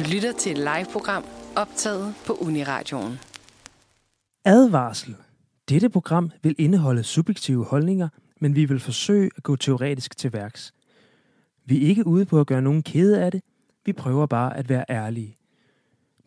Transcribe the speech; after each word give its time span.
Du 0.00 0.04
lytter 0.12 0.32
til 0.32 0.52
et 0.52 0.58
live-program 0.58 1.24
optaget 1.56 2.14
på 2.26 2.32
Uniradioen. 2.32 3.18
Advarsel. 4.44 5.16
Dette 5.68 5.88
program 5.88 6.30
vil 6.42 6.54
indeholde 6.58 7.02
subjektive 7.02 7.64
holdninger, 7.64 8.08
men 8.40 8.54
vi 8.54 8.64
vil 8.64 8.80
forsøge 8.80 9.30
at 9.36 9.42
gå 9.42 9.56
teoretisk 9.56 10.16
til 10.16 10.32
værks. 10.32 10.72
Vi 11.64 11.84
er 11.84 11.88
ikke 11.88 12.06
ude 12.06 12.24
på 12.24 12.40
at 12.40 12.46
gøre 12.46 12.62
nogen 12.62 12.82
kede 12.82 13.24
af 13.24 13.30
det. 13.32 13.42
Vi 13.84 13.92
prøver 13.92 14.26
bare 14.26 14.56
at 14.56 14.68
være 14.68 14.84
ærlige. 14.90 15.36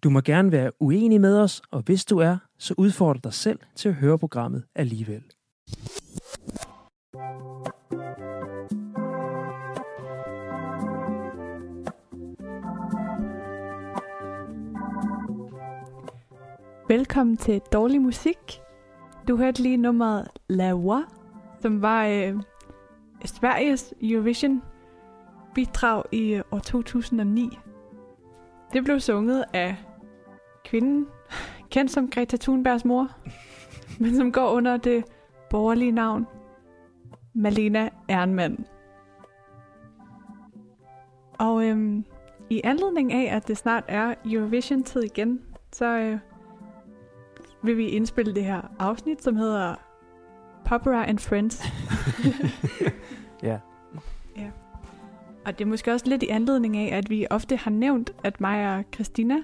Du 0.03 0.09
må 0.09 0.21
gerne 0.21 0.51
være 0.51 0.71
uenig 0.79 1.21
med 1.21 1.39
os, 1.39 1.61
og 1.71 1.81
hvis 1.81 2.05
du 2.05 2.17
er, 2.17 2.37
så 2.57 2.73
udfordrer 2.77 3.21
dig 3.21 3.33
selv 3.33 3.59
til 3.75 3.89
at 3.89 3.95
høre 3.95 4.19
programmet 4.19 4.63
alligevel. 4.75 5.23
Velkommen 16.93 17.37
til 17.37 17.61
Dårlig 17.71 18.01
Musik. 18.01 18.61
Du 19.27 19.37
hørte 19.37 19.61
lige 19.61 19.77
nummeret 19.77 20.27
La 20.49 20.71
Voix, 20.71 21.03
som 21.59 21.81
var 21.81 22.05
øh, 22.05 22.35
Sveriges 23.25 23.93
Eurovision 24.01 24.61
bidrag 25.55 26.03
i 26.11 26.33
øh, 26.33 26.43
år 26.51 26.59
2009. 26.59 27.49
Det 28.73 28.83
blev 28.83 28.99
sunget 28.99 29.45
af 29.53 29.75
kvinden, 30.65 31.07
kendt 31.69 31.91
som 31.91 32.09
Greta 32.09 32.37
Thunbergs 32.37 32.85
mor, 32.85 33.09
men 33.99 34.15
som 34.15 34.31
går 34.31 34.49
under 34.49 34.77
det 34.77 35.03
borgerlige 35.49 35.91
navn 35.91 36.27
Malena 37.33 37.89
Ernmann. 38.09 38.65
Og 41.39 41.65
øhm, 41.67 42.05
i 42.49 42.61
anledning 42.63 43.13
af, 43.13 43.35
at 43.35 43.47
det 43.47 43.57
snart 43.57 43.83
er 43.87 44.15
Eurovision-tid 44.25 45.01
igen, 45.03 45.41
så 45.71 45.85
øh, 45.85 46.19
vil 47.63 47.77
vi 47.77 47.87
indspille 47.87 48.35
det 48.35 48.45
her 48.45 48.61
afsnit, 48.79 49.23
som 49.23 49.35
hedder 49.35 49.75
Popera 50.65 51.09
and 51.09 51.19
Friends. 51.19 51.63
Ja. 53.43 53.59
ja. 54.37 54.51
Og 55.45 55.59
det 55.59 55.65
er 55.65 55.69
måske 55.69 55.91
også 55.91 56.05
lidt 56.07 56.23
i 56.23 56.27
anledning 56.27 56.77
af, 56.77 56.97
at 56.97 57.09
vi 57.09 57.27
ofte 57.29 57.55
har 57.55 57.71
nævnt, 57.71 58.11
at 58.23 58.41
mig 58.41 58.77
og 58.77 58.83
Christina, 58.93 59.35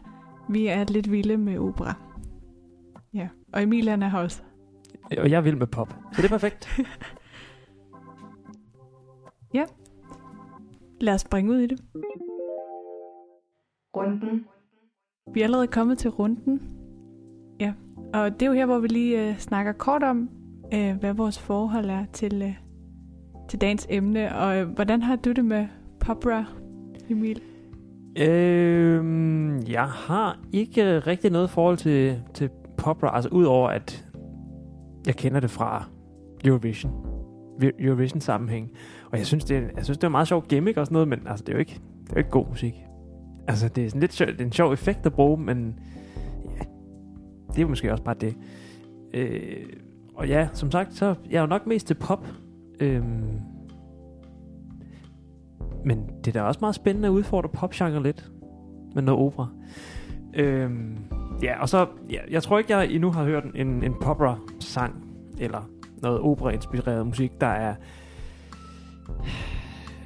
vi 0.49 0.67
er 0.67 0.83
lidt 0.83 1.11
vilde 1.11 1.37
med 1.37 1.57
opera. 1.57 1.93
Ja, 3.13 3.27
og 3.53 3.63
Emilian 3.63 4.03
er 4.03 4.09
her 4.09 4.19
også. 4.19 4.41
Og 5.17 5.29
jeg 5.29 5.43
vil 5.43 5.57
med 5.57 5.67
pop. 5.67 5.95
Så 6.13 6.21
det 6.21 6.25
er 6.25 6.29
perfekt. 6.29 6.69
Lad 11.01 11.13
os 11.13 11.21
springe 11.21 11.51
ud 11.51 11.57
i 11.57 11.67
det. 11.67 11.79
Runden. 13.95 14.45
Vi 15.33 15.39
er 15.39 15.43
allerede 15.43 15.67
kommet 15.67 15.97
til 15.97 16.09
runden. 16.09 16.61
Ja, 17.59 17.73
og 18.13 18.33
det 18.33 18.41
er 18.41 18.47
jo 18.47 18.53
her, 18.53 18.65
hvor 18.65 18.79
vi 18.79 18.87
lige 18.87 19.29
øh, 19.29 19.37
snakker 19.37 19.71
kort 19.71 20.03
om, 20.03 20.29
øh, 20.73 20.95
hvad 20.99 21.13
vores 21.13 21.39
forhold 21.39 21.89
er 21.89 22.05
til, 22.13 22.41
øh, 22.41 22.53
til 23.49 23.61
dagens 23.61 23.87
emne. 23.89 24.35
Og 24.35 24.57
øh, 24.57 24.67
hvordan 24.67 25.01
har 25.01 25.15
du 25.15 25.31
det 25.31 25.45
med 25.45 25.67
popra, 25.99 26.45
Emil? 27.09 27.41
øhm, 28.19 29.59
jeg 29.67 29.85
har 29.85 30.39
ikke 30.51 30.95
øh, 30.95 31.07
rigtig 31.07 31.31
noget 31.31 31.49
forhold 31.49 31.77
til, 31.77 32.21
til 32.33 32.49
popra, 32.77 33.15
altså 33.15 33.29
udover 33.29 33.69
at 33.69 34.05
jeg 35.07 35.15
kender 35.15 35.39
det 35.39 35.51
fra 35.51 35.85
Eurovision. 36.45 36.91
Eurovision 37.79 38.21
sammenhæng. 38.21 38.71
Og 39.11 39.17
jeg 39.17 39.25
synes, 39.25 39.45
det 39.45 39.57
er, 39.57 39.61
jeg 39.75 39.83
synes, 39.83 39.97
det 39.97 40.03
er 40.03 40.09
meget 40.09 40.27
sjov 40.27 40.45
gimmick 40.47 40.77
og 40.77 40.85
sådan 40.85 40.93
noget, 40.93 41.07
men 41.07 41.19
altså, 41.27 41.43
det 41.45 41.49
er 41.49 41.53
jo 41.53 41.59
ikke, 41.59 41.81
det 42.03 42.09
er 42.09 42.13
jo 42.13 42.17
ikke 42.17 42.29
god 42.29 42.45
musik. 42.49 42.73
Altså, 43.47 43.67
det 43.67 43.85
er 43.85 43.89
sådan 43.89 44.01
lidt 44.01 44.13
sjov, 44.13 44.27
det 44.27 44.41
er 44.41 44.45
en 44.45 44.51
sjov 44.51 44.73
effekt 44.73 45.05
at 45.05 45.13
bruge, 45.13 45.37
men 45.37 45.79
det 47.55 47.61
er 47.61 47.67
måske 47.67 47.91
også 47.91 48.03
bare 48.03 48.15
det. 48.21 48.35
Øh, 49.13 49.65
og 50.15 50.27
ja, 50.27 50.47
som 50.53 50.71
sagt, 50.71 50.93
så 50.93 51.15
jeg 51.29 51.37
er 51.37 51.41
jo 51.41 51.47
nok 51.47 51.67
mest 51.67 51.87
til 51.87 51.93
pop. 51.93 52.27
Øh, 52.79 53.03
men 55.85 56.09
det 56.25 56.35
er 56.35 56.41
da 56.41 56.47
også 56.47 56.59
meget 56.61 56.75
spændende 56.75 57.07
at 57.07 57.11
udfordre 57.11 57.49
popgenre 57.49 58.03
lidt 58.03 58.31
med 58.95 59.03
noget 59.03 59.21
opera. 59.21 59.47
Øh, 60.33 60.71
ja, 61.43 61.61
og 61.61 61.69
så, 61.69 61.87
ja, 62.09 62.19
jeg 62.29 62.43
tror 62.43 62.57
ikke, 62.59 62.77
jeg 62.77 62.91
endnu 62.91 63.11
har 63.11 63.23
hørt 63.23 63.43
en, 63.55 63.83
en 63.83 63.93
popra-sang, 64.01 65.05
eller 65.39 65.69
noget 66.01 66.19
opera-inspireret 66.19 67.05
musik, 67.05 67.41
der 67.41 67.47
er, 67.47 67.75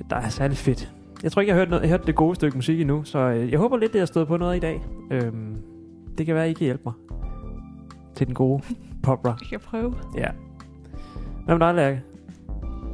der 0.10 0.16
er 0.16 0.30
særlig 0.30 0.58
fedt. 0.58 0.94
Jeg 1.24 1.32
tror 1.32 1.42
ikke, 1.42 1.50
jeg 1.50 1.56
har 1.56 1.62
hørt, 1.62 1.70
noget, 1.70 1.82
jeg 1.82 1.90
har 1.90 1.98
hørt 1.98 2.08
det 2.08 2.16
gode 2.16 2.36
stykke 2.36 2.58
musik 2.58 2.82
endnu, 2.82 3.04
så 3.04 3.20
øh, 3.20 3.52
jeg 3.52 3.60
håber 3.60 3.78
lidt, 3.78 3.94
det 3.94 4.02
har 4.02 4.06
stået 4.06 4.28
på 4.28 4.38
noget 4.38 4.58
i 4.58 4.60
dag. 4.60 4.82
Øhm, 5.12 5.58
det 6.18 6.26
kan 6.26 6.36
være, 6.36 6.50
I 6.50 6.54
kan 6.54 6.66
hjælpe 6.66 6.84
mig 6.86 6.94
til 8.24 8.28
den 8.28 8.36
gode 8.36 8.64
popra. 9.04 9.36
Vi 9.40 9.46
kan 9.46 9.60
prøve. 9.60 9.96
Ja. 10.18 10.28
Hvad 11.46 11.58
med 11.58 11.68
dig, 11.68 11.76
Lærke? 11.76 12.04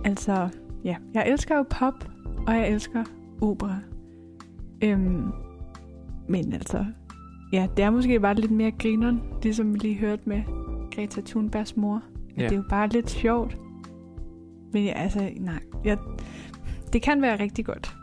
Altså, 0.06 0.50
ja, 0.84 0.96
jeg 1.14 1.28
elsker 1.28 1.58
jo 1.58 1.66
pop, 1.70 2.10
og 2.48 2.54
jeg 2.54 2.70
elsker 2.70 3.04
opera. 3.42 3.76
Øhm, 4.84 5.32
men 6.28 6.54
altså, 6.54 6.86
ja, 7.54 7.68
det 7.78 7.86
er 7.86 7.90
måske 7.90 8.20
bare 8.20 8.36
lidt 8.36 8.52
mere 8.52 8.72
grineren, 8.72 9.22
ligesom 9.44 9.74
vi 9.74 9.80
lige 9.80 9.96
hørte 9.96 10.22
med 10.26 10.44
Greta 10.96 11.22
Thunbergs 11.26 11.78
mor. 11.78 12.02
Ja. 12.38 12.44
Det 12.44 12.52
er 12.52 12.56
jo 12.56 12.64
bare 12.70 12.88
lidt 12.88 13.10
sjovt. 13.10 13.58
Men 14.74 14.84
ja, 14.84 14.92
altså, 14.92 15.30
nej. 15.40 15.60
Jeg, 15.86 15.98
det 16.94 17.02
kan 17.02 17.22
være 17.22 17.40
rigtig 17.40 17.66
godt. 17.66 17.96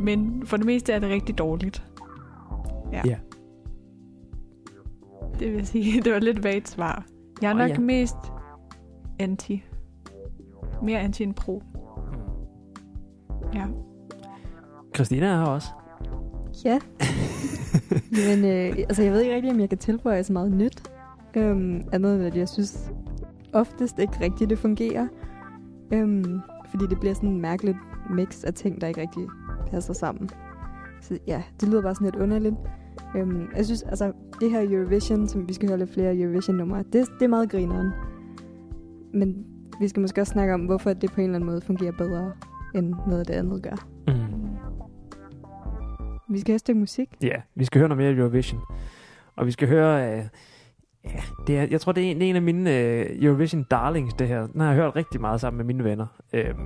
Men 0.00 0.42
for 0.46 0.56
det 0.56 0.66
meste 0.66 0.92
er 0.92 0.98
det 0.98 1.08
rigtig 1.08 1.38
dårligt. 1.38 1.84
Ja. 2.92 3.02
Ja. 3.04 3.16
Det 5.38 5.52
vil 5.52 5.66
sige, 5.66 6.00
det 6.04 6.12
var 6.12 6.18
lidt 6.18 6.44
vagt 6.44 6.68
svar. 6.68 7.04
Jeg 7.42 7.48
er 7.48 7.54
Åh, 7.54 7.58
nok 7.58 7.70
ja. 7.70 7.78
mest 7.78 8.16
anti. 9.18 9.64
Mere 10.82 11.00
anti 11.00 11.22
end 11.22 11.34
pro. 11.34 11.62
Ja. 13.54 13.66
Christina 14.94 15.26
er 15.26 15.38
her 15.38 15.46
også. 15.46 15.68
Ja. 16.64 16.78
Men 18.28 18.44
øh, 18.44 18.76
altså, 18.78 19.02
jeg 19.02 19.12
ved 19.12 19.20
ikke 19.20 19.34
rigtig, 19.34 19.52
om 19.52 19.60
jeg 19.60 19.68
kan 19.68 19.78
tilføje 19.78 20.24
så 20.24 20.32
meget 20.32 20.52
nyt. 20.52 20.82
Øhm, 21.34 21.82
andet 21.92 22.14
end, 22.14 22.24
at 22.24 22.36
jeg 22.36 22.48
synes 22.48 22.90
oftest 23.52 23.98
ikke 23.98 24.12
rigtigt, 24.20 24.50
det 24.50 24.58
fungerer. 24.58 25.08
Øhm, 25.92 26.40
fordi 26.70 26.86
det 26.86 27.00
bliver 27.00 27.14
sådan 27.14 27.28
en 27.28 27.40
mærkeligt 27.40 27.76
mix 28.10 28.44
af 28.44 28.54
ting, 28.54 28.80
der 28.80 28.86
ikke 28.86 29.00
rigtig 29.00 29.26
passer 29.70 29.92
sammen. 29.92 30.30
Så 31.00 31.18
ja, 31.26 31.42
det 31.60 31.68
lyder 31.68 31.82
bare 31.82 31.94
sådan 31.94 32.04
lidt 32.04 32.16
underligt. 32.16 32.54
Øhm, 33.16 33.48
jeg 33.56 33.64
synes, 33.64 33.82
altså, 33.82 34.12
det 34.40 34.50
her 34.50 34.62
Eurovision, 34.70 35.28
som 35.28 35.48
vi 35.48 35.52
skal 35.52 35.68
høre 35.68 35.78
lidt 35.78 35.90
flere 35.90 36.16
Eurovision-numre, 36.16 36.78
det, 36.78 36.92
det 36.92 37.24
er 37.24 37.28
meget 37.28 37.50
grineren. 37.50 37.90
Men 39.14 39.46
vi 39.80 39.88
skal 39.88 40.00
måske 40.00 40.20
også 40.20 40.32
snakke 40.32 40.54
om, 40.54 40.60
hvorfor 40.60 40.92
det 40.92 41.12
på 41.12 41.20
en 41.20 41.24
eller 41.24 41.36
anden 41.36 41.50
måde 41.50 41.60
fungerer 41.60 41.92
bedre, 41.92 42.32
end 42.74 42.94
noget 43.06 43.20
af 43.20 43.26
det 43.26 43.34
andet 43.34 43.62
gør. 43.62 43.86
Mm. 44.06 44.48
Vi 46.30 46.40
skal 46.40 46.52
have 46.52 46.54
et 46.54 46.60
stykke 46.60 46.80
musik. 46.80 47.08
Ja, 47.22 47.36
vi 47.54 47.64
skal 47.64 47.78
høre 47.78 47.88
noget 47.88 48.04
mere 48.04 48.12
Eurovision. 48.16 48.60
Og 49.36 49.46
vi 49.46 49.50
skal 49.50 49.68
høre... 49.68 50.12
Øh, 50.12 50.24
ja, 51.04 51.20
det 51.46 51.58
er, 51.58 51.66
jeg 51.70 51.80
tror, 51.80 51.92
det 51.92 52.06
er 52.06 52.10
en, 52.10 52.16
det 52.16 52.24
er 52.24 52.30
en 52.30 52.36
af 52.36 52.42
mine 52.42 52.78
øh, 52.78 53.24
Eurovision 53.24 53.66
darlings, 53.70 54.14
det 54.14 54.28
her. 54.28 54.46
Den 54.46 54.60
har 54.60 54.68
jeg 54.68 54.76
hørt 54.76 54.96
rigtig 54.96 55.20
meget 55.20 55.40
sammen 55.40 55.56
med 55.56 55.64
mine 55.64 55.84
venner. 55.84 56.06
Øhm, 56.32 56.56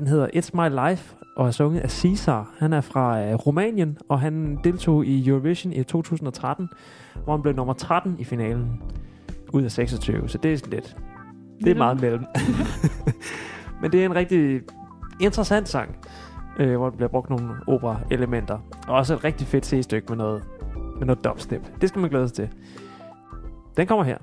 den 0.00 0.08
hedder 0.08 0.28
It's 0.34 0.50
My 0.54 0.88
Life, 0.88 1.16
og 1.36 1.46
er 1.46 1.50
sunget 1.50 1.80
af 1.80 1.90
Cesar. 1.90 2.50
Han 2.58 2.72
er 2.72 2.80
fra 2.80 3.22
øh, 3.22 3.34
Rumænien, 3.34 3.98
og 4.08 4.20
han 4.20 4.58
deltog 4.64 5.06
i 5.06 5.28
Eurovision 5.28 5.72
i 5.72 5.82
2013, 5.82 6.68
hvor 7.24 7.32
han 7.32 7.42
blev 7.42 7.54
nummer 7.54 7.72
13 7.72 8.16
i 8.18 8.24
finalen 8.24 8.82
ud 9.52 9.62
af 9.62 9.72
26. 9.72 10.28
Så 10.28 10.38
det 10.38 10.52
er 10.52 10.56
sådan 10.56 10.72
lidt... 10.72 10.96
Det 11.64 11.70
er 11.70 11.74
meget 11.74 12.00
mellem. 12.00 12.24
Men 13.82 13.92
det 13.92 14.00
er 14.00 14.04
en 14.04 14.14
rigtig 14.14 14.60
interessant 15.20 15.68
sang, 15.68 15.96
øh, 16.58 16.76
hvor 16.76 16.90
der 16.90 16.96
bliver 16.96 17.08
brugt 17.08 17.30
nogle 17.30 17.54
opera-elementer. 17.66 18.58
Og 18.88 18.96
også 18.96 19.14
et 19.14 19.24
rigtig 19.24 19.46
fedt 19.46 19.66
C-stykke 19.66 20.06
med 20.08 20.16
noget, 20.16 20.42
med 20.98 21.06
noget 21.06 21.24
dubstep. 21.24 21.62
Det 21.80 21.88
skal 21.88 22.00
man 22.00 22.10
glæde 22.10 22.28
sig 22.28 22.36
til. 22.36 22.48
Den 23.76 23.86
kommer 23.86 24.04
her. 24.04 24.18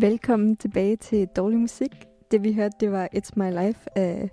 Velkommen 0.00 0.56
tilbage 0.56 0.96
til 0.96 1.28
Dårlig 1.36 1.58
Musik. 1.58 2.09
Det 2.30 2.42
vi 2.42 2.52
hørte, 2.52 2.74
det 2.80 2.92
var 2.92 3.08
It's 3.16 3.30
My 3.36 3.66
Life 3.66 3.98
af 3.98 4.30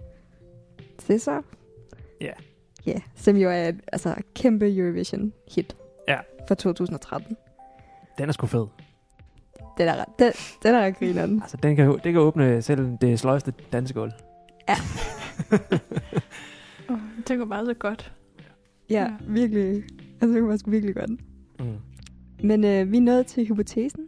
Cesar. 0.99 1.43
Ja. 2.21 2.31
Ja, 2.85 2.99
som 3.15 3.35
jo 3.35 3.49
er 3.49 3.67
et 3.69 3.81
altså, 3.93 4.15
kæmpe 4.35 4.75
Eurovision-hit. 4.77 5.75
Ja. 6.07 6.17
For 6.47 6.55
2013. 6.55 7.37
Den 8.17 8.29
er 8.29 8.33
sgu 8.33 8.47
fed. 8.47 8.65
Den 9.77 9.87
er 9.87 10.05
den, 10.19 10.31
den 10.63 10.75
er 10.75 10.91
grineren. 10.91 11.41
Altså, 11.41 11.57
den 11.57 11.75
kan, 11.75 11.89
det 12.03 12.13
kan 12.13 12.17
åbne 12.17 12.61
selv 12.61 12.97
det 13.01 13.19
sløjeste 13.19 13.53
dansegulv. 13.73 14.11
Oh, 16.89 16.99
det 17.27 17.37
går 17.37 17.45
bare 17.45 17.65
så 17.65 17.73
godt. 17.73 18.11
Ja, 18.89 18.95
Ja. 18.95 19.01
ja. 19.03 19.11
virkelig. 19.27 19.83
Altså, 20.21 20.35
det 20.35 20.43
var 20.43 20.49
faktisk 20.49 20.67
virkelig 20.67 20.95
godt. 20.95 21.09
Mm. 21.59 21.77
Men 22.43 22.63
øh, 22.63 22.91
vi 22.91 22.97
er 22.97 23.01
nået 23.01 23.25
til 23.27 23.47
hypotesen, 23.47 24.07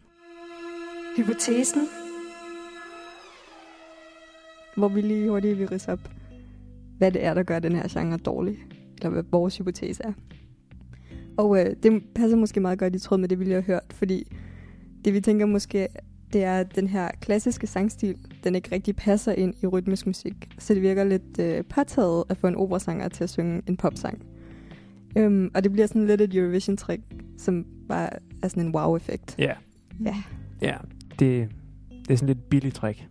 Hypotesen. 1.18 1.82
Hvor 4.80 4.88
vi 4.88 5.02
lige 5.02 5.30
hurtigt 5.30 5.60
vil 5.60 5.68
ridse 5.68 5.92
op, 5.92 6.10
hvad 6.98 7.12
det 7.12 7.26
er, 7.26 7.34
der 7.34 7.44
gør 7.44 7.60
den 7.60 7.76
her 7.76 7.88
genre 7.90 8.18
dårlig. 8.18 8.58
Eller 8.98 9.10
hvad 9.10 9.24
vores 9.32 9.58
hypotese 9.58 10.04
er. 10.04 10.14
Og 11.38 11.60
øh, 11.60 11.76
det 11.84 12.04
passer 12.16 12.38
måske 12.38 12.60
meget 12.60 12.80
godt 12.80 12.96
i 12.96 13.00
tråd 13.00 13.18
med 13.18 13.30
det, 13.30 13.40
vi 13.40 13.44
lige 13.44 13.54
har 13.54 13.62
hørt, 13.62 13.94
fordi 13.94 14.24
det 15.06 15.14
vi 15.14 15.22
tænker 15.22 15.46
måske, 15.46 15.88
det 16.34 16.44
er, 16.44 16.60
at 16.60 16.76
den 16.76 16.88
her 16.88 17.10
klassiske 17.22 17.68
sangstil, 17.68 18.16
den 18.44 18.56
ikke 18.56 18.70
rigtig 18.72 18.96
passer 18.96 19.32
ind 19.32 19.54
i 19.64 19.68
rytmisk 19.68 20.08
musik. 20.08 20.34
Så 20.60 20.74
det 20.74 20.82
virker 20.82 21.04
lidt 21.04 21.40
øh, 21.40 21.64
påtaget 21.64 22.24
at 22.30 22.38
få 22.38 22.48
en 22.48 22.56
operasanger 22.56 23.08
til 23.08 23.24
at 23.24 23.30
synge 23.30 23.62
en 23.68 23.78
popsang. 23.78 24.22
Øhm, 25.16 25.52
og 25.56 25.64
det 25.64 25.72
bliver 25.72 25.88
sådan 25.88 26.08
lidt 26.08 26.22
et 26.22 26.36
Eurovision-trick, 26.36 27.02
som 27.38 27.66
bare 27.90 28.10
er 28.44 28.48
sådan 28.48 28.66
en 28.66 28.76
wow-effekt. 28.76 29.36
Ja. 29.40 29.54
Ja. 30.06 30.16
Ja, 30.62 30.78
det, 31.20 31.50
det 31.90 32.12
er 32.12 32.16
sådan 32.16 32.28
lidt 32.28 32.50
billigt 32.50 32.76
trick, 32.76 33.08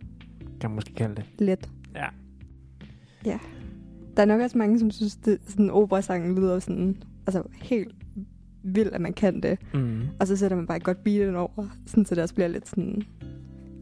kan 0.59 0.69
man 0.69 0.75
måske 0.75 0.93
kalde 0.93 1.15
det. 1.15 1.25
Let. 1.39 1.69
Ja. 1.95 2.05
Ja. 3.25 3.39
Der 4.17 4.21
er 4.21 4.25
nok 4.27 4.41
også 4.41 4.57
mange, 4.57 4.79
som 4.79 4.91
synes, 4.91 5.19
at 5.27 5.37
sådan 5.47 5.69
operasangen 5.69 6.35
lyder 6.35 6.59
sådan, 6.59 6.97
altså 7.27 7.43
helt 7.61 7.95
vildt, 8.63 8.93
at 8.93 9.01
man 9.01 9.13
kan 9.13 9.41
det. 9.43 9.59
Mm. 9.73 10.01
Og 10.19 10.27
så 10.27 10.35
sætter 10.35 10.57
man 10.57 10.67
bare 10.67 10.77
et 10.77 10.83
godt 10.83 11.03
beat 11.03 11.27
ind 11.27 11.35
over, 11.35 11.67
sådan, 11.85 12.05
så 12.05 12.15
det 12.15 12.23
også 12.23 12.35
bliver 12.35 12.47
lidt 12.47 12.67
sådan 12.67 13.01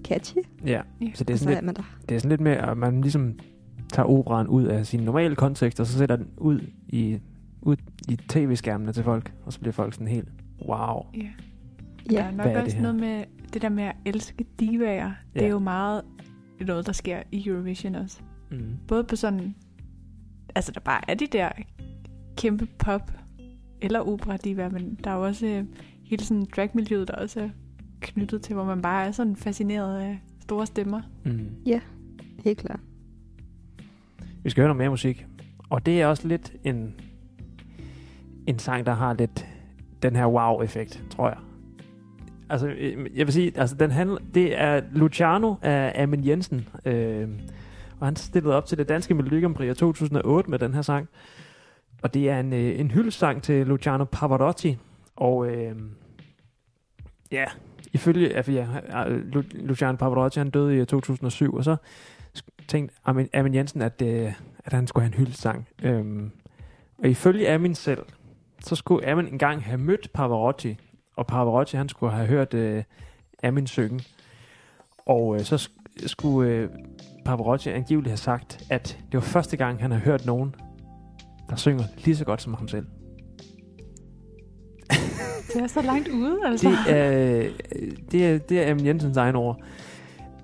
catchy. 0.04 0.38
Ja, 0.66 0.82
Ja. 1.02 1.08
så 1.14 1.24
det 1.24 1.34
er 1.34 1.38
så 1.38 1.44
sådan 1.44 1.58
er 1.58 1.62
lidt, 1.62 1.66
man 1.66 1.76
der. 1.76 1.98
det 2.10 2.16
er 2.16 2.20
sådan 2.20 2.30
lidt 2.30 2.42
med, 2.42 2.52
at 2.52 2.78
man 2.78 3.02
ligesom 3.02 3.40
tager 3.94 4.08
operaen 4.08 4.48
ud 4.48 4.64
af 4.64 4.86
sin 4.86 5.00
normale 5.00 5.36
kontekst, 5.36 5.80
og 5.80 5.88
så 5.88 5.98
sætter 5.98 6.16
den 6.16 6.28
ud 6.38 6.60
i, 6.88 7.20
ud 7.62 7.76
i 8.10 8.16
tv-skærmene 8.16 8.94
til 8.94 9.04
folk, 9.04 9.34
og 9.46 9.54
så 9.54 9.60
bliver 9.60 9.74
folk 9.74 9.94
sådan 9.94 10.08
helt, 10.08 10.28
wow. 10.68 11.06
Ja. 11.16 11.20
Ja. 12.12 12.18
Der 12.18 12.24
er 12.24 12.32
nok 12.32 12.36
Hvad 12.42 12.46
er 12.46 12.54
det 12.54 12.64
også 12.64 12.76
her? 12.76 12.82
noget 12.84 13.00
med 13.00 13.24
det 13.54 13.62
der 13.62 13.70
med 13.70 13.84
at 13.84 13.96
elske 14.06 14.46
divaer. 14.60 15.12
Det 15.34 15.42
Ja. 15.42 15.46
er 15.46 15.50
jo 15.52 15.60
meget 15.60 16.02
noget, 16.66 16.86
der 16.86 16.92
sker 16.92 17.24
i 17.32 17.48
Eurovision 17.48 17.96
også. 17.96 18.20
Mm. 18.52 18.78
Både 18.88 19.04
på 19.04 19.16
sådan... 19.16 19.56
Altså, 20.56 20.72
der 20.72 20.80
bare 20.80 21.02
er 21.10 21.14
de 21.14 21.28
der 21.28 21.50
kæmpe 22.38 22.66
pop 22.66 23.12
eller 23.82 24.00
opera 24.00 24.38
divaer, 24.38 24.70
men 24.70 25.00
der 25.04 25.12
er 25.12 25.16
jo 25.16 25.26
også 25.26 25.46
øh, 25.46 25.66
hele 26.04 26.24
sådan 26.24 26.46
dragmiljøet, 26.56 27.08
der 27.08 27.14
også 27.14 27.42
er 27.42 27.50
knyttet 28.00 28.42
til, 28.42 28.54
hvor 28.54 28.64
man 28.66 28.82
bare 28.82 29.08
er 29.08 29.12
sådan 29.12 29.36
fascineret 29.36 30.00
af 30.00 30.20
store 30.40 30.66
stemmer. 30.66 31.02
Mm. 31.26 31.50
Helt 32.44 32.58
klart. 32.58 32.80
Vi 34.44 34.50
skal 34.50 34.62
høre 34.62 34.68
noget 34.68 34.78
mere 34.78 34.90
musik. 34.90 35.26
Og 35.70 35.86
det 35.86 36.02
er 36.02 36.08
også 36.08 36.28
lidt 36.28 36.54
en, 36.64 36.96
en 38.48 38.60
sang, 38.60 38.86
der 38.86 38.94
har 38.94 39.14
lidt 39.14 39.48
den 40.02 40.16
her 40.16 40.28
wow-effekt, 40.28 41.04
tror 41.10 41.30
jeg. 41.30 41.38
Altså, 42.50 42.68
øh, 42.68 43.18
jeg 43.18 43.28
vil 43.28 43.34
sige, 43.34 43.52
altså, 43.56 43.76
den 43.76 43.92
handler, 43.92 44.18
det 44.34 44.60
er 44.60 44.82
Luciano 44.92 45.56
af 45.62 46.04
Amin 46.04 46.28
Jensen. 46.28 46.68
Øh, 46.86 47.28
og 48.00 48.08
han 48.08 48.16
stillede 48.16 48.56
op 48.56 48.66
til 48.66 48.78
det 48.78 48.90
danske 48.90 49.14
Melodi 49.14 49.42
Grand 49.42 49.56
Prix 49.56 49.72
i 49.72 49.80
2008 49.80 50.50
med 50.50 50.60
den 50.60 50.74
her 50.74 50.82
sang. 50.82 51.10
Og 52.02 52.14
det 52.14 52.30
er 52.30 52.40
en, 52.40 52.54
øh, 52.54 52.80
en 52.80 52.92
hyldesang 52.92 53.44
til 53.44 53.68
Luciano 53.68 54.04
Pavarotti. 54.04 54.78
Og 55.16 55.48
øh, 55.48 55.76
ja, 57.32 57.46
ifølge 57.94 58.36
altså, 58.36 58.52
ja, 58.52 58.66
øh, 59.10 59.24
Lu- 59.36 59.66
Luciano 59.66 59.96
Pavarotti, 59.98 60.40
han 60.40 60.50
døde 60.50 60.82
i 60.82 60.86
2007, 60.86 61.56
og 61.56 61.64
så 61.64 61.76
tænkte 62.68 62.96
Amin, 63.06 63.30
Amin 63.34 63.56
Jensen, 63.56 63.82
at, 63.82 64.02
øh, 64.02 64.34
at 64.66 64.74
han 64.74 64.88
skulle 64.88 65.04
have 65.04 65.14
en 65.14 65.20
hyldesang. 65.20 65.68
Øh, 65.84 66.06
og 66.98 67.08
ifølge 67.10 67.50
Amin 67.50 67.76
selv, 67.76 68.06
så 68.60 68.76
skulle 68.76 69.08
Amin 69.08 69.28
engang 69.28 69.64
have 69.64 69.78
mødt 69.78 70.10
Pavarotti, 70.14 70.78
og 71.18 71.28
Pavarotti, 71.28 71.78
han 71.78 71.90
skulle 71.90 72.14
have 72.14 72.28
hørt 72.28 72.54
øh, 72.54 72.84
Amin 73.44 73.68
synge. 73.68 74.04
Og 75.06 75.36
øh, 75.36 75.42
så 75.42 75.56
sk- 75.56 76.08
skulle 76.08 76.52
øh, 76.52 76.70
Pavarotti 77.26 77.70
angiveligt 77.70 78.10
have 78.12 78.18
sagt, 78.18 78.66
at 78.70 78.98
det 79.06 79.14
var 79.14 79.20
første 79.22 79.58
gang, 79.58 79.82
han 79.82 79.92
har 79.92 80.00
hørt 80.00 80.26
nogen, 80.26 80.56
der 81.50 81.56
synger 81.56 81.84
lige 82.06 82.16
så 82.16 82.26
godt 82.26 82.42
som 82.42 82.54
ham 82.54 82.68
selv. 82.68 82.86
Det 85.54 85.62
er 85.64 85.68
så 85.68 85.82
langt 85.82 86.08
ude, 86.08 86.38
altså. 86.46 86.70
Det 86.88 86.98
er, 86.98 87.40
øh, 87.48 87.52
det 88.12 88.26
er, 88.28 88.38
det 88.38 88.68
er 88.68 88.72
Amin 88.72 88.86
Jensens 88.86 89.18
egen 89.18 89.36
ord. 89.36 89.62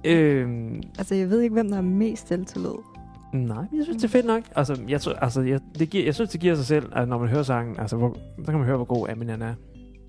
Øhm, 0.06 0.82
Altså, 0.98 1.16
jeg 1.16 1.30
ved 1.30 1.42
ikke, 1.42 1.54
hvem 1.54 1.70
der 1.70 1.78
er 1.78 1.82
mest 1.82 2.28
selvtillid. 2.28 2.72
Nej, 3.34 3.58
men 3.72 3.78
jeg 3.78 3.84
synes, 3.84 3.98
det 4.02 4.04
er 4.04 4.08
fedt 4.12 4.26
nok. 4.26 4.44
Altså, 4.56 4.82
jeg, 4.88 5.02
tror- 5.02 5.14
altså, 5.14 5.42
jeg, 5.42 5.60
det 5.80 5.90
giver, 5.90 6.06
jeg 6.06 6.16
synes, 6.16 6.30
det 6.30 6.40
giver 6.42 6.56
sig 6.56 6.66
selv, 6.66 6.92
at 6.96 7.08
når 7.08 7.18
man 7.18 7.30
hører 7.30 7.44
sangen, 7.44 7.80
altså, 7.80 7.98
hvor, 7.98 8.18
så 8.40 8.46
kan 8.46 8.54
man 8.58 8.66
høre, 8.68 8.76
hvor 8.76 8.86
god 8.86 9.10
Amin 9.10 9.30
er. 9.30 9.54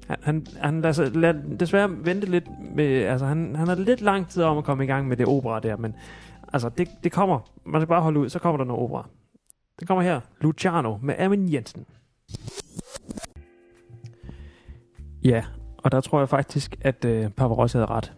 Han, 0.06 0.17
han, 0.23 0.47
han 0.61 0.81
lader, 0.81 0.93
sig, 0.93 1.17
lader 1.17 1.56
desværre 1.61 2.05
vente 2.05 2.31
lidt 2.31 2.45
med, 2.75 3.03
altså, 3.03 3.27
han, 3.27 3.56
han 3.56 3.69
har 3.69 3.75
lidt 3.75 4.01
lang 4.01 4.29
tid 4.29 4.43
om 4.43 4.59
at 4.59 4.65
komme 4.65 4.85
i 4.85 4.87
gang 4.87 5.09
med 5.09 5.17
det 5.17 5.27
opera 5.27 5.61
der, 5.61 5.77
men 5.77 5.95
altså, 6.53 6.69
det, 6.69 6.89
det 7.05 7.12
kommer. 7.12 7.41
Man 7.67 7.81
skal 7.81 7.89
bare 7.89 8.03
holde 8.03 8.21
ud, 8.21 8.29
så 8.29 8.39
kommer 8.39 8.56
der 8.56 8.65
noget 8.65 8.83
opera. 8.83 9.09
Det 9.81 9.89
kommer 9.89 10.03
her. 10.03 10.21
Luciano 10.41 10.97
med 11.03 11.15
Amin 11.19 11.53
Jensen. 11.53 11.87
Ja, 15.25 15.45
og 15.79 15.93
der 15.93 16.01
tror 16.01 16.19
jeg 16.19 16.29
faktisk, 16.29 16.77
at 16.81 17.05
øh, 17.05 17.31
Pavarotti 17.31 17.77
havde 17.77 17.87
ret. 17.87 18.12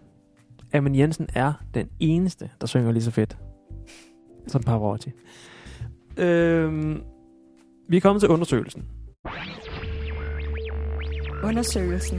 Amin 0.74 0.94
Jensen 0.94 1.28
er 1.34 1.52
den 1.74 1.88
eneste, 2.00 2.50
der 2.60 2.66
synger 2.66 2.92
lige 2.92 3.02
så 3.02 3.10
fedt 3.10 3.38
som 4.46 4.62
Pavarotti. 4.62 5.10
Øhm, 6.16 7.02
vi 7.88 7.96
er 7.96 8.00
kommet 8.00 8.20
til 8.20 8.28
undersøgelsen. 8.28 8.84
Undersøgelsen. 11.44 12.18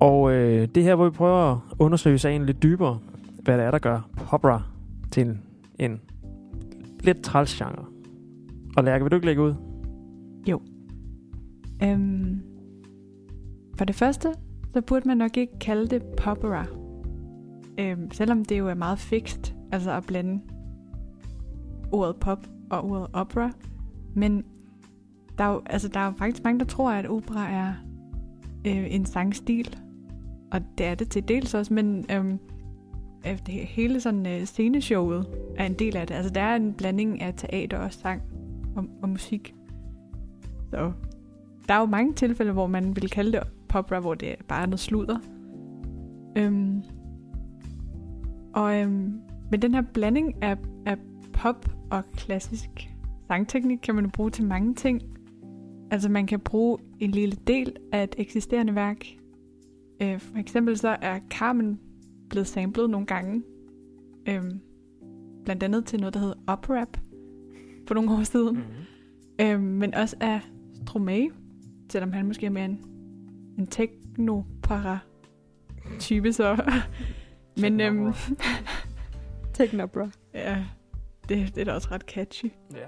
Og 0.00 0.32
øh, 0.32 0.68
det 0.74 0.76
er 0.76 0.84
her, 0.84 0.94
hvor 0.94 1.04
vi 1.04 1.10
prøver 1.10 1.52
at 1.52 1.58
undersøge 1.78 2.18
sagen 2.18 2.46
lidt 2.46 2.62
dybere, 2.62 2.98
hvad 3.42 3.58
det 3.58 3.64
er, 3.64 3.70
der 3.70 3.78
gør 3.78 4.08
popra 4.16 4.62
til 5.12 5.26
en, 5.26 5.42
en 5.78 6.00
lidt 7.00 7.22
træls 7.22 7.54
genre. 7.54 7.84
Og 8.76 8.84
Lærke, 8.84 9.04
vil 9.04 9.10
du 9.10 9.16
ikke 9.16 9.26
lægge 9.26 9.42
ud? 9.42 9.54
Øhm, 11.82 12.42
for 13.78 13.84
det 13.84 13.94
første, 13.94 14.34
så 14.74 14.80
burde 14.80 15.08
man 15.08 15.16
nok 15.16 15.36
ikke 15.36 15.58
kalde 15.58 15.86
det 15.86 16.02
popera. 16.02 16.66
Øhm, 17.78 18.10
selvom 18.12 18.44
det 18.44 18.58
jo 18.58 18.68
er 18.68 18.74
meget 18.74 18.98
fikst, 18.98 19.54
altså 19.72 19.90
at 19.90 20.04
blande 20.06 20.40
ordet 21.92 22.16
pop 22.16 22.46
og 22.70 22.84
ordet 22.84 23.06
opera. 23.12 23.50
Men 24.14 24.44
der 25.40 25.46
er 25.46 25.52
jo, 25.52 25.62
altså, 25.66 25.88
der 25.88 26.00
er 26.00 26.04
jo 26.04 26.12
faktisk 26.18 26.44
mange, 26.44 26.58
der 26.58 26.64
tror, 26.64 26.90
at 26.90 27.10
opera 27.10 27.50
er 27.50 27.72
øh, 28.66 28.94
en 28.94 29.04
sangstil. 29.04 29.76
Og 30.52 30.60
det 30.78 30.86
er 30.86 30.94
det 30.94 31.08
til 31.10 31.28
dels 31.28 31.54
også, 31.54 31.74
men 31.74 32.06
øhm, 32.10 32.38
øh, 33.26 33.38
det, 33.46 33.54
hele 33.54 34.00
sådan 34.00 34.26
øh, 34.26 34.44
sceneshowet 34.44 35.26
er 35.56 35.66
en 35.66 35.74
del 35.74 35.96
af 35.96 36.06
det. 36.06 36.14
Altså 36.14 36.32
der 36.32 36.40
er 36.40 36.56
en 36.56 36.74
blanding 36.74 37.22
af 37.22 37.34
teater 37.36 37.78
og 37.78 37.92
sang 37.92 38.22
og, 38.76 38.84
og 39.02 39.08
musik. 39.08 39.54
Så 40.70 40.92
der 41.68 41.74
er 41.74 41.78
jo 41.78 41.86
mange 41.86 42.14
tilfælde, 42.14 42.52
hvor 42.52 42.66
man 42.66 42.96
vil 42.96 43.10
kalde 43.10 43.32
det 43.32 43.42
popra, 43.68 44.00
hvor 44.00 44.14
det 44.14 44.34
bare 44.48 44.62
er 44.62 44.66
noget 44.66 44.80
sludder. 44.80 45.18
Øhm, 46.36 46.82
og 48.54 48.80
øhm, 48.80 49.20
med 49.50 49.58
den 49.58 49.74
her 49.74 49.82
blanding 49.94 50.42
af, 50.42 50.56
af 50.86 50.96
pop 51.32 51.66
og 51.90 52.02
klassisk 52.16 52.90
sangteknik, 53.26 53.78
kan 53.82 53.94
man 53.94 54.10
bruge 54.10 54.30
til 54.30 54.44
mange 54.44 54.74
ting. 54.74 55.02
Altså 55.90 56.08
man 56.08 56.26
kan 56.26 56.40
bruge 56.40 56.78
en 56.98 57.10
lille 57.10 57.36
del 57.46 57.76
af 57.92 58.02
et 58.02 58.14
eksisterende 58.18 58.74
værk. 58.74 59.06
Øh, 60.02 60.20
for 60.20 60.38
eksempel 60.38 60.78
så 60.78 60.96
er 61.02 61.20
Carmen 61.30 61.80
blevet 62.30 62.46
samlet 62.46 62.90
nogle 62.90 63.06
gange. 63.06 63.42
Øhm, 64.28 64.60
blandt 65.44 65.62
andet 65.62 65.84
til 65.84 66.00
noget, 66.00 66.14
der 66.14 66.20
hedder 66.20 66.34
Operap 66.46 66.96
for 67.86 67.94
nogle 67.94 68.12
år 68.12 68.22
siden. 68.22 68.56
Mm. 68.56 68.62
Øhm, 69.40 69.62
men 69.62 69.94
også 69.94 70.16
af 70.20 70.40
Stromae, 70.74 71.30
selvom 71.92 72.12
han 72.12 72.26
måske 72.26 72.46
er 72.46 72.50
mere 72.50 72.64
en, 72.64 72.84
en 73.58 73.66
techno-para-type, 73.66 76.32
så... 76.32 76.72
men 77.62 77.80
øhm, 77.80 78.04
Technopera. 79.54 80.10
ja, 80.34 80.64
det, 81.28 81.54
det 81.54 81.60
er 81.60 81.64
da 81.64 81.72
også 81.72 81.88
ret 81.90 82.02
catchy. 82.02 82.50
Ja. 82.74 82.86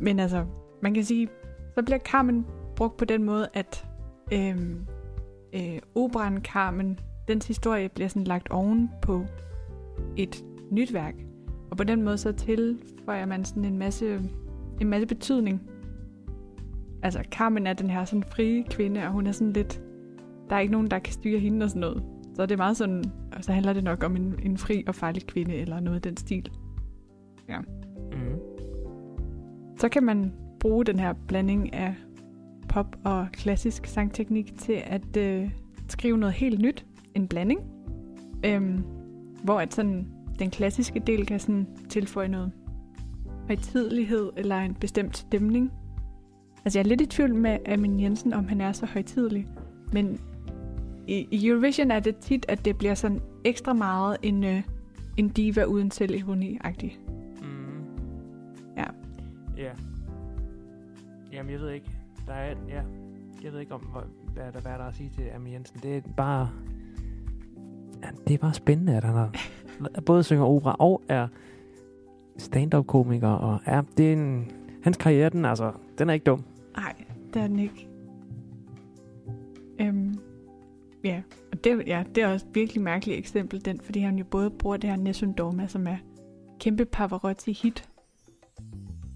Men 0.00 0.20
altså, 0.20 0.46
man 0.82 0.94
kan 0.94 1.04
sige, 1.04 1.28
så 1.74 1.82
bliver 1.82 1.98
Carmen 1.98 2.46
brugt 2.76 2.96
på 2.96 3.04
den 3.04 3.24
måde, 3.24 3.48
at 3.54 3.86
øhm, 4.32 4.86
øh, 5.54 5.78
operan 5.94 6.42
Carmen, 6.44 6.98
dens 7.28 7.46
historie 7.46 7.88
bliver 7.88 8.08
sådan 8.08 8.24
lagt 8.24 8.50
oven 8.50 8.90
på 9.02 9.26
et 10.16 10.44
nyt 10.70 10.92
værk. 10.92 11.14
Og 11.70 11.76
på 11.76 11.84
den 11.84 12.02
måde 12.02 12.18
så 12.18 12.32
tilføjer 12.32 13.26
man 13.26 13.44
sådan 13.44 13.64
en 13.64 13.78
masse, 13.78 14.20
en 14.80 14.88
masse 14.88 15.06
betydning. 15.06 15.62
Altså, 17.02 17.24
Carmen 17.30 17.66
er 17.66 17.72
den 17.72 17.90
her 17.90 18.04
sådan 18.04 18.22
frie 18.22 18.64
kvinde, 18.70 19.00
og 19.04 19.10
hun 19.10 19.26
er 19.26 19.32
sådan 19.32 19.52
lidt... 19.52 19.82
Der 20.50 20.56
er 20.56 20.60
ikke 20.60 20.72
nogen, 20.72 20.90
der 20.90 20.98
kan 20.98 21.12
styre 21.12 21.38
hende 21.38 21.64
og 21.64 21.70
sådan 21.70 21.80
noget. 21.80 22.02
Så 22.34 22.46
det 22.46 22.52
er 22.52 22.56
meget 22.56 22.76
sådan... 22.76 23.04
Og 23.36 23.44
så 23.44 23.52
handler 23.52 23.72
det 23.72 23.84
nok 23.84 24.04
om 24.04 24.16
en, 24.16 24.34
en 24.42 24.58
fri 24.58 24.84
og 24.86 24.94
farlig 24.94 25.26
kvinde, 25.26 25.54
eller 25.54 25.80
noget 25.80 26.06
i 26.06 26.08
den 26.08 26.16
stil. 26.16 26.50
Mm. 28.12 28.38
Så 29.78 29.88
kan 29.88 30.02
man 30.02 30.32
bruge 30.64 30.84
den 30.84 30.98
her 30.98 31.12
blanding 31.28 31.74
af 31.74 31.94
pop 32.68 32.96
og 33.04 33.26
klassisk 33.32 33.86
sangteknik 33.86 34.58
til 34.58 34.82
at 34.86 35.16
øh, 35.16 35.50
skrive 35.88 36.18
noget 36.18 36.34
helt 36.34 36.60
nyt. 36.60 36.86
En 37.14 37.28
blanding. 37.28 37.60
Øhm, 38.44 38.84
hvor 39.42 39.60
at 39.60 39.74
sådan, 39.74 40.06
den 40.38 40.50
klassiske 40.50 41.02
del 41.06 41.26
kan 41.26 41.40
sådan 41.40 41.66
tilføje 41.88 42.28
noget 42.28 42.52
højtidelighed 43.46 44.30
eller 44.36 44.56
en 44.56 44.74
bestemt 44.74 45.16
stemning. 45.16 45.72
Altså 46.64 46.78
jeg 46.78 46.84
er 46.84 46.88
lidt 46.88 47.00
i 47.00 47.06
tvivl 47.06 47.34
med 47.34 47.58
Amin 47.68 48.00
Jensen, 48.00 48.32
om 48.32 48.48
han 48.48 48.60
er 48.60 48.72
så 48.72 48.86
højtidelig. 48.86 49.46
Men 49.92 50.20
i, 51.08 51.28
i 51.30 51.46
Eurovision 51.46 51.90
er 51.90 52.00
det 52.00 52.16
tit, 52.16 52.46
at 52.48 52.64
det 52.64 52.78
bliver 52.78 52.94
sådan 52.94 53.20
ekstra 53.44 53.72
meget 53.72 54.16
en, 54.22 54.44
øh, 54.44 54.62
en 55.16 55.28
diva 55.28 55.64
uden 55.64 55.90
selvironi-agtig. 55.90 56.98
Mm. 57.42 57.84
Ja. 58.76 58.86
Ja. 59.56 59.70
Jamen, 61.34 61.52
jeg 61.52 61.60
ved 61.60 61.70
ikke. 61.70 61.90
Der 62.26 62.32
er, 62.32 62.54
ja, 62.68 62.82
jeg 63.42 63.52
ved 63.52 63.60
ikke 63.60 63.74
om, 63.74 63.80
hvad, 64.34 64.44
der, 64.52 64.60
hvad 64.60 64.62
der 64.62 64.84
er 64.84 64.88
at 64.88 64.94
sige 64.94 65.10
til 65.16 65.22
Ami 65.34 65.52
Jensen. 65.52 65.80
Det 65.82 65.96
er 65.96 66.00
bare... 66.16 66.48
Ja, 68.02 68.08
det 68.26 68.34
er 68.34 68.38
bare 68.38 68.54
spændende, 68.54 68.96
at 68.96 69.04
han 69.04 69.14
har, 69.14 69.34
både 70.06 70.22
synger 70.22 70.44
opera 70.44 70.76
og 70.78 71.02
er 71.08 71.28
stand-up-komiker. 72.38 73.28
Og 73.28 73.60
ja, 73.66 73.82
det 73.96 74.08
er 74.08 74.12
en, 74.12 74.50
hans 74.82 74.96
karriere, 74.96 75.30
den, 75.30 75.44
altså, 75.44 75.72
den 75.98 76.08
er 76.10 76.14
ikke 76.14 76.24
dum. 76.24 76.44
Nej, 76.76 76.94
det 77.34 77.42
er 77.42 77.46
den 77.46 77.58
ikke. 77.58 77.88
Øhm, 79.80 80.18
ja, 81.04 81.22
og 81.52 81.64
det, 81.64 81.82
ja, 81.86 82.04
det 82.14 82.22
er 82.22 82.28
også 82.28 82.46
et 82.50 82.54
virkelig 82.54 82.82
mærkeligt 82.82 83.18
eksempel, 83.18 83.64
den, 83.64 83.80
fordi 83.80 84.00
han 84.00 84.18
jo 84.18 84.24
både 84.24 84.50
bruger 84.50 84.76
det 84.76 84.90
her 84.90 84.96
Nessun 84.96 85.32
Dorma, 85.32 85.66
som 85.66 85.86
er 85.86 85.96
kæmpe 86.60 86.84
Pavarotti-hit, 86.84 87.88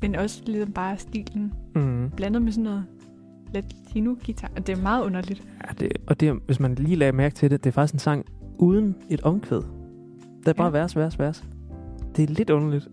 men 0.03 0.15
også 0.17 0.43
ligesom 0.47 0.73
bare 0.73 0.99
stilen, 0.99 1.53
Mm. 1.75 2.11
blandet 2.17 2.43
med 2.43 2.53
sådan 2.53 2.65
noget 2.65 2.85
latino-guitar. 3.55 4.51
Og 4.57 4.67
det 4.67 4.79
er 4.79 4.83
meget 4.83 5.05
underligt. 5.05 5.43
Ja, 5.69 5.73
det, 5.81 5.93
og 6.07 6.21
det, 6.21 6.39
hvis 6.47 6.61
man 6.61 6.75
lige 6.75 6.97
lagde 6.97 7.13
mærke 7.13 7.35
til 7.35 7.51
det, 7.51 7.65
det 7.65 7.71
er 7.71 7.73
faktisk 7.75 7.95
en 7.95 7.99
sang 7.99 8.27
uden 8.59 8.95
et 9.11 9.21
omkvæd. 9.21 9.61
Det 10.41 10.49
er 10.49 10.53
bare 10.53 10.77
Ja. 10.77 10.81
vers, 10.83 10.97
vers, 10.97 11.19
vers. 11.19 11.45
Det 12.17 12.31
er 12.31 12.35
lidt 12.35 12.51
underligt. 12.51 12.89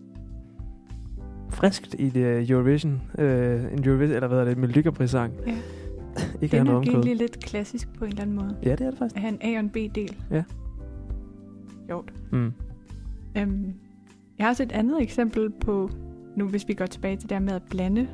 Friskt 1.50 1.96
i 1.98 2.08
det 2.10 2.50
Eurovision, 2.50 3.02
øh, 3.18 3.72
en 3.72 3.84
Eurovision, 3.84 4.14
eller 4.14 4.28
hvad 4.28 4.38
er 4.38 4.44
det, 4.44 4.58
Melodi 4.58 4.82
Grand 4.82 4.94
Prix-sang. 4.96 5.32
Ja. 5.46 5.52
ikke 6.42 6.52
Det 6.52 6.58
er 6.60 6.62
nok 6.64 6.86
egentlig 6.86 7.16
lidt 7.16 7.38
klassisk 7.44 7.92
på 7.98 8.04
en 8.04 8.10
eller 8.10 8.22
anden 8.22 8.36
måde. 8.36 8.56
Ja, 8.62 8.70
det 8.70 8.80
er 8.80 8.90
det 8.90 8.98
faktisk. 8.98 9.16
At 9.16 9.22
have 9.22 9.32
en 9.42 9.54
A 9.54 9.58
og 9.58 9.60
en 9.64 9.70
B-del. 9.70 10.16
Ja. 10.30 10.42
Sjovt. 11.88 12.12
Mm. 12.32 12.52
Øhm, 13.38 13.72
jeg 14.38 14.46
har 14.46 14.48
også 14.50 14.62
et 14.62 14.72
andet 14.72 15.02
eksempel 15.02 15.50
på, 15.50 15.90
nu 16.36 16.48
hvis 16.48 16.68
vi 16.68 16.74
går 16.74 16.86
tilbage 16.86 17.16
til 17.16 17.28
det 17.28 17.36
her 17.36 17.44
med 17.44 17.52
at 17.52 17.62
blande 17.70 18.08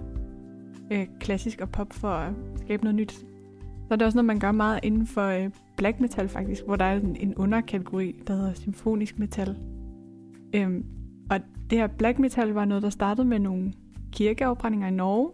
øh, 0.91 1.07
klassisk 1.21 1.61
og 1.61 1.71
pop 1.71 1.93
for 1.93 2.09
at 2.09 2.33
skabe 2.57 2.85
noget 2.85 2.95
nyt. 2.95 3.13
Så 3.13 3.87
er 3.91 3.97
det 3.97 4.07
også 4.07 4.17
noget, 4.17 4.27
man 4.27 4.39
gør 4.39 4.53
meget 4.53 4.81
inden 4.83 5.07
for 5.07 5.27
øh, 5.27 5.51
black 5.77 6.01
metal 6.01 6.29
faktisk, 6.29 6.65
hvor 6.67 6.77
der 6.77 6.85
er 6.85 6.97
en, 7.01 7.17
en 7.17 7.35
underkategori, 7.35 8.15
der 8.27 8.35
hedder 8.35 8.55
symfonisk 8.55 9.19
metal. 9.19 9.57
Øhm, 10.55 10.85
og 11.31 11.41
det 11.71 11.79
her 11.79 11.87
black 11.87 12.19
metal 12.19 12.49
var 12.49 12.65
noget, 12.65 12.83
der 12.83 12.91
startede 12.91 13.27
med 13.27 13.39
nogle 13.39 13.73
kirkeafbrændinger 14.13 14.89
i 14.89 14.91
Norge. 14.91 15.31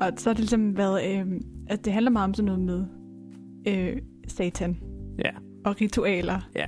Og 0.00 0.12
så 0.16 0.30
har 0.30 0.34
det 0.34 0.40
ligesom 0.40 0.76
været, 0.76 1.20
øh, 1.20 1.40
at 1.66 1.84
det 1.84 1.92
handler 1.92 2.10
meget 2.10 2.24
om 2.24 2.34
sådan 2.34 2.58
noget 2.58 2.60
med 2.60 2.84
øh, 3.66 4.02
satan 4.28 4.76
Ja. 5.24 5.30
og 5.64 5.80
ritualer. 5.80 6.48
Ja. 6.56 6.66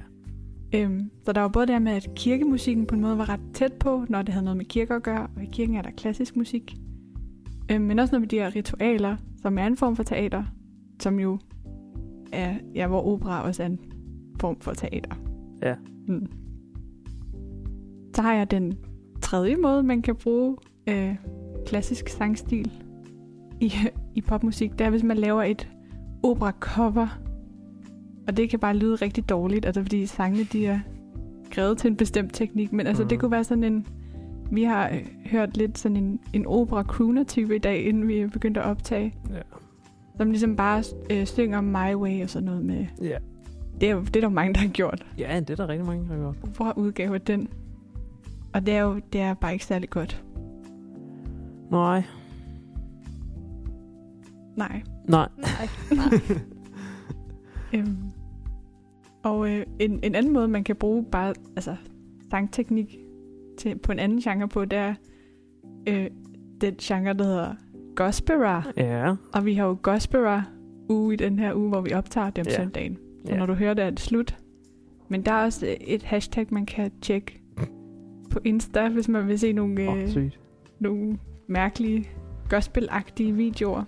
Øhm, 0.74 1.10
så 1.24 1.32
der 1.32 1.40
var 1.40 1.48
både 1.48 1.66
det 1.66 1.82
med, 1.82 1.92
at 1.92 2.08
kirkemusikken 2.16 2.86
på 2.86 2.94
en 2.94 3.00
måde 3.00 3.18
var 3.18 3.28
ret 3.28 3.40
tæt 3.54 3.72
på, 3.72 4.04
når 4.08 4.22
det 4.22 4.34
havde 4.34 4.44
noget 4.44 4.56
med 4.56 4.64
kirker 4.64 4.96
at 4.96 5.02
gøre, 5.02 5.26
og 5.36 5.42
i 5.42 5.48
kirken 5.52 5.76
er 5.76 5.82
der 5.82 5.90
klassisk 5.90 6.36
musik. 6.36 6.76
Øhm, 7.70 7.84
men 7.84 7.98
også 7.98 8.12
noget 8.12 8.20
med 8.20 8.28
de 8.28 8.36
her 8.36 8.56
ritualer, 8.56 9.16
som 9.42 9.58
er 9.58 9.66
en 9.66 9.76
form 9.76 9.96
for 9.96 10.02
teater, 10.02 10.44
som 11.00 11.20
jo 11.20 11.38
er, 12.32 12.54
ja, 12.74 12.86
hvor 12.86 13.06
opera 13.06 13.42
også 13.42 13.62
er 13.62 13.66
en 13.66 13.80
form 14.40 14.60
for 14.60 14.72
teater. 14.72 15.16
Ja. 15.62 15.74
Mm. 16.08 16.26
Så 18.14 18.22
har 18.22 18.34
jeg 18.34 18.50
den 18.50 18.78
tredje 19.22 19.56
måde, 19.56 19.82
man 19.82 20.02
kan 20.02 20.16
bruge 20.16 20.56
øh, 20.88 21.16
klassisk 21.66 22.08
sangstil 22.08 22.70
i, 23.60 23.72
i 24.14 24.20
popmusik. 24.20 24.72
Det 24.72 24.80
er, 24.80 24.90
hvis 24.90 25.02
man 25.02 25.16
laver 25.16 25.42
et 25.42 25.68
opera-cover. 26.22 27.21
Og 28.26 28.36
det 28.36 28.50
kan 28.50 28.58
bare 28.58 28.76
lyde 28.76 28.94
rigtig 28.94 29.28
dårligt, 29.28 29.66
altså 29.66 29.82
fordi 29.82 30.06
sangene 30.06 30.44
de 30.44 30.66
er 30.66 30.80
skrevet 31.50 31.78
til 31.78 31.90
en 31.90 31.96
bestemt 31.96 32.34
teknik. 32.34 32.72
Men 32.72 32.86
altså, 32.86 33.02
Mhm. 33.02 33.08
det 33.08 33.20
kunne 33.20 33.30
være 33.30 33.44
sådan 33.44 33.64
en... 33.64 33.86
Vi 34.52 34.62
har 34.62 34.88
øh, 34.88 35.06
hørt 35.26 35.56
lidt 35.56 35.78
sådan 35.78 35.96
en, 35.96 36.20
en 36.32 36.46
opera-crooner-type 36.46 37.56
i 37.56 37.58
dag, 37.58 37.84
inden 37.84 38.08
vi 38.08 38.26
begyndte 38.26 38.60
at 38.60 38.66
optage. 38.66 39.14
Ja. 39.30 39.40
Som 40.16 40.30
ligesom 40.30 40.56
bare 40.56 40.82
øh, 41.10 41.26
synger 41.26 41.60
My 41.60 41.94
Way 41.94 42.22
og 42.22 42.30
sådan 42.30 42.46
noget 42.46 42.64
med... 42.64 42.86
Ja. 43.02 43.16
Det 43.80 43.88
er, 43.90 43.92
jo, 43.94 44.00
det 44.00 44.16
er 44.16 44.20
der 44.20 44.28
mange, 44.28 44.54
der 44.54 44.60
har 44.60 44.68
gjort. 44.68 45.06
Ja, 45.18 45.40
det 45.40 45.50
er 45.50 45.56
der 45.56 45.68
rigtig 45.68 45.86
mange, 45.86 46.02
der 46.08 46.14
har 46.14 46.20
gjort. 46.20 46.36
Opera-udgave 46.42 47.14
af 47.14 47.20
den. 47.20 47.48
Og 48.54 48.66
det 48.66 48.74
er 48.74 48.80
jo 48.82 49.00
det 49.12 49.20
er 49.20 49.34
bare 49.34 49.52
ikke 49.52 49.64
særlig 49.64 49.90
godt. 49.90 50.24
Nej. 51.70 52.02
Nej. 54.56 54.82
Nej. 55.08 55.28
Øhm. 57.74 57.96
Og 59.22 59.50
øh, 59.50 59.66
en, 59.78 60.00
en 60.02 60.14
anden 60.14 60.32
måde, 60.32 60.48
man 60.48 60.64
kan 60.64 60.76
bruge 60.76 61.04
bare 61.04 61.34
altså, 61.56 61.76
sangteknik 62.30 62.98
til, 63.58 63.78
på 63.78 63.92
en 63.92 63.98
anden 63.98 64.20
genre 64.20 64.48
på, 64.48 64.64
det 64.64 64.78
er 64.78 64.94
øh, 65.88 66.06
den 66.60 66.74
genre, 66.74 67.12
der 67.12 67.24
hedder 67.24 67.54
gospera. 67.94 68.62
Ja. 68.76 69.14
Og 69.34 69.44
vi 69.44 69.54
har 69.54 69.66
jo 69.66 69.78
gospera 69.82 70.42
uge 70.88 71.14
i 71.14 71.16
den 71.16 71.38
her 71.38 71.54
uge, 71.54 71.68
hvor 71.68 71.80
vi 71.80 71.92
optager 71.92 72.30
dem 72.30 72.44
Ja. 72.48 72.56
søndagen. 72.56 72.98
Så 73.24 73.32
Ja. 73.32 73.38
når 73.38 73.46
du 73.46 73.54
hører 73.54 73.74
det, 73.74 73.84
er 73.84 73.90
det 73.90 74.00
slut. 74.00 74.38
Men 75.08 75.22
der 75.24 75.32
er 75.32 75.44
også 75.44 75.76
et 75.80 76.02
hashtag, 76.02 76.46
man 76.50 76.66
kan 76.66 76.90
tjekke 77.02 77.42
på 78.30 78.38
Insta, 78.44 78.88
hvis 78.88 79.08
man 79.08 79.28
vil 79.28 79.38
se 79.38 79.52
nogle, 79.52 79.92
øh, 80.02 80.08
sygt. 80.08 80.40
nogle 80.80 81.18
mærkelige 81.48 82.08
gospelagtige 82.50 83.32
videoer. 83.32 83.84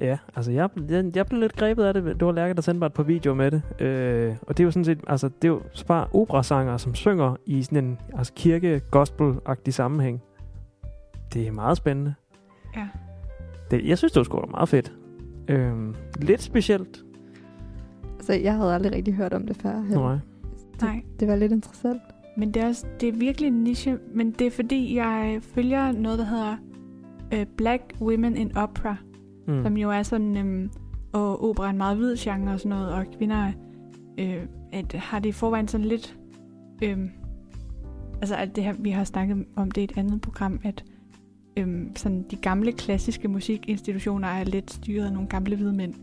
Ja, 0.00 0.18
altså 0.36 0.52
jeg, 0.52 0.68
jeg, 0.88 1.16
jeg 1.16 1.26
blev 1.26 1.40
lidt 1.40 1.56
grebet 1.56 1.84
af 1.84 1.94
det. 1.94 2.04
Det 2.04 2.26
var 2.26 2.32
Lærke, 2.32 2.54
der 2.54 2.62
sendte 2.62 2.78
mig 2.78 2.86
et 2.86 2.92
par 2.92 3.02
videoer 3.02 3.34
med 3.34 3.50
det. 3.50 3.62
Øh, 3.80 4.36
og 4.42 4.56
det 4.56 4.62
er 4.62 4.64
jo 4.64 4.70
sådan 4.70 4.84
set, 4.84 5.00
altså 5.06 5.28
det 5.28 5.48
er 5.48 5.52
jo 5.52 5.62
bare 5.86 6.06
operasanger, 6.12 6.76
som 6.76 6.94
synger 6.94 7.36
i 7.46 7.62
sådan 7.62 7.84
en 7.84 7.98
altså 8.16 8.32
kirke-gospel-agtig 8.36 9.74
sammenhæng. 9.74 10.22
Det 11.34 11.46
er 11.46 11.52
meget 11.52 11.76
spændende. 11.76 12.14
Ja. 12.76 12.88
Det, 13.70 13.88
jeg 13.88 13.98
synes, 13.98 14.12
det 14.12 14.20
var 14.20 14.24
sgu 14.24 14.46
meget 14.50 14.68
fedt. 14.68 14.92
Øh, 15.48 15.72
lidt 16.16 16.42
specielt. 16.42 17.04
Så 18.20 18.32
jeg 18.32 18.54
havde 18.54 18.74
aldrig 18.74 18.92
rigtig 18.92 19.14
hørt 19.14 19.34
om 19.34 19.46
det 19.46 19.56
før. 19.56 19.80
heller. 19.80 19.98
Nej. 19.98 20.18
Nej. 20.82 21.02
Det 21.20 21.28
var 21.28 21.36
lidt 21.36 21.52
interessant. 21.52 22.02
Men 22.36 22.54
det 22.54 22.62
er, 22.62 22.68
også, 22.68 22.86
det 23.00 23.08
er 23.08 23.12
virkelig 23.12 23.46
en 23.46 23.64
niche, 23.64 23.98
men 24.14 24.30
det 24.30 24.46
er 24.46 24.50
fordi, 24.50 24.96
jeg 24.96 25.38
følger 25.42 25.92
noget, 25.92 26.18
der 26.18 26.24
hedder 26.24 26.56
øh, 27.34 27.46
Black 27.56 27.82
Women 28.00 28.36
in 28.36 28.56
Opera, 28.56 28.96
mm. 29.46 29.62
Som 29.62 29.76
jo 29.76 29.90
er 29.90 30.02
sådan, 30.02 30.36
øhm, 30.36 30.70
og 31.12 31.44
opera 31.44 31.66
er 31.66 31.70
en 31.70 31.78
meget 31.78 31.96
hvid 31.96 32.16
genre 32.16 32.52
og 32.52 32.60
sådan 32.60 32.78
noget, 32.78 32.92
og 32.92 33.06
kvinder 33.18 33.52
øh, 34.18 34.42
at, 34.72 34.92
har 34.92 35.18
det 35.18 35.28
i 35.28 35.32
forvejen 35.32 35.68
sådan 35.68 35.86
lidt, 35.86 36.18
øhm, 36.82 37.10
altså 38.20 38.36
at 38.36 38.56
det 38.56 38.64
her, 38.64 38.72
vi 38.78 38.90
har 38.90 39.04
snakket 39.04 39.44
om 39.56 39.70
det 39.70 39.80
i 39.80 39.84
et 39.84 39.92
andet 39.96 40.20
program, 40.20 40.60
at 40.62 40.84
øhm, 41.56 41.96
sådan 41.96 42.24
de 42.30 42.36
gamle 42.36 42.72
klassiske 42.72 43.28
musikinstitutioner 43.28 44.28
er 44.28 44.44
lidt 44.44 44.70
styret 44.70 45.06
af 45.06 45.12
nogle 45.12 45.28
gamle 45.28 45.56
hvide 45.56 45.72
mænd. 45.72 45.94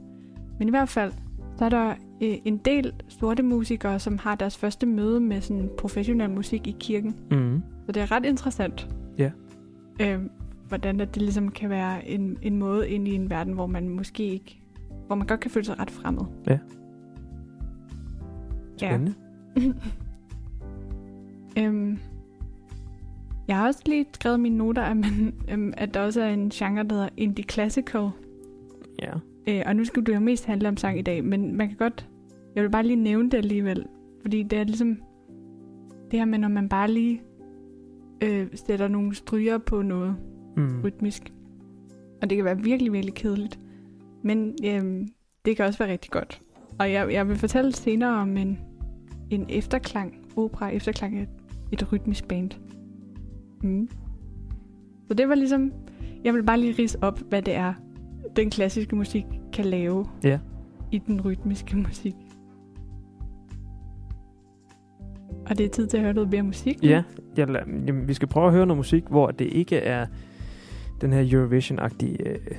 Men 0.60 0.67
i 0.67 0.72
hvert 0.72 0.89
fald, 0.89 1.12
så 1.58 1.65
er 1.65 1.70
der 1.70 1.89
øh, 2.22 2.36
en 2.46 2.58
del 2.58 2.94
sorte 3.08 3.44
musikere, 3.44 4.00
som 4.00 4.17
har 4.17 4.36
deres 4.36 4.58
første 4.58 4.86
møde 4.86 5.20
med 5.20 5.41
sådan 5.41 5.70
professionel 5.77 6.29
musik 6.29 6.67
i 6.67 6.75
kirken. 6.79 7.15
Mm. 7.32 7.63
Så 7.86 7.91
det 7.91 8.01
er 8.01 8.12
ret 8.12 8.25
interessant. 8.25 8.89
Ja. 9.17 9.32
Øhm, 10.01 10.29
hvordan 10.68 11.02
at 11.02 11.16
det 11.16 11.22
ligesom 11.22 11.52
kan 11.52 11.70
være 11.70 12.08
en, 12.08 12.38
en 12.42 12.58
måde 12.58 12.90
ind 12.90 13.08
i 13.08 13.16
en 13.16 13.30
verden, 13.30 13.54
hvor 13.54 13.68
man 13.68 13.90
måske 13.90 14.24
ikke... 14.24 14.62
Hvor 15.08 15.16
man 15.16 15.28
godt 15.28 15.40
kan 15.40 15.52
føle 15.52 15.66
sig 15.66 15.80
ret 15.80 15.92
fremmed. 15.92 16.24
Ja. 16.48 16.60
Ja. 18.82 18.90
Spændende. 18.90 19.14
øhm, 21.60 22.00
jeg 23.48 23.58
har 23.58 23.68
også 23.68 23.82
lige 23.86 24.06
skrevet 24.14 24.40
mine 24.40 24.58
noter, 24.58 24.82
at, 24.82 24.98
man, 24.98 25.34
øhm, 25.52 25.74
at 25.78 25.94
der 25.94 26.02
også 26.02 26.22
er 26.22 26.30
en 26.30 26.50
genre, 26.50 26.84
der 26.84 26.94
hedder 26.94 27.10
indie 27.18 27.46
classical. 27.46 28.10
Ja. 29.02 29.12
Øh, 29.48 29.64
og 29.66 29.76
nu 29.76 29.86
skal 29.86 30.06
det 30.06 30.16
jo 30.16 30.20
mest 30.20 30.46
handle 30.46 30.68
om 30.68 30.78
sang 30.78 31.00
i 31.00 31.02
dag, 31.02 31.24
men 31.24 31.56
man 31.56 31.68
kan 31.68 31.78
godt... 31.78 32.10
Jeg 32.56 32.64
vil 32.64 32.70
bare 32.70 32.84
lige 32.84 32.96
nævne 32.96 33.30
det 33.30 33.38
alligevel. 33.38 33.86
Fordi 34.22 34.44
det 34.44 34.60
er 34.60 34.64
ligesom... 34.64 34.98
Det 36.12 36.20
her 36.20 36.26
med, 36.26 36.40
når 36.40 36.48
man 36.48 36.70
bare 36.70 36.92
lige 36.92 37.22
øh, 38.24 38.48
sætter 38.54 38.88
nogle 38.88 39.16
stryger 39.16 39.58
på 39.58 39.82
noget 39.82 40.16
Mm. 40.58 40.82
rytmisk. 40.84 41.34
Og 42.22 42.30
det 42.30 42.36
kan 42.36 42.46
være 42.46 42.58
virkelig, 42.62 42.94
virkelig 42.94 43.14
kedeligt. 43.16 43.60
Men 44.24 44.56
øhm, 44.66 45.08
det 45.46 45.56
kan 45.58 45.66
også 45.66 45.80
være 45.80 45.92
rigtig 45.92 46.12
godt. 46.12 46.42
Og 46.80 46.92
jeg, 46.92 47.14
jeg 47.14 47.28
vil 47.28 47.36
fortælle 47.36 47.74
senere 47.74 48.16
om 48.22 48.38
en, 48.38 48.60
en 49.30 49.46
efterklang, 49.50 50.16
opera 50.36 50.70
efterklang 50.70 51.18
af 51.18 51.28
et, 51.72 51.94
rytmisk 51.94 52.28
band. 52.28 52.52
Mm. 53.64 53.90
Så 55.08 55.14
det 55.14 55.30
var 55.30 55.36
ligesom, 55.36 55.72
jeg 56.24 56.34
vil 56.34 56.44
bare 56.44 56.60
lige 56.60 56.76
rise 56.80 56.98
op, 57.04 57.20
hvad 57.30 57.42
det 57.42 57.56
er, 57.56 57.74
den 58.36 58.50
klassiske 58.50 58.96
musik 58.96 59.26
kan 59.54 59.66
lave 59.66 60.06
Ja. 60.24 60.40
i 60.92 60.98
den 60.98 61.22
rytmiske 61.22 61.78
musik. 61.88 62.16
Og 65.50 65.58
det 65.58 65.66
er 65.66 65.70
tid 65.70 65.88
til 65.88 65.98
at 65.98 66.04
høre 66.04 66.14
noget 66.14 66.30
mere 66.32 66.44
musik. 66.44 66.84
Ja, 66.84 67.04
jeg, 67.38 67.48
jamen, 67.88 68.08
vi 68.08 68.14
skal 68.14 68.28
prøve 68.28 68.48
at 68.48 68.54
høre 68.54 68.66
noget 68.66 68.78
musik, 68.78 69.04
hvor 69.10 69.32
det 69.32 69.46
ikke 69.46 69.76
er 69.78 70.06
den 71.01 71.13
her 71.13 71.22
Eurovision-agtige 71.22 72.30
øh, 72.30 72.58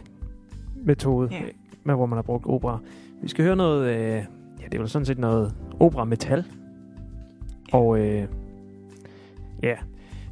metode, 0.75 1.28
ja. 1.33 1.42
med 1.85 1.95
hvor 1.95 2.07
man 2.07 2.16
har 2.16 2.23
brugt 2.23 2.47
opera. 2.47 2.78
Vi 3.23 3.28
skal 3.28 3.45
høre 3.45 3.57
noget, 3.57 3.88
øh, 3.88 4.25
ja, 4.61 4.64
det 4.64 4.75
er 4.75 4.78
jo 4.78 4.87
sådan 4.87 5.07
set 5.07 5.18
noget 5.18 5.54
opera-metal. 5.80 6.45
Og 7.73 7.99
øh, 7.99 8.28
ja, 9.62 9.76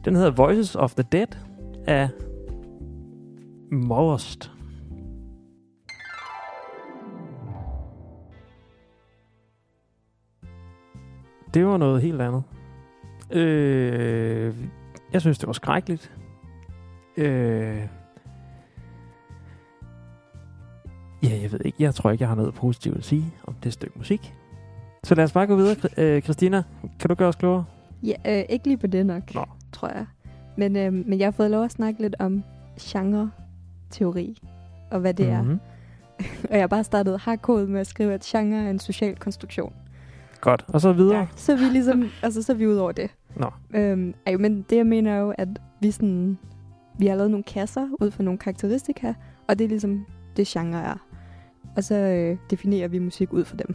den 0.05 0.17
hedder 0.17 0.31
Voices 0.31 0.75
of 0.75 0.95
the 0.95 1.05
Dead 1.13 1.27
af 1.87 2.09
Most. 3.71 4.53
Det 11.55 11.67
var 11.67 11.77
noget 11.77 12.03
helt 12.03 12.21
andet. 12.21 12.43
Øh, 13.31 14.55
jeg 15.13 15.21
synes, 15.21 15.39
det 15.39 15.47
var 15.47 15.53
skrækkeligt. 15.53 16.13
Øh, 17.17 17.89
ja, 21.23 21.41
jeg 21.43 21.53
ved 21.53 21.61
ikke. 21.65 21.83
Jeg 21.83 21.95
tror 21.95 22.11
ikke, 22.11 22.23
jeg 22.23 22.29
har 22.29 22.37
noget 22.37 22.55
positivt 22.55 22.97
at 22.97 23.05
sige 23.05 23.25
om 23.45 23.55
det 23.63 23.73
stykke 23.73 23.99
musik. 23.99 24.35
Så 25.05 25.15
lad 25.15 25.25
os 25.25 25.33
bare 25.33 25.47
gå 25.47 25.57
videre. 25.57 25.77
Øh, 25.97 26.23
Christina, 26.23 26.63
kan 27.01 27.09
du 27.09 27.15
gøre 27.15 27.29
os 27.29 27.37
klogere? 27.37 27.65
Ja, 28.03 28.39
øh, 28.39 28.45
ikke 28.49 28.67
lige 28.67 28.77
på 28.77 28.87
det 28.87 29.07
nok, 29.07 29.35
Nå. 29.35 29.45
tror 29.73 29.89
jeg. 29.89 30.07
Men, 30.57 30.77
øh, 30.77 30.93
men 30.93 31.19
jeg 31.19 31.27
har 31.27 31.31
fået 31.31 31.51
lov 31.51 31.65
at 31.65 31.73
snakke 31.73 32.03
lidt 32.03 32.17
om 32.19 32.45
genre-teori, 32.81 34.39
og 34.91 35.01
hvad 35.01 35.15
det 35.15 35.33
mm-hmm. 35.33 35.53
er. 35.53 35.59
Og 36.51 36.55
jeg 36.55 36.63
har 36.63 36.67
bare 36.67 36.85
startet 36.85 37.21
hardcode 37.21 37.67
med 37.67 37.81
at 37.81 37.87
skrive, 37.87 38.15
at 38.15 38.21
genre 38.21 38.65
er 38.65 38.71
en 38.71 38.79
social 38.79 39.17
konstruktion. 39.17 39.73
Godt. 40.41 40.65
Og 40.69 40.81
så 40.81 40.93
videre. 40.93 41.19
Ja. 41.19 41.27
Så 41.37 41.53
er 41.53 41.57
vi 41.57 41.65
ligesom, 41.65 42.11
altså 42.23 42.43
så 42.43 42.53
er 42.53 42.57
vi 42.57 42.67
ud 42.67 42.77
over 42.77 42.93
det. 42.93 43.11
Nå. 43.37 43.51
Øhm, 43.75 44.15
ej, 44.27 44.37
men 44.37 44.67
det 44.71 44.77
jeg 44.77 44.87
mener 44.87 45.13
er 45.13 45.19
jo, 45.19 45.35
at 45.39 45.49
vi 45.81 45.91
sådan, 45.91 46.39
vi 46.99 47.07
har 47.07 47.17
lavet 47.17 47.31
nogle 47.31 47.45
kasser 47.45 47.89
ud 48.01 48.11
fra 48.11 48.23
nogle 48.23 48.39
karakteristika, 48.39 49.15
og 49.49 49.59
det 49.59 49.65
er 49.65 49.69
ligesom 49.69 50.07
det 50.37 50.47
genre 50.47 50.83
er. 50.83 51.07
Og 51.77 51.85
så 51.85 51.95
øh, 51.95 52.37
definerer 52.51 52.89
vi 52.89 52.99
musik 52.99 53.33
ud 53.33 53.45
fra 53.45 53.57
dem. 53.57 53.75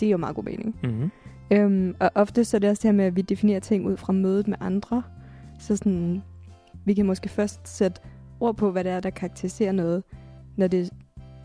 Det 0.00 0.06
er 0.06 0.10
jo 0.10 0.16
meget 0.16 0.36
god 0.36 0.44
mening. 0.44 0.76
Mm-hmm. 0.82 1.10
Øhm, 1.50 1.94
og 2.00 2.10
ofte 2.14 2.44
så 2.44 2.56
er 2.56 2.58
det 2.58 2.70
også 2.70 2.80
det 2.82 2.88
her 2.88 2.96
med, 2.96 3.04
at 3.04 3.16
vi 3.16 3.22
definerer 3.22 3.60
ting 3.60 3.86
ud 3.86 3.96
fra 3.96 4.12
mødet 4.12 4.48
med 4.48 4.56
andre. 4.60 5.02
Så 5.58 5.76
sådan, 5.76 6.22
vi 6.84 6.94
kan 6.94 7.06
måske 7.06 7.28
først 7.28 7.68
sætte 7.68 8.00
ord 8.40 8.56
på, 8.56 8.70
hvad 8.70 8.84
det 8.84 8.92
er, 8.92 9.00
der 9.00 9.10
karakteriserer 9.10 9.72
noget, 9.72 10.02
når 10.56 10.66
det 10.66 10.90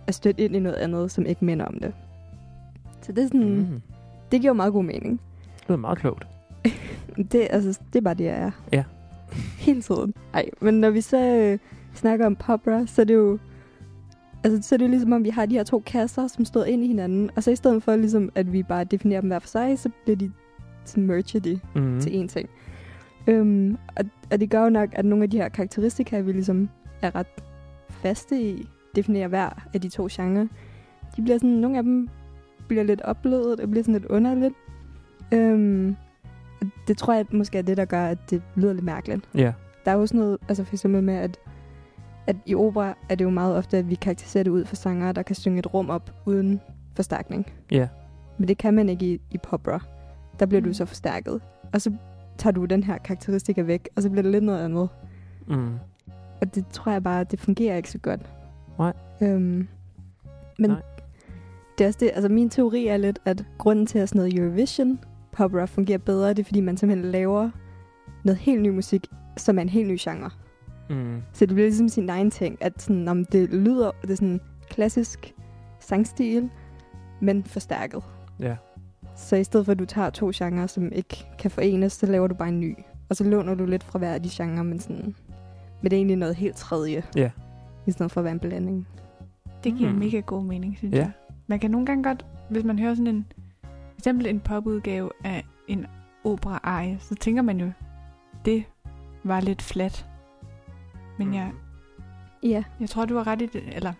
er 0.07 0.11
stødt 0.11 0.39
ind 0.39 0.55
i 0.55 0.59
noget 0.59 0.75
andet, 0.75 1.11
som 1.11 1.25
ikke 1.25 1.45
minder 1.45 1.65
om 1.65 1.79
det. 1.79 1.93
Så 3.01 3.11
det 3.11 3.23
er 3.23 3.27
sådan, 3.27 3.55
mm. 3.55 3.81
Det 4.31 4.41
giver 4.41 4.49
jo 4.49 4.53
meget 4.53 4.73
god 4.73 4.83
mening. 4.83 5.21
Det 5.59 5.69
lyder 5.69 5.77
meget 5.77 5.97
klogt. 5.97 6.27
Det, 7.31 7.47
altså, 7.49 7.79
det 7.93 7.99
er 7.99 8.03
bare 8.03 8.13
det, 8.13 8.23
jeg 8.23 8.39
er. 8.39 8.51
Ja. 8.71 8.83
Hele 9.65 9.81
tiden. 9.81 10.13
Ej, 10.33 10.49
men 10.61 10.73
når 10.73 10.89
vi 10.89 11.01
så 11.01 11.17
øh, 11.17 11.59
snakker 11.93 12.25
om 12.25 12.35
popra, 12.35 12.85
så 12.85 13.01
er 13.01 13.05
det 13.05 13.13
jo... 13.13 13.39
Altså, 14.43 14.69
så 14.69 14.75
er 14.75 14.77
det 14.77 14.85
jo 14.85 14.89
ligesom, 14.89 15.13
om 15.13 15.23
vi 15.23 15.29
har 15.29 15.45
de 15.45 15.55
her 15.55 15.63
to 15.63 15.79
kasser, 15.85 16.27
som 16.27 16.45
står 16.45 16.63
ind 16.63 16.83
i 16.83 16.87
hinanden. 16.87 17.29
Og 17.35 17.43
så 17.43 17.51
i 17.51 17.55
stedet 17.55 17.83
for, 17.83 17.95
ligesom, 17.95 18.31
at 18.35 18.53
vi 18.53 18.63
bare 18.63 18.83
definerer 18.83 19.21
dem 19.21 19.29
hver 19.29 19.39
for 19.39 19.47
sig, 19.47 19.79
så 19.79 19.89
bliver 20.03 20.15
de 20.15 20.31
så 20.85 20.99
merger 20.99 21.39
de 21.39 21.59
Mm. 21.75 21.81
mm. 21.81 21.99
til 22.01 22.09
én 22.23 22.27
ting. 22.27 22.49
Øhm, 23.27 23.77
og, 23.97 24.05
og 24.31 24.39
det 24.39 24.49
gør 24.49 24.63
jo 24.63 24.69
nok, 24.69 24.89
at 24.91 25.05
nogle 25.05 25.23
af 25.23 25.29
de 25.29 25.37
her 25.37 25.49
karakteristika, 25.49 26.19
vi 26.19 26.31
ligesom 26.31 26.69
er 27.01 27.15
ret 27.15 27.27
faste 27.89 28.41
i, 28.41 28.67
definerer 28.95 29.27
hver 29.27 29.67
af 29.73 29.81
de 29.81 29.89
to 29.89 30.07
genrer, 30.11 30.47
de 31.15 31.21
bliver 31.21 31.37
sådan, 31.37 31.49
nogle 31.49 31.77
af 31.77 31.83
dem 31.83 32.09
bliver 32.67 32.83
lidt 32.83 33.01
opblødet, 33.01 33.59
og 33.59 33.69
bliver 33.69 33.83
sådan 33.83 33.93
lidt 33.93 34.05
underligt. 34.05 34.53
Øhm, 35.31 35.95
det 36.87 36.97
tror 36.97 37.13
jeg 37.13 37.25
måske 37.31 37.57
er 37.57 37.61
det, 37.61 37.77
der 37.77 37.85
gør, 37.85 38.05
at 38.05 38.29
det 38.29 38.41
lyder 38.55 38.73
lidt 38.73 38.85
mærkeligt. 38.85 39.29
Ja. 39.35 39.53
Der 39.85 39.91
er 39.91 39.95
jo 39.95 40.05
sådan 40.05 40.19
noget, 40.19 40.37
altså 40.47 40.63
for 40.63 40.73
eksempel 40.73 41.03
med, 41.03 41.13
at, 41.13 41.37
at 42.27 42.35
i 42.45 42.55
opera 42.55 42.97
er 43.09 43.15
det 43.15 43.25
jo 43.25 43.29
meget 43.29 43.55
ofte, 43.55 43.77
at 43.77 43.89
vi 43.89 43.95
karakteriserer 43.95 44.43
det 44.43 44.51
ud 44.51 44.65
for 44.65 44.75
sangere, 44.75 45.13
der 45.13 45.23
kan 45.23 45.35
synge 45.35 45.59
et 45.59 45.73
rum 45.73 45.89
op 45.89 46.11
uden 46.25 46.61
forstærkning. 46.95 47.51
Ja. 47.71 47.87
Men 48.37 48.47
det 48.47 48.57
kan 48.57 48.73
man 48.73 48.89
ikke 48.89 49.05
i, 49.05 49.21
i 49.31 49.37
popra. 49.37 49.79
Der 50.39 50.45
bliver 50.45 50.61
mm. 50.61 50.67
Du 50.67 50.73
så 50.73 50.85
forstærket. 50.85 51.41
Og 51.73 51.81
så 51.81 51.93
tager 52.37 52.51
du 52.51 52.65
den 52.65 52.83
her 52.83 52.97
karakteristika 52.97 53.61
væk, 53.61 53.89
og 53.95 54.01
så 54.01 54.09
bliver 54.09 54.23
det 54.23 54.31
lidt 54.31 54.43
noget 54.43 54.65
andet. 54.65 54.89
Mm. 55.47 55.73
Og 56.41 56.55
det 56.55 56.67
tror 56.67 56.91
jeg 56.91 57.03
bare, 57.03 57.23
det 57.23 57.39
fungerer 57.39 57.77
ikke 57.77 57.91
så 57.91 57.97
godt. 57.97 58.29
Nej. 58.79 58.93
Øhm, 59.21 59.67
men 60.59 60.69
Nej. 60.69 60.81
det 61.77 61.83
er 61.83 61.87
også 61.87 61.99
det, 61.99 62.11
altså 62.13 62.29
min 62.29 62.49
teori 62.49 62.87
er 62.87 62.97
lidt, 62.97 63.19
at 63.25 63.45
grunden 63.57 63.85
til, 63.85 63.99
at 63.99 64.09
sådan 64.09 64.19
noget 64.19 64.39
Eurovision 64.39 64.99
popra 65.35 65.65
fungerer 65.65 65.97
bedre, 65.97 66.29
det 66.29 66.39
er, 66.39 66.43
fordi 66.43 66.61
man 66.61 66.77
simpelthen 66.77 67.11
laver 67.11 67.49
noget 68.23 68.37
helt 68.37 68.61
ny 68.61 68.69
musik, 68.69 69.07
som 69.37 69.57
er 69.57 69.61
en 69.61 69.69
helt 69.69 69.87
ny 69.87 69.97
genre. 69.99 70.29
Mm. 70.89 71.21
Så 71.33 71.45
det 71.45 71.55
bliver 71.55 71.67
ligesom 71.67 71.89
sin 71.89 72.09
egen 72.09 72.31
ting, 72.31 72.57
at 72.61 72.81
sådan, 72.81 73.07
om 73.07 73.25
det 73.25 73.49
lyder, 73.53 73.91
det 74.01 74.11
er 74.11 74.15
sådan 74.15 74.39
klassisk 74.69 75.33
sangstil, 75.79 76.49
men 77.21 77.43
forstærket. 77.43 78.03
Ja. 78.39 78.55
Så 79.15 79.35
i 79.35 79.43
stedet 79.43 79.65
for, 79.65 79.71
at 79.71 79.79
du 79.79 79.85
tager 79.85 80.09
to 80.09 80.31
genrer, 80.35 80.67
som 80.67 80.91
ikke 80.91 81.25
kan 81.39 81.51
forenes, 81.51 81.93
så 81.93 82.05
laver 82.05 82.27
du 82.27 82.35
bare 82.35 82.49
en 82.49 82.59
ny. 82.59 82.75
Og 83.09 83.15
så 83.15 83.23
låner 83.23 83.55
du 83.55 83.65
lidt 83.65 83.83
fra 83.83 83.99
hver 83.99 84.13
af 84.13 84.21
de 84.23 84.29
genrer, 84.31 84.63
men, 84.63 84.79
sådan, 84.79 85.15
men 85.81 85.91
det 85.91 85.93
er 85.93 85.97
egentlig 85.97 86.17
noget 86.17 86.35
helt 86.35 86.55
tredje. 86.55 87.03
Ja. 87.15 87.31
I 87.87 87.91
stedet 87.91 88.11
for 88.11 88.21
at 88.21 88.25
være 88.25 88.33
en 88.33 88.39
blanding. 88.39 88.87
Det 89.63 89.75
giver 89.75 89.91
Mm. 89.93 89.97
mega 89.99 90.19
god 90.19 90.43
mening, 90.43 90.77
synes 90.77 90.93
Ja. 90.93 90.97
jeg. 90.99 91.11
Man 91.47 91.59
kan 91.59 91.71
nogle 91.71 91.85
gange 91.85 92.03
godt, 92.03 92.25
hvis 92.49 92.63
man 92.63 92.79
hører 92.79 92.93
sådan 92.93 93.07
en, 93.07 93.25
eksempel 93.97 94.27
en 94.27 94.39
popudgave 94.39 95.09
af 95.23 95.45
en 95.67 95.85
opera-arie, 96.23 96.99
så 96.99 97.15
tænker 97.15 97.41
man 97.41 97.59
jo, 97.59 97.71
det 98.45 98.63
var 99.23 99.41
lidt 99.41 99.61
flat. 99.61 100.07
Men 101.19 101.33
jeg, 101.33 101.51
Ja, 102.43 102.63
jeg 102.79 102.89
tror, 102.89 103.05
du 103.05 103.15
har 103.15 103.27
ret 103.27 103.41
i 103.41 103.45
det, 103.45 103.75
eller 103.75 103.93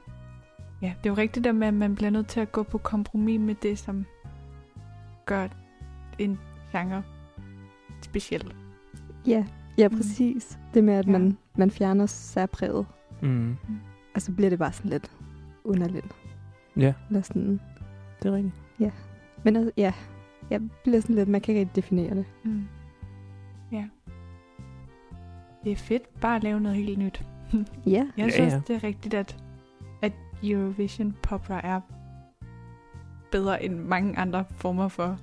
ja, 0.82 0.94
det 1.04 1.10
er 1.10 1.14
jo 1.14 1.18
rigtigt 1.18 1.44
der 1.44 1.52
med, 1.52 1.68
at 1.68 1.74
man 1.74 1.96
bliver 1.96 2.10
nødt 2.10 2.28
til 2.28 2.40
at 2.40 2.52
gå 2.52 2.64
på 2.64 2.78
kompromis 2.78 3.40
med 3.40 3.56
det, 3.56 3.80
som 3.80 4.06
gør 5.26 5.48
en 6.20 6.40
genre 6.72 7.04
speciel. 8.02 8.54
ja, 9.28 9.46
ja 9.78 9.88
Mm. 9.90 9.96
præcis. 9.96 10.60
Det 10.74 10.84
med, 10.84 10.94
at 10.94 11.06
Ja. 11.08 11.12
man, 11.12 11.38
man 11.58 11.72
fjerner 11.72 12.06
særpræget, 12.06 12.86
Mm. 13.22 13.58
og 14.16 14.22
så 14.22 14.32
bliver 14.32 14.50
det 14.50 14.60
bare 14.60 14.72
sådan 14.74 14.92
lidt 14.92 15.12
underligt. 15.64 16.16
Ja, 16.78 16.94
Eller 17.10 17.22
sådan. 17.22 17.60
det 18.24 18.30
er 18.30 18.36
rigtigt. 18.36 18.56
Men 19.46 19.56
altså, 19.56 19.72
ja, 19.78 19.94
jeg 20.50 20.62
bliver 20.84 21.02
sådan 21.02 21.16
lidt, 21.16 21.30
man 21.30 21.42
kan 21.42 21.52
ikke 21.56 21.60
rigtig 21.62 21.76
definere 21.76 22.16
det. 22.16 22.26
Mm. 22.44 22.64
Ja. 23.72 23.86
Det 25.64 25.72
er 25.72 25.76
fedt 25.76 26.20
bare 26.22 26.36
at 26.36 26.44
lave 26.44 26.60
noget 26.60 26.78
helt 26.78 27.00
nyt. 27.00 27.26
Ja, 27.86 27.92
Jeg 27.92 28.08
Ja, 28.26 28.30
synes, 28.30 28.54
ja. 28.54 28.62
det 28.68 28.76
er 28.76 28.84
rigtigt, 28.84 29.14
at, 29.14 29.38
at 30.02 30.12
Eurovision 30.44 31.16
Popra 31.24 31.62
er 31.64 31.82
bedre 33.32 33.64
end 33.64 33.76
mange 33.80 34.18
andre 34.18 34.46
former 34.52 34.88
for 34.88 35.18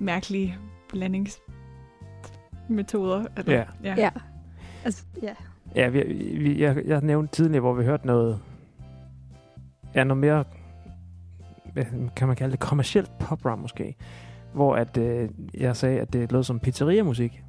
mærkelige 0.00 0.56
blandingsmetoder. 0.88 3.26
Eller, 3.36 3.52
Ja. 3.52 3.64
ja. 3.84 3.94
ja. 3.96 4.10
Altså, 4.84 5.04
ja. 5.22 5.34
Ja, 5.76 5.88
vi, 5.88 6.02
vi, 6.38 6.60
jeg, 6.62 6.82
jeg 6.86 7.00
nævnte 7.02 7.34
tidligere, 7.34 7.60
hvor 7.60 7.72
vi 7.74 7.84
hørte 7.84 8.06
noget, 8.06 8.40
ja, 9.94 10.04
noget 10.04 10.20
mere, 10.20 10.44
hvad 11.72 11.84
kan 12.16 12.26
man 12.28 12.36
kalde 12.36 12.52
det, 12.52 12.60
kommercielt 12.60 13.18
popram 13.18 13.58
måske, 13.58 13.94
hvor 14.54 14.76
at, 14.76 14.96
øh, 14.96 15.28
jeg 15.54 15.76
sagde, 15.76 16.00
at 16.00 16.12
det 16.12 16.32
lød 16.32 16.42
som 16.42 16.58
pizzeria-musik. 16.60 17.42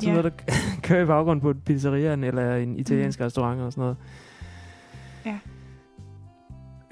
Så 0.00 0.06
Ja. 0.06 0.14
noget, 0.16 0.24
der 0.24 0.54
kører 0.82 1.02
i 1.02 1.06
baggrunden 1.06 1.40
på 1.40 1.50
et 1.50 1.64
pizzeria 1.64 2.12
eller 2.12 2.56
en 2.56 2.76
italiensk 2.78 3.20
Mm. 3.20 3.24
restaurant 3.24 3.60
og 3.60 3.72
sådan 3.72 3.82
noget. 3.82 3.96
Ja. 5.26 5.38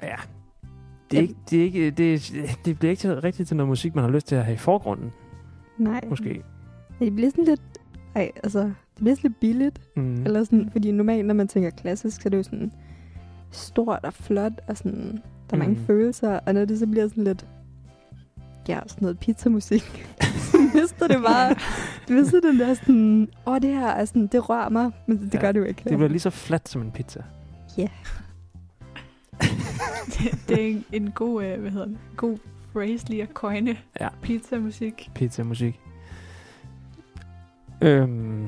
Ja. 0.03 0.15
Det, 1.11 1.17
er 1.17 1.21
ikke, 1.21 1.35
det, 1.49 1.59
er 1.59 1.63
ikke, 1.63 1.91
det, 1.91 2.33
det 2.65 2.79
bliver 2.79 2.89
ikke 2.91 2.99
til, 3.01 3.21
rigtigt 3.21 3.47
til 3.47 3.57
noget 3.57 3.67
musik, 3.69 3.95
man 3.95 4.03
har 4.03 4.11
lyst 4.11 4.27
til 4.27 4.35
at 4.35 4.45
have 4.45 4.53
i 4.55 4.57
forgrunden, 4.57 5.11
Nej. 5.77 6.01
måske. 6.09 6.41
Det 6.99 7.15
bliver 7.15 7.29
sådan 7.29 7.43
lidt... 7.45 7.61
Ej, 8.15 8.31
altså, 8.43 8.59
det 8.59 8.73
bliver 8.95 9.15
sådan 9.15 9.29
lidt 9.29 9.39
billigt. 9.39 9.81
Mm. 9.95 10.23
Eller 10.23 10.43
sådan, 10.43 10.69
fordi 10.71 10.91
normalt, 10.91 11.25
når 11.27 11.33
man 11.33 11.47
tænker 11.47 11.69
klassisk, 11.69 12.21
så 12.21 12.27
er 12.27 12.29
det 12.29 12.37
jo 12.37 12.43
sådan 12.43 12.71
stort 13.51 13.99
og 14.03 14.13
flot, 14.13 14.53
og 14.67 14.77
sådan, 14.77 15.19
der 15.49 15.55
er 15.55 15.59
mange 15.59 15.75
Mm. 15.79 15.85
følelser. 15.85 16.39
Og 16.45 16.53
når 16.53 16.65
det 16.65 16.79
så 16.79 16.87
bliver 16.87 17.07
sådan 17.07 17.23
lidt, 17.23 17.45
ja, 18.67 18.79
sådan 18.87 19.01
noget 19.01 19.19
pizzamusik, 19.19 20.07
så 20.51 20.57
mister 20.73 21.07
det 21.07 21.17
bare, 21.27 21.55
du 22.07 22.13
mister 22.13 22.39
den 22.41 22.59
der 22.59 22.73
sådan, 22.73 23.27
åh, 23.47 23.53
oh, 23.53 23.61
det 23.61 23.69
her 23.73 23.87
er 23.87 24.05
sådan, 24.05 24.27
det 24.27 24.49
rører 24.49 24.69
mig, 24.69 24.91
men 25.07 25.17
det, 25.17 25.25
det 25.25 25.33
Ja, 25.33 25.39
gør 25.39 25.51
det 25.51 25.59
jo 25.59 25.65
ikke. 25.65 25.81
Det 25.89 25.97
bliver 25.97 26.07
lige 26.09 26.19
så 26.19 26.29
fladt 26.29 26.69
som 26.69 26.81
en 26.81 26.91
pizza. 26.91 27.23
det, 27.75 27.89
det 30.47 30.61
er 30.63 30.67
en, 30.67 30.85
en 30.91 31.11
god, 31.11 31.43
øh, 31.43 31.61
hvad 31.61 31.71
hedder 31.71 31.85
det, 31.85 31.97
god 32.17 32.37
phrase 32.73 33.09
lige 33.09 33.21
at 33.23 33.29
coine 33.33 33.77
Ja. 34.01 34.07
pizza-musik. 34.21 35.09
Pizza-musik. 35.15 35.79
Øhm. 37.81 38.47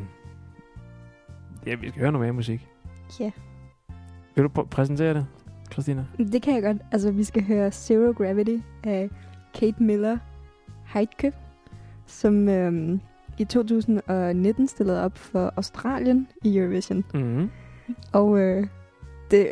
Ja, 1.66 1.76
vi 1.76 1.90
skal 1.90 2.02
høre 2.02 2.12
noget 2.12 2.26
mere 2.26 2.34
musik. 2.34 2.68
Ja. 3.20 3.32
Vil 4.36 4.44
du 4.44 4.50
pr- 4.62 4.66
præsentere 4.68 5.14
det, 5.14 5.26
Christina? 5.82 6.06
Det 6.18 6.42
kan 6.42 6.54
jeg 6.56 6.64
godt. 6.64 6.78
Altså, 6.92 7.12
vi 7.12 7.24
skal 7.24 7.44
høre 7.44 7.72
Zero 7.72 8.12
Gravity 8.12 8.58
af 8.84 9.10
Kate 9.60 9.84
Miller 9.84 10.18
Heidke, 10.94 11.32
som 12.06 12.50
øhm, 12.50 13.00
i 13.38 13.44
2019 13.44 14.68
stillede 14.68 15.04
op 15.04 15.18
for 15.18 15.54
Australien 15.56 16.28
i 16.44 16.58
Eurovision. 16.58 17.04
Mm. 17.14 17.50
Og 18.14 18.40
øh, 18.40 18.68
det, 19.32 19.52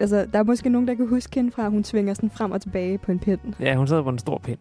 altså, 0.00 0.26
der 0.32 0.38
er 0.38 0.42
måske 0.42 0.68
nogen, 0.68 0.88
der 0.88 0.94
kan 0.94 1.06
huske 1.08 1.34
hende 1.34 1.50
fra, 1.50 1.64
at 1.64 1.70
hun 1.70 1.84
svinger 1.84 2.14
sådan 2.14 2.30
frem 2.30 2.50
og 2.52 2.60
tilbage 2.60 2.98
på 2.98 3.12
en 3.12 3.18
pind. 3.18 3.40
Ja, 3.60 3.74
hun 3.76 3.86
sad 3.86 4.02
på 4.02 4.08
en 4.08 4.18
stor 4.18 4.38
pind. 4.38 4.58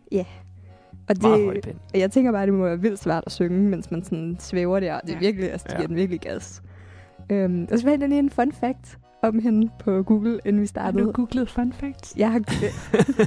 Og 1.10 1.16
Meget 1.22 1.46
høj 1.46 1.54
det, 1.54 1.64
pind. 1.64 1.76
jeg 1.94 2.12
tænker 2.12 2.32
bare, 2.32 2.42
at 2.44 2.48
det 2.48 2.54
må 2.54 2.64
være 2.64 2.80
vildt 2.82 3.00
svært 3.00 3.24
at 3.26 3.32
synge, 3.32 3.70
mens 3.70 3.92
man 3.92 4.04
sådan 4.04 4.36
svæver 4.40 4.80
der. 4.80 5.00
Det 5.00 5.10
er 5.10 5.14
Ja. 5.14 5.20
virkelig, 5.20 5.52
altså, 5.52 5.66
det 5.68 5.74
Ja. 5.74 5.78
giver 5.78 5.88
den 5.88 5.96
virkelig 5.96 6.20
gas. 6.22 6.64
Øhm, 7.30 7.68
og 7.72 7.80
så 7.80 7.86
fandt 7.86 8.02
jeg 8.02 8.10
lige 8.10 8.20
en 8.20 8.30
fun 8.30 8.52
fact 8.52 8.98
om 9.28 9.40
hende 9.40 9.70
på 9.80 10.04
Google, 10.04 10.40
inden 10.46 10.62
vi 10.62 10.66
Har 10.66 10.68
startede. 10.68 11.04
du 11.04 11.12
googlet 11.12 11.50
fun 11.50 11.74
facts? 11.74 12.14
Jeg, 12.18 12.32
har, 12.32 12.42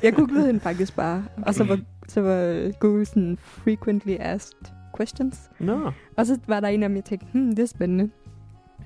jeg 0.03 0.15
googlede 0.15 0.47
hende 0.47 0.61
faktisk 0.61 0.97
bare, 0.97 1.25
og 1.47 1.55
så 1.55 1.65
var, 1.65 1.79
så 2.09 2.21
var 2.21 2.71
Google 2.79 3.05
sådan 3.05 3.39
frequently 3.41 4.17
asked 4.21 4.59
questions. 4.97 5.51
Nå. 5.59 5.91
Og 6.17 6.27
så 6.27 6.39
var 6.47 6.61
der 6.61 6.69
en 6.69 6.83
af 6.83 6.89
dem, 6.89 6.97
jeg 6.97 7.05
tænkte, 7.05 7.27
hmm, 7.33 7.55
det 7.57 7.63
er 7.63 7.67
spændende. 7.67 8.11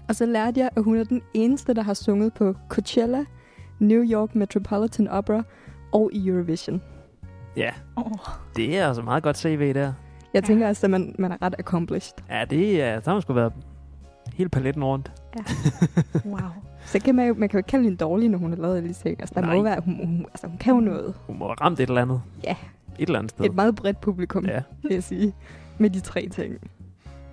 Og 0.08 0.16
så 0.16 0.26
lærte 0.26 0.60
jeg, 0.60 0.70
at 0.76 0.84
hun 0.84 0.96
er 0.96 1.04
den 1.04 1.22
eneste, 1.34 1.74
der 1.74 1.82
har 1.82 1.94
sunget 1.94 2.34
på 2.34 2.54
Coachella, 2.68 3.24
New 3.80 4.02
York 4.10 4.34
Metropolitan 4.34 5.08
Opera 5.08 5.42
og 5.92 6.10
i 6.12 6.28
Eurovision. 6.28 6.82
Ja, 7.56 7.70
Oh. 7.96 8.04
det 8.56 8.78
er 8.78 8.86
altså 8.88 9.02
meget 9.02 9.22
godt 9.22 9.38
CV 9.38 9.74
der. 9.74 9.92
Jeg 10.34 10.44
tænker 10.44 10.68
altså, 10.68 10.86
at 10.86 10.90
man, 10.90 11.14
man 11.18 11.32
er 11.32 11.42
ret 11.42 11.54
accomplished. 11.58 12.14
Ja, 12.30 12.44
det 12.50 12.82
er, 12.82 13.00
så 13.00 13.10
har 13.10 13.14
man 13.14 13.22
sgu 13.22 13.32
været 13.32 13.52
hele 14.34 14.48
paletten 14.48 14.84
rundt. 14.84 15.12
Wow. 16.24 16.38
Så 16.86 16.98
kan 16.98 17.14
man 17.14 17.28
jo, 17.28 17.34
man 17.34 17.48
kan 17.48 17.56
jo 17.56 17.58
ikke 17.58 17.66
kalde 17.68 17.84
hende 17.84 17.96
dårlig, 17.96 18.28
når 18.28 18.38
hun 18.38 18.50
har 18.50 18.56
lavet 18.58 18.76
alle 18.76 18.88
de 18.88 18.94
ting. 18.94 19.20
Altså, 19.20 19.34
der 19.34 19.40
Nej. 19.40 19.56
må 19.56 19.62
være, 19.62 19.80
hun, 19.84 19.94
hun, 20.06 20.24
altså, 20.30 20.46
hun 20.46 20.58
kan 20.58 20.74
jo 20.74 20.80
noget. 20.80 21.14
Hun 21.26 21.38
må 21.38 21.44
have 21.44 21.54
ramt 21.54 21.80
et 21.80 21.88
eller 21.88 22.02
andet. 22.02 22.22
Ja. 22.44 22.56
Et 22.98 23.06
eller 23.06 23.18
andet 23.18 23.30
sted. 23.30 23.44
Et 23.44 23.54
meget 23.54 23.76
bredt 23.76 24.00
publikum, 24.00 24.44
Ja. 24.46 24.62
vil 24.82 24.92
jeg 24.92 25.02
sige, 25.02 25.34
med 25.78 25.90
de 25.90 26.00
tre 26.00 26.28
ting. 26.28 26.54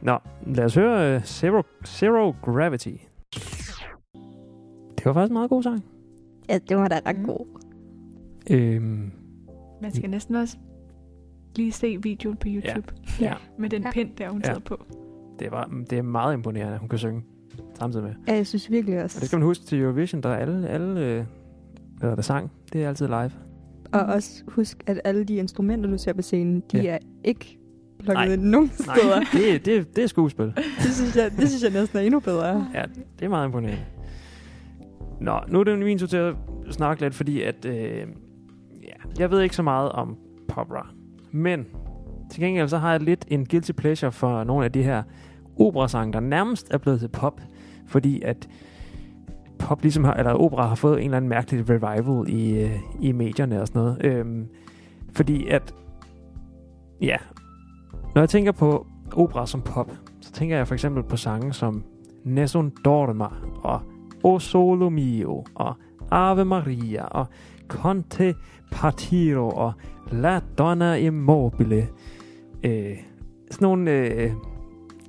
Nå, 0.02 0.18
lad 0.46 0.66
os 0.66 0.76
høre 0.76 1.16
uh, 1.16 1.24
Zero, 1.24 1.62
Zero 1.86 2.36
Gravity. 2.42 2.90
Det 4.98 5.06
var 5.06 5.14
faktisk 5.14 5.30
en 5.30 5.34
meget 5.34 5.50
god 5.50 5.64
sang. 5.64 5.84
Ja, 6.50 6.58
det 6.70 6.78
var 6.78 6.88
da 6.88 7.00
ret 7.06 7.20
Mm. 7.20 7.26
god. 7.26 7.46
Øhm, 8.52 9.12
Man 9.82 9.94
skal 9.96 10.10
næsten 10.10 10.36
også 10.36 10.58
lige 11.56 11.72
se 11.72 11.98
videoen 12.04 12.38
på 12.38 12.48
YouTube. 12.50 12.94
ja, 13.22 13.34
Med 13.58 13.70
den 13.70 13.82
Ja. 13.84 13.92
pind, 13.92 14.10
der 14.18 14.30
hun 14.30 14.42
Ja. 14.42 14.46
sidder 14.48 14.60
på. 14.60 14.86
det, 15.40 15.52
var, 15.52 15.70
det 15.90 15.98
er 15.98 16.02
meget 16.02 16.34
imponerende, 16.34 16.74
at 16.74 16.80
hun 16.80 16.90
kan 16.90 17.00
synge 17.00 17.22
samtidig 17.80 18.06
med. 18.06 18.14
Ja, 18.28 18.34
jeg 18.36 18.48
synes 18.48 18.72
virkelig 18.72 18.98
Og 18.98 19.04
også. 19.04 19.20
det 19.20 19.28
skal 19.28 19.40
man 19.40 19.46
huske 19.46 19.66
til 19.66 19.80
Eurovision, 19.82 20.22
der 20.24 20.30
er 20.30 20.36
alle, 20.36 20.68
alle 20.70 21.00
øh, 21.06 21.24
det, 22.16 22.26
sang. 22.26 22.52
Det 22.74 22.84
er 22.84 22.88
altid 22.88 23.08
live. 23.08 23.32
Og 23.92 24.00
også 24.02 24.44
husk, 24.48 24.84
at 24.88 25.02
alle 25.04 25.24
de 25.24 25.36
instrumenter, 25.36 25.90
du 25.90 25.98
ser 25.98 26.14
på 26.14 26.22
scenen, 26.22 26.64
de 26.72 26.82
Ja. 26.82 26.94
er 26.94 26.98
ikke 27.24 27.58
plukket 28.00 28.14
Nej. 28.26 28.34
ind 28.34 28.42
nogen 28.44 28.72
Nej, 28.88 28.98
steder. 28.98 29.20
det, 29.54 29.66
det, 29.66 29.96
det 29.96 30.04
er 30.04 30.08
skuespil. 30.08 30.46
det, 30.84 30.94
synes 30.96 31.16
jeg, 31.16 31.32
det 31.40 31.50
synes 31.50 31.64
jeg 31.64 31.72
næsten 31.72 31.98
er 32.00 32.04
endnu 32.04 32.20
bedre. 32.20 32.68
Ja, 32.74 32.84
det 33.20 33.26
er 33.26 33.30
meget 33.30 33.46
imponerende. 33.46 33.80
Nå, 35.22 35.40
nu 35.48 35.60
er 35.60 35.64
det 35.64 35.80
min 35.80 35.98
tur 36.00 36.08
til 36.08 36.18
at 36.18 36.36
snakke 36.72 37.02
lidt, 37.02 37.16
fordi 37.16 37.42
at, 37.42 37.66
øh, 37.66 37.74
ja, 38.84 38.94
jeg 39.20 39.32
ved 39.32 39.42
ikke 39.42 39.56
så 39.56 39.64
meget 39.64 39.92
om 39.92 40.18
popra. 40.48 40.90
Men 41.32 41.66
til 42.32 42.42
gengæld 42.44 42.68
så 42.68 42.78
har 42.78 42.92
jeg 42.92 43.02
lidt 43.02 43.26
en 43.28 43.46
guilty 43.46 43.72
pleasure 43.72 44.12
for 44.12 44.44
nogle 44.44 44.66
af 44.66 44.72
de 44.72 44.84
her 44.84 45.04
operasange, 45.60 46.14
der 46.14 46.20
nærmest 46.20 46.68
er 46.72 46.78
blevet 46.78 47.00
til 47.00 47.08
pop, 47.08 47.42
fordi 47.90 48.22
at 48.22 48.50
pop 49.60 49.82
ligesom 49.82 50.04
har, 50.04 50.14
eller 50.14 50.34
opera 50.34 50.68
har 50.68 50.76
fået 50.76 51.00
en 51.00 51.06
eller 51.06 51.18
anden 51.18 51.30
mærkelig 51.30 51.70
revival 51.70 52.30
i, 52.30 52.60
øh, 52.60 52.80
i 53.02 53.12
medierne 53.12 53.62
og 53.62 53.68
sådan 53.68 53.82
noget. 53.82 53.98
Øhm, 54.04 54.48
fordi 55.12 55.48
at, 55.48 55.76
ja, 57.02 57.18
når 58.16 58.22
jeg 58.22 58.30
tænker 58.30 58.52
på 58.52 58.88
opera 59.14 59.48
som 59.48 59.62
pop, 59.62 59.92
så 60.22 60.32
tænker 60.32 60.58
jeg 60.58 60.68
for 60.68 60.74
eksempel 60.74 61.04
på 61.04 61.18
sange 61.18 61.54
som 61.54 61.84
Nessun 62.24 62.72
Dorma 62.86 63.28
og 63.64 63.82
O 64.24 64.40
Solo 64.40 64.90
Mio 64.90 65.44
og 65.56 65.76
Ave 66.12 66.46
Maria 66.46 67.06
og 67.06 67.28
Conte 67.68 68.36
Partiro 68.72 69.50
og 69.50 69.74
La 70.12 70.40
Donna 70.58 70.96
Immobile. 70.96 71.88
Øh, 72.64 72.98
sådan 73.52 73.66
nogle... 73.66 73.92
Øh, 73.92 74.32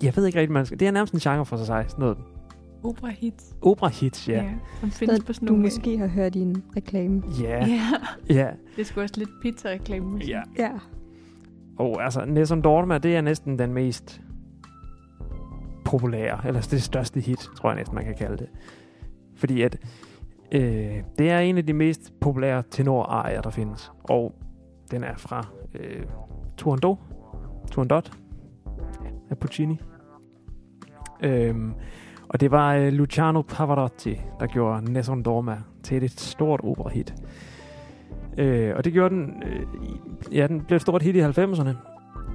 jeg 0.02 0.16
ved 0.16 0.26
ikke 0.26 0.38
rigtig, 0.38 0.52
man 0.52 0.66
skal... 0.66 0.80
Det 0.80 0.88
er 0.88 0.92
nærmest 0.92 1.14
en 1.14 1.20
genre 1.20 1.44
for 1.44 1.56
sig, 1.56 1.84
sådan 1.88 2.02
noget 2.02 2.18
Opera 2.82 3.08
hits. 3.10 3.56
opera-hits, 3.62 4.28
ja. 4.28 4.42
ja. 4.42 4.50
Som 4.80 4.90
findes 4.90 5.20
på 5.24 5.26
Så 5.26 5.32
sådan 5.32 5.48
du 5.48 5.52
nogle... 5.52 5.62
måske 5.66 5.98
har 5.98 6.06
hørt 6.06 6.36
i 6.36 6.40
en 6.40 6.62
reklame. 6.76 7.22
Ja, 7.42 7.66
Ja. 7.66 7.80
ja, 8.34 8.50
Det 8.76 8.80
er 8.82 8.84
sgu 8.84 9.00
også 9.00 9.14
lidt 9.18 9.30
pizza-reklame. 9.42 10.18
ja. 10.26 10.42
Ja. 10.58 10.70
Og 11.78 12.04
altså, 12.04 12.24
Nessun 12.24 12.62
Dorma, 12.62 12.98
det 12.98 13.16
er 13.16 13.20
næsten 13.20 13.58
den 13.58 13.72
mest 13.74 14.20
populære, 15.84 16.40
eller 16.46 16.60
det 16.60 16.82
største 16.82 17.20
hit, 17.20 17.38
tror 17.38 17.68
jeg 17.70 17.76
næsten, 17.76 17.94
man 17.94 18.04
kan 18.04 18.14
kalde 18.14 18.36
det. 18.36 18.48
Fordi 19.36 19.62
at 19.62 19.76
øh, 20.52 21.02
det 21.18 21.30
er 21.30 21.38
en 21.38 21.58
af 21.58 21.66
de 21.66 21.72
mest 21.72 22.12
populære 22.20 22.62
tenorarier, 22.70 23.40
der 23.40 23.50
findes. 23.50 23.92
Og 24.04 24.34
den 24.90 25.04
er 25.04 25.16
fra 25.16 25.46
øh, 25.74 26.02
Turandot, 26.56 26.98
Turandot 27.70 28.12
af 29.30 29.38
Puccini. 29.38 29.80
Øhm, 31.22 31.72
og 32.30 32.40
det 32.40 32.50
var 32.50 32.74
øh, 32.74 32.92
Luciano 32.92 33.42
Pavarotti, 33.42 34.20
der 34.40 34.46
gjorde 34.46 34.92
Nessun 34.92 35.22
Dorma 35.22 35.58
til 35.82 36.04
et 36.04 36.20
stort 36.20 36.60
operahit. 36.64 37.14
Øh, 38.38 38.72
og 38.76 38.84
det 38.84 38.92
gjorde 38.92 39.14
den, 39.14 39.42
øh, 39.46 39.66
ja, 40.36 40.46
den 40.46 40.60
blev 40.60 40.76
et 40.76 40.82
stort 40.82 41.02
hit 41.02 41.16
i 41.16 41.20
90'erne, 41.20 41.70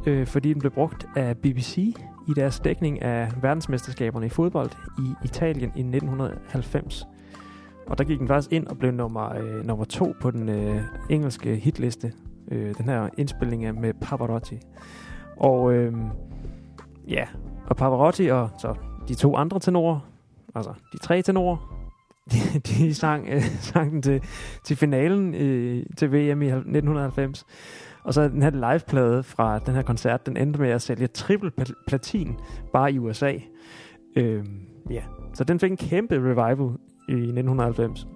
øh, 0.06 0.28
fordi 0.28 0.54
den 0.54 0.60
blev 0.60 0.72
brugt 0.72 1.08
af 1.16 1.38
BBC 1.38 1.78
i 2.28 2.34
deres 2.36 2.60
dækning 2.60 3.02
af 3.02 3.32
verdensmesterskaberne 3.42 4.26
i 4.26 4.30
fodbold 4.30 4.70
i 5.00 5.26
Italien 5.26 5.72
i 5.76 5.84
1990. 5.84 7.08
Og 7.88 7.98
der 7.98 8.04
gik 8.04 8.20
den 8.20 8.28
faktisk 8.28 8.52
ind 8.52 8.68
og 8.68 8.78
blev 8.78 8.92
nummer, 8.92 9.36
øh, 9.36 9.66
nummer 9.66 9.86
to 9.86 10.16
på 10.22 10.32
den 10.32 10.50
øh, 10.50 10.82
engelske 11.10 11.56
hitliste. 11.56 12.14
Øh, 12.52 12.78
den 12.78 12.86
her 12.86 13.10
indspilning 13.18 13.66
af 13.66 13.74
med 13.74 13.94
Pavarotti. 14.02 14.60
Og 15.38 15.74
øh, 15.74 15.94
ja, 17.08 17.26
og 17.68 17.76
Pavarotti 17.76 18.28
og 18.28 18.50
så 18.60 18.76
de 19.08 19.15
to 19.15 19.36
andre 19.36 19.60
tenorer, 19.60 20.00
altså 20.56 20.74
de 20.94 20.98
tre 20.98 21.22
tenorer, 21.22 21.58
de, 22.32 22.60
de 22.60 22.94
sang, 22.94 23.28
øh, 23.30 23.41
sang 23.41 23.91
den 23.91 24.02
til, 24.02 24.22
til 24.63 24.78
finalen 24.78 25.34
øh, 25.34 25.86
til 25.98 26.12
VM 26.12 26.41
i 26.41 26.48
1990. 26.48 27.46
Og 28.04 28.13
så 28.13 28.28
den 28.28 28.41
her 28.41 28.50
liveplade 28.50 29.24
fra 29.24 29.60
den 29.60 29.76
her 29.76 29.82
koncert, 29.82 30.26
den 30.26 30.38
endte 30.38 30.60
med 30.60 30.70
at 30.70 30.82
sælge 30.82 31.08
triple 31.08 31.52
platin 31.88 32.38
bare 32.74 32.94
i 32.94 33.00
USA. 33.00 33.34
Øh, 34.15 34.46
ja, 34.89 35.02
så 35.34 35.44
den 35.44 35.60
fik 35.60 35.72
en 35.72 35.78
kæmpe 35.78 36.15
revival 36.15 36.78
i 37.10 37.13
1990. 37.13 38.08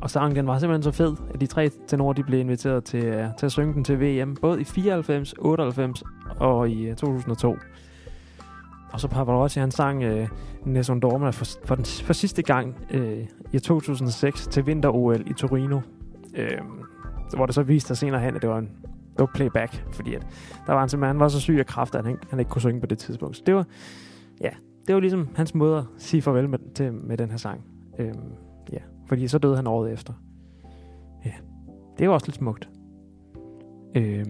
Og 0.00 0.10
sangen 0.10 0.36
den 0.36 0.46
var 0.46 0.58
simpelthen 0.58 0.82
så 0.82 0.90
fed, 0.90 1.16
at 1.34 1.40
de 1.40 1.46
tre 1.46 1.70
tenorer 1.88 2.12
de 2.12 2.22
blev 2.22 2.40
inviteret 2.40 2.84
til, 2.84 3.24
uh, 3.24 3.36
til 3.38 3.46
at 3.46 3.52
synge 3.52 3.74
den 3.74 3.84
til 3.84 4.00
VM, 4.00 4.36
både 4.40 4.60
i 4.60 4.64
94, 4.64 5.34
98 5.38 6.02
og 6.40 6.70
i 6.70 6.84
øh, 6.84 6.90
uh, 6.90 6.96
2002. 6.96 7.56
Og 8.92 9.00
så 9.00 9.08
Pavarotti, 9.08 9.58
han 9.58 9.70
sang 9.70 10.02
øh, 10.02 10.28
Nessun 10.64 11.00
Dorma 11.00 11.30
for, 11.30 11.46
for, 11.64 11.74
den, 11.74 11.84
for 11.84 12.12
sidste 12.12 12.42
gang 12.42 12.74
øh, 12.90 13.26
i 13.52 13.58
2006 13.58 14.46
til 14.46 14.66
vinter-OL 14.66 15.30
i 15.30 15.32
Torino. 15.32 15.80
Øh, 16.34 16.58
hvor 17.36 17.46
det 17.46 17.54
så 17.54 17.62
viste 17.62 17.86
sig 17.86 17.96
senere 17.96 18.20
hen, 18.20 18.36
at 18.36 18.42
det 18.42 18.50
var 18.50 18.58
en 18.58 18.70
det 19.16 19.20
var 19.20 19.30
playback, 19.34 19.84
fordi 19.92 20.14
at 20.14 20.26
der 20.66 20.72
var 20.72 20.80
han 20.80 20.88
simpelthen, 20.88 21.16
han 21.16 21.20
var 21.20 21.28
så 21.28 21.40
syg 21.40 21.56
af 21.58 21.66
kraft, 21.66 21.94
at 21.94 22.04
han, 22.04 22.18
han 22.30 22.38
ikke 22.38 22.48
kunne 22.48 22.62
synge 22.62 22.80
på 22.80 22.86
det 22.86 22.98
tidspunkt. 22.98 23.36
Så 23.36 23.42
det 23.46 23.54
var, 23.54 23.66
ja, 24.40 24.50
det 24.86 24.94
var 24.94 25.00
ligesom 25.00 25.28
hans 25.34 25.54
måde 25.54 25.78
at 25.78 25.84
sige 25.98 26.22
farvel 26.22 26.48
med, 26.48 26.58
til, 26.74 26.92
med 26.92 27.16
den 27.16 27.30
her 27.30 27.36
sang. 27.36 27.64
Øh, 27.98 28.14
ja, 28.72 28.78
fordi 29.06 29.28
så 29.28 29.38
døde 29.38 29.56
han 29.56 29.66
året 29.66 29.92
efter. 29.92 30.12
Ja, 31.24 31.32
det 31.98 32.08
var 32.08 32.14
også 32.14 32.26
lidt 32.26 32.36
smukt. 32.36 32.68
Øh, 33.94 34.26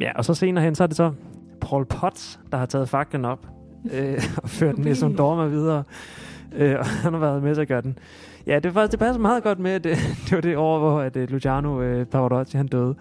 ja, 0.00 0.12
og 0.14 0.24
så 0.24 0.34
senere 0.34 0.64
hen, 0.64 0.74
så 0.74 0.82
er 0.82 0.86
det 0.86 0.96
så 0.96 1.12
Paul 1.60 1.84
Potts, 1.84 2.40
der 2.52 2.58
har 2.58 2.66
taget 2.66 2.88
faklen 2.88 3.24
op 3.24 3.46
øh, 3.94 4.22
og 4.42 4.48
ført 4.50 4.76
den 4.76 4.96
som 4.96 5.16
Dorma 5.16 5.46
videre. 5.46 5.82
Øh, 6.52 6.78
og 6.78 6.86
han 6.86 7.12
har 7.12 7.20
været 7.20 7.42
med 7.42 7.54
til 7.54 7.62
at 7.62 7.68
gøre 7.68 7.82
den. 7.82 7.98
Ja, 8.46 8.58
det, 8.58 8.74
var, 8.74 8.86
det 8.86 8.98
passer 8.98 9.20
meget 9.20 9.42
godt 9.42 9.58
med, 9.58 9.70
at 9.70 9.84
det, 9.84 9.96
det 10.24 10.32
var 10.32 10.40
det 10.40 10.56
år, 10.56 10.78
hvor 10.78 11.00
at, 11.00 11.16
uh, 11.16 11.22
Luciano 11.22 11.98
uh, 12.00 12.04
Pavarotti 12.06 12.56
han 12.56 12.66
døde. 12.66 12.94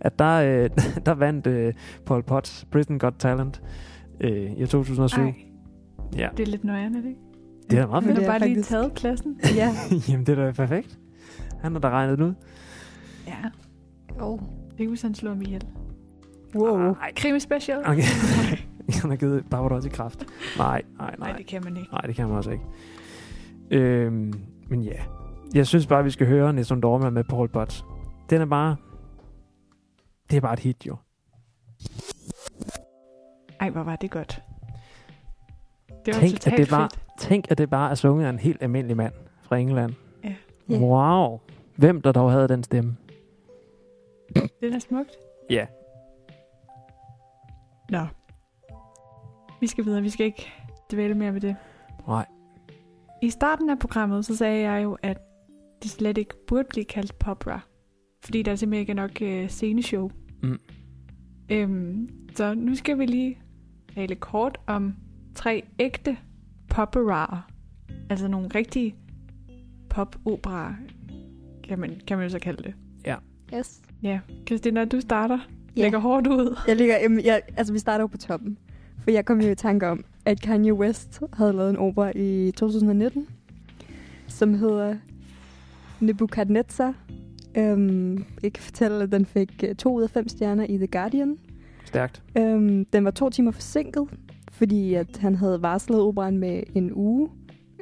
At 0.00 0.18
der, 0.18 0.64
uh, 0.64 0.70
der 1.06 1.14
vandt 1.14 1.46
uh, 1.46 1.72
Paul 2.06 2.22
Potts 2.22 2.66
Britain 2.70 2.98
Got 2.98 3.14
Talent 3.18 3.62
uh, 4.24 4.30
i 4.60 4.66
2007. 4.66 5.20
Ej, 5.20 5.34
Ja, 6.16 6.28
det 6.36 6.42
er 6.46 6.50
lidt 6.50 6.64
nøjerne, 6.64 6.98
ikke? 6.98 7.20
det 7.70 7.78
er 7.78 7.86
meget 7.86 8.04
Har 8.04 8.10
det 8.10 8.16
du 8.16 8.22
er 8.22 8.26
bare 8.26 8.38
lige 8.38 8.54
faktisk- 8.54 8.68
taget 8.68 8.94
klassen? 8.94 9.40
Ja. 9.56 9.70
Jamen, 10.08 10.26
det 10.26 10.38
er 10.38 10.44
da 10.46 10.52
perfekt. 10.52 10.98
Han 11.62 11.72
har 11.72 11.78
da 11.80 11.90
regnet 11.90 12.20
ud. 12.20 12.34
Ja. 13.26 13.32
Oh. 14.20 14.38
Ikke 14.78 14.88
hvis 14.90 15.02
han 15.02 15.14
slår 15.14 15.34
mig 15.34 15.46
ihjel. 15.46 15.64
Wow. 16.56 16.76
Nej, 16.78 17.12
Krimi 17.16 17.40
special? 17.40 17.78
okay. 17.78 18.02
han 19.02 19.10
har 19.10 19.16
givet 19.16 19.44
Pavarotti 19.50 19.88
kraft. 19.88 20.24
Nej, 20.58 20.82
nej, 20.98 21.14
Nej, 21.18 21.28
nej. 21.30 21.36
det 21.38 21.46
kan 21.46 21.64
man 21.64 21.76
ikke. 21.76 21.88
Nej, 21.92 22.00
det 22.00 22.14
kan 22.16 22.28
man 22.28 22.36
også 22.36 22.50
ikke. 22.50 22.64
Øhm, 23.70 24.32
men 24.68 24.82
ja, 24.82 25.02
jeg 25.54 25.66
synes 25.66 25.86
bare, 25.86 26.04
vi 26.04 26.10
skal 26.10 26.26
høre 26.26 26.52
Nessun 26.52 26.80
Dorma 26.80 27.10
med 27.10 27.24
Paul 27.24 27.48
Potts. 27.48 27.84
Den 28.30 28.40
er 28.40 28.46
bare... 28.46 28.76
Det 30.30 30.36
er 30.36 30.40
bare 30.40 30.52
et 30.52 30.58
hit, 30.58 30.86
jo. 30.86 30.96
Ej, 33.60 33.70
hvor 33.70 33.82
var 33.82 33.96
det 33.96 34.10
godt. 34.10 34.42
Det 36.06 36.14
var 36.14 36.20
Tænk, 36.20 36.46
at 36.46 36.52
det 36.56 36.70
var- 36.70 36.82
fedt. 36.82 37.00
Tænk, 37.18 37.50
at 37.50 37.58
det 37.58 37.70
bare 37.70 37.90
er 37.90 37.94
sunget 37.94 38.26
af 38.26 38.30
en 38.30 38.38
helt 38.38 38.62
almindelig 38.62 38.96
mand 38.96 39.12
fra 39.42 39.56
England. 39.56 39.92
Ja. 40.24 40.34
Ja. 40.68 40.78
Wow. 40.78 41.40
Hvem 41.76 42.02
der 42.02 42.12
dog 42.12 42.32
havde 42.32 42.48
den 42.48 42.62
stemme. 42.62 42.96
Det 44.34 44.50
er 44.62 44.70
da 44.70 44.78
smukt. 44.78 45.10
Ja. 45.50 45.66
Nå. 47.90 48.06
Vi 49.60 49.66
skal 49.66 49.84
videre. 49.84 50.02
Vi 50.02 50.10
skal 50.10 50.26
ikke 50.26 50.52
dvæle 50.92 51.14
mere 51.14 51.34
ved 51.34 51.40
det. 51.40 51.56
Nej. 52.06 52.26
I 53.22 53.30
starten 53.30 53.70
af 53.70 53.78
programmet, 53.78 54.24
så 54.24 54.36
sagde 54.36 54.70
jeg 54.70 54.84
jo, 54.84 54.96
at 55.02 55.18
det 55.82 55.90
slet 55.90 56.18
ikke 56.18 56.34
burde 56.46 56.68
blive 56.70 56.84
kaldt 56.84 57.18
popra. 57.18 57.60
Fordi 58.24 58.42
der 58.42 58.54
simpelthen 58.54 58.80
ikke 58.80 58.90
er 58.90 58.96
nok 58.96 59.22
øh, 59.22 59.48
sceneshow. 59.48 60.10
Mm. 60.42 60.58
Øhm, 61.50 62.08
så 62.34 62.54
nu 62.54 62.74
skal 62.74 62.98
vi 62.98 63.06
lige 63.06 63.38
tale 63.94 64.14
kort 64.14 64.58
om 64.66 64.94
tre 65.34 65.62
ægte 65.78 66.18
poperaer. 66.68 67.50
Altså 68.10 68.28
nogle 68.28 68.48
rigtige 68.54 68.94
pop-operaer, 69.88 70.74
kan 71.64 71.78
man, 71.78 72.00
kan 72.06 72.18
man 72.18 72.26
jo 72.26 72.30
så 72.30 72.38
kalde 72.38 72.62
det. 72.62 72.74
Yes. 73.54 73.82
Ja, 74.02 74.20
Christina, 74.46 74.84
du 74.84 75.00
starter. 75.00 75.38
Ja. 75.76 75.82
Lægger 75.82 75.98
hårdt 75.98 76.26
ud. 76.26 76.58
Jeg 76.68 76.76
ligger, 76.76 76.98
jamen, 77.02 77.24
jeg, 77.24 77.42
altså, 77.56 77.72
vi 77.72 77.78
starter 77.78 78.02
jo 78.02 78.06
på 78.06 78.16
toppen. 78.16 78.58
For 79.04 79.10
jeg 79.10 79.24
kom 79.24 79.40
jo 79.40 79.50
i 79.50 79.54
tanke 79.54 79.88
om, 79.88 80.04
at 80.24 80.40
Kanye 80.40 80.74
West 80.74 81.20
havde 81.32 81.52
lavet 81.52 81.70
en 81.70 81.76
opera 81.76 82.12
i 82.14 82.52
2019, 82.56 83.26
som 84.26 84.54
hedder 84.54 84.96
Nebuchadnezzar. 86.00 86.94
Øhm, 87.56 88.24
jeg 88.42 88.52
kan 88.52 88.62
fortælle, 88.62 89.02
at 89.02 89.12
den 89.12 89.26
fik 89.26 89.64
øh, 89.68 89.74
to 89.74 89.94
ud 89.94 90.02
af 90.02 90.10
fem 90.10 90.28
stjerner 90.28 90.66
i 90.68 90.76
The 90.76 90.86
Guardian. 90.86 91.38
Stærkt. 91.84 92.22
Øhm, 92.38 92.84
den 92.84 93.04
var 93.04 93.10
to 93.10 93.30
timer 93.30 93.50
forsinket, 93.50 94.08
fordi 94.52 94.94
at 94.94 95.16
han 95.16 95.34
havde 95.34 95.62
varslet 95.62 96.00
operan 96.00 96.38
med 96.38 96.62
en 96.74 96.92
uge. 96.94 97.28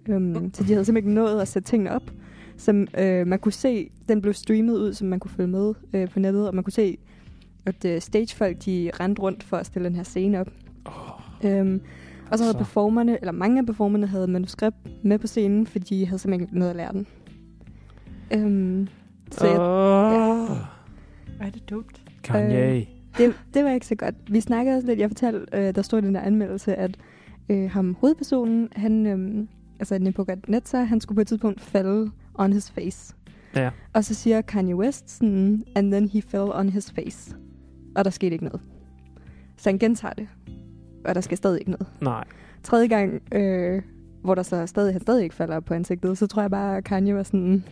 Øhm, 0.09 0.55
så 0.55 0.63
de 0.63 0.73
havde 0.73 0.85
simpelthen 0.85 0.97
ikke 0.97 1.21
nået 1.21 1.41
at 1.41 1.49
sætte 1.49 1.69
tingene 1.69 1.93
op. 1.93 2.11
Som 2.57 2.87
øh, 2.99 3.27
man 3.27 3.39
kunne 3.39 3.53
se, 3.53 3.91
den 4.09 4.23
blev 4.23 4.35
streamet 4.35 4.75
ud, 4.77 4.93
så 4.93 5.05
man 5.05 5.21
kunne 5.21 5.31
følge 5.31 5.51
med 5.51 5.75
øh, 5.93 6.09
på 6.11 6.19
nettet, 6.19 6.49
og 6.49 6.55
man 6.55 6.65
kunne 6.65 6.73
se, 6.73 6.99
at 7.67 7.85
øh, 7.85 8.01
stagefolk, 8.01 8.65
de 8.65 8.91
rendte 9.01 9.23
rundt 9.23 9.43
for 9.43 9.57
at 9.57 9.67
stille 9.67 9.89
den 9.89 9.97
her 9.97 10.03
scene 10.03 10.41
op. 10.41 10.49
Oh, 10.85 11.51
Øhm, 11.51 11.81
og 12.31 12.39
så 12.39 12.45
havde 12.45 12.53
Så. 12.53 12.59
performerne, 12.59 13.19
eller 13.21 13.33
mange 13.33 13.59
af 13.59 13.67
performerne 13.67 14.07
havde 14.07 14.27
manuskript 14.27 14.77
med 15.05 15.19
på 15.19 15.27
scenen, 15.27 15.67
fordi 15.67 16.01
de 16.01 16.07
havde 16.07 16.19
simpelthen 16.19 16.43
ikke 16.49 16.59
noget 16.59 16.71
at 16.71 16.77
lære 16.77 16.93
den. 16.93 17.07
Øhm, 18.33 18.89
så 19.31 19.47
jeg, 19.47 19.59
oh. 19.59 20.47
Hvor 21.37 21.47
er 21.47 21.51
det 21.51 21.71
dumt. 21.71 22.01
Kanye. 22.25 22.77
Øh, 22.77 22.87
det, 23.19 23.35
det 23.55 23.65
var 23.65 23.71
ikke 23.71 23.87
så 23.87 23.95
godt. 23.95 24.15
Vi 24.29 24.41
snakkede 24.41 24.77
også 24.77 24.87
lidt, 24.87 24.99
jeg 25.01 25.11
fortalte, 25.11 25.47
øh, 25.53 25.75
der 25.75 25.83
stod 25.83 26.03
i 26.03 26.07
den 26.07 26.15
der 26.15 26.21
anmeldelse, 26.21 26.75
at 26.75 26.97
øh, 27.49 27.71
ham 27.71 27.97
hovedpersonen, 28.01 28.69
han, 28.77 29.07
øh, 29.07 29.47
altså 29.79 29.99
Nebuchadnezzar, 29.99 30.83
han 30.83 31.01
skulle 31.01 31.17
på 31.17 31.21
et 31.21 31.27
tidspunkt 31.27 31.61
falde 31.61 32.11
on 32.35 32.53
his 32.53 32.71
face. 32.71 33.15
Ja. 33.57 33.71
Og 33.93 34.05
så 34.05 34.15
siger 34.15 34.41
Kanye 34.41 34.77
West 34.77 35.11
sådan, 35.11 35.63
and 35.77 35.91
then 35.93 36.09
he 36.09 36.23
fell 36.23 36.43
on 36.55 36.69
his 36.69 36.93
face. 36.93 37.37
Og 37.97 38.05
der 38.05 38.11
skete 38.11 38.33
ikke 38.33 38.45
noget. 38.45 38.61
Så 39.57 39.69
han 39.71 39.79
gentager 39.79 40.15
det. 40.15 40.29
Og 41.05 41.15
der 41.15 41.21
skal 41.21 41.37
stadig 41.37 41.59
ikke 41.61 41.71
noget. 41.71 41.87
Nej. 42.01 42.25
Tredje 42.63 42.87
gang, 42.87 43.23
øh, 43.33 43.83
hvor 44.23 44.35
der 44.35 44.43
så 44.43 44.67
stadig, 44.67 44.95
han 44.95 45.01
stadig 45.01 45.23
ikke 45.23 45.35
falder 45.35 45.61
på 45.61 45.75
ansigtet, 45.75 46.19
så 46.19 46.27
tror 46.27 46.43
jeg 46.43 46.51
bare, 46.51 46.77
at 46.77 46.85
Kanye 46.85 47.15
var 47.15 47.23
sådan, 47.23 47.65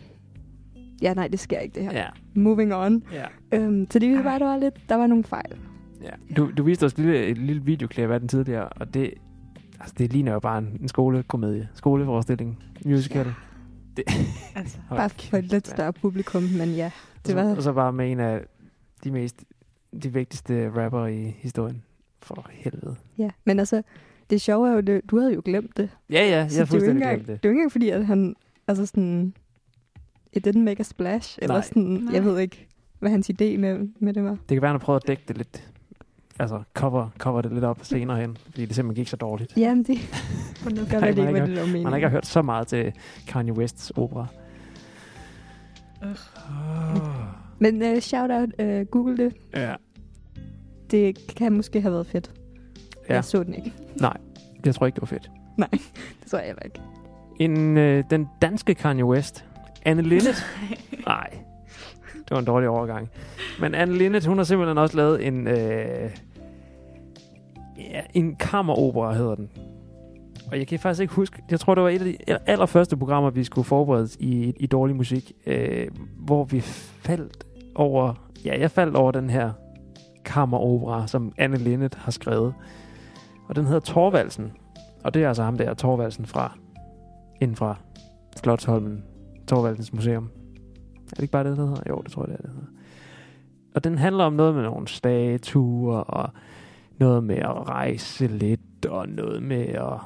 ja 1.01 1.13
nej, 1.13 1.27
det 1.27 1.39
sker 1.39 1.59
ikke 1.59 1.75
det 1.75 1.83
her. 1.83 1.91
Ja. 1.99 2.05
Moving 2.35 2.73
on. 2.75 3.03
Ja. 3.13 3.25
Øhm, 3.57 3.87
så 3.91 3.99
det 3.99 4.09
viser 4.09 4.23
bare, 4.23 4.35
at 4.35 4.41
der 4.41 4.47
var 4.47 4.57
lidt, 4.57 4.73
der 4.89 4.95
var 4.95 5.07
nogle 5.07 5.23
fejl. 5.23 5.55
ja. 6.03 6.09
Du, 6.37 6.51
du 6.57 6.63
viste 6.63 6.83
os 6.83 6.91
et 6.91 6.99
lille, 6.99 7.25
et 7.25 7.37
lille 7.37 7.63
videoklip 7.63 8.09
af 8.09 8.19
den 8.19 8.29
tidligere, 8.29 8.69
og 8.69 8.93
det, 8.93 9.13
altså, 9.79 9.95
det 9.97 10.13
ligner 10.13 10.33
jo 10.33 10.39
bare 10.39 10.57
en, 10.57 10.77
en 10.81 10.87
skolekomedie. 10.87 11.69
Skoleforestilling. 11.73 12.63
Musical. 12.85 13.33
Det, 13.97 14.03
Altså, 14.55 14.77
Bare 14.89 15.09
for 15.09 15.37
et 15.37 15.43
lidt 15.45 15.67
større 15.67 15.93
publikum, 15.93 16.43
men 16.43 16.69
ja, 16.69 16.85
Og 16.85 17.19
det 17.27 17.27
så, 17.27 17.35
var... 17.43 17.55
og 17.55 17.63
så 17.63 17.73
bare 17.73 17.93
med 17.93 18.11
en 18.11 18.19
af 18.19 18.41
de 19.03 19.11
mest 19.11 19.43
de 20.03 20.13
vigtigste 20.13 20.69
rapper 20.69 21.05
i 21.05 21.35
historien. 21.37 21.83
For 22.21 22.49
helvede. 22.51 22.95
Ja, 23.17 23.29
men 23.45 23.59
altså, 23.59 23.81
det 24.29 24.41
sjove 24.41 24.69
er 24.69 24.73
jo, 24.73 24.81
det, 24.81 25.01
du 25.11 25.19
havde 25.19 25.33
jo 25.33 25.41
glemt 25.45 25.77
det. 25.77 25.89
Ja, 26.09 26.15
ja, 26.15 26.29
jeg 26.29 26.41
har 26.41 26.47
det 26.47 26.53
er 26.53 26.57
jo 26.57 26.61
ikke 26.61 26.69
fuldstændig 26.69 27.01
engang, 27.01 27.15
glemt 27.15 27.27
det. 27.27 27.43
det 27.43 27.49
er 27.49 27.49
jo 27.49 27.53
ikke 27.53 27.59
engang 27.59 27.71
fordi, 27.71 27.89
at 27.89 28.05
han, 28.05 28.35
altså 28.67 28.85
sådan, 28.85 29.33
it 30.33 30.47
didn't 30.47 30.59
make 30.59 30.79
a 30.79 30.83
splash, 30.83 31.39
eller 31.41 31.55
Nej. 31.55 31.61
sådan, 31.61 31.83
Nej. 31.83 32.13
jeg 32.13 32.25
ved 32.25 32.39
ikke, 32.39 32.67
hvad 32.99 33.11
hans 33.11 33.29
idé 33.29 33.57
med, 33.57 33.89
med 33.99 34.13
det 34.13 34.23
var. 34.23 34.29
Det 34.29 34.47
kan 34.47 34.61
være, 34.61 34.69
han 34.69 34.79
har 34.79 34.85
prøvet 34.85 35.01
at 35.01 35.07
dække 35.07 35.23
det 35.27 35.37
lidt. 35.37 35.69
Altså, 36.39 36.63
cover, 36.73 37.09
cover 37.17 37.41
det 37.41 37.51
lidt 37.51 37.63
op 37.63 37.79
senere 37.83 38.21
hen, 38.21 38.37
fordi 38.37 38.65
det 38.65 38.75
simpelthen 38.75 39.01
gik 39.01 39.07
så 39.07 39.15
dårligt. 39.15 39.57
Jamen, 39.57 39.83
det 39.83 39.97
noget 40.75 40.89
gør 40.89 40.99
man 40.99 41.09
ikke, 41.09 41.21
har 41.23 41.31
hvad 41.31 41.41
det 41.47 41.55
var 41.55 41.61
meningen. 41.61 41.83
Man 41.83 41.91
har 41.91 41.97
ikke 41.97 42.09
hørt 42.09 42.25
så 42.25 42.41
meget 42.41 42.67
til 42.67 42.93
Kanye 43.27 43.53
Wests 43.53 43.91
opera. 43.95 44.27
Oh. 46.01 46.09
Men 47.59 47.81
uh, 47.81 47.99
shout 47.99 48.31
out, 48.31 48.49
uh, 48.59 48.81
google 48.91 49.17
det. 49.17 49.33
Ja. 49.53 49.75
Det 50.93 51.35
kan 51.37 51.53
måske 51.53 51.81
have 51.81 51.93
været 51.93 52.07
fedt. 52.07 52.31
Ja. 53.09 53.13
Jeg 53.13 53.23
så 53.23 53.43
den 53.43 53.53
ikke. 53.53 53.73
Jeg 54.65 54.75
tror 54.75 54.85
ikke, 54.85 54.95
det 54.95 55.01
var 55.01 55.07
fedt. 55.07 55.31
Det 56.21 56.31
tror 56.31 56.39
jeg 56.39 56.55
ikke. 56.65 56.81
En, 57.39 57.77
øh, 57.77 58.03
den 58.09 58.27
danske 58.41 58.75
Kanye 58.75 59.05
West, 59.05 59.45
Anne 59.85 60.01
Linnet. 60.01 60.45
Nej, 61.05 61.29
det 62.13 62.31
var 62.31 62.39
en 62.39 62.45
dårlig 62.45 62.69
overgang. 62.69 63.09
Men 63.59 63.75
Anne 63.75 63.97
Linnet, 63.97 64.25
hun 64.25 64.37
har 64.37 64.43
simpelthen 64.43 64.77
også 64.77 64.97
lavet 64.97 65.27
en, 65.27 65.47
øh, 65.47 66.09
ja, 67.77 68.01
en 68.13 68.35
kammeropera, 68.35 69.13
hedder 69.13 69.35
den. 69.35 69.49
Og 70.51 70.57
jeg 70.57 70.67
kan 70.67 70.79
faktisk 70.79 71.01
ikke 71.01 71.13
huske, 71.13 71.43
jeg 71.51 71.59
tror, 71.59 71.75
det 71.75 71.83
var 71.83 71.89
et 71.89 72.01
af 72.01 72.05
de 72.05 72.17
allerførste 72.45 72.97
programmer, 72.97 73.29
vi 73.29 73.43
skulle 73.43 73.65
forberede 73.65 74.09
i, 74.19 74.53
i 74.59 74.67
dårlig 74.67 74.95
musik, 74.95 75.31
øh, 75.45 75.87
hvor 76.17 76.43
vi 76.43 76.61
faldt 76.61 77.45
over, 77.75 78.29
ja, 78.45 78.59
jeg 78.59 78.71
faldt 78.71 78.95
over 78.95 79.11
den 79.11 79.29
her 79.29 79.51
kammeropera, 80.25 81.07
som 81.07 81.33
Anne 81.37 81.57
Linnet 81.57 81.95
har 81.95 82.11
skrevet. 82.11 82.53
Og 83.47 83.55
den 83.55 83.65
hedder 83.65 83.79
Torvalsen. 83.79 84.51
Og 85.03 85.13
det 85.13 85.23
er 85.23 85.27
altså 85.27 85.43
ham 85.43 85.57
der, 85.57 85.73
Torvalsen 85.73 86.25
fra, 86.25 86.57
inden 87.41 87.55
fra 87.55 87.75
Slottsholmen, 88.35 89.03
Torvaldsens 89.47 89.93
Museum. 89.93 90.29
Er 91.05 91.15
det 91.15 91.21
ikke 91.21 91.31
bare 91.31 91.43
det, 91.43 91.57
der 91.57 91.65
hedder? 91.65 91.83
Jo, 91.89 92.01
det 92.01 92.11
tror 92.11 92.21
jeg, 92.21 92.27
det 92.27 92.37
er, 92.37 92.41
det 92.41 92.51
hedder. 92.51 92.67
Og 93.75 93.83
den 93.83 93.97
handler 93.97 94.23
om 94.23 94.33
noget 94.33 94.55
med 94.55 94.63
nogle 94.63 94.87
statuer, 94.87 95.97
og 95.97 96.29
noget 96.99 97.23
med 97.23 97.35
at 97.35 97.69
rejse 97.69 98.27
lidt, 98.27 98.85
og 98.85 99.09
noget 99.09 99.43
med 99.43 99.65
at... 99.65 99.99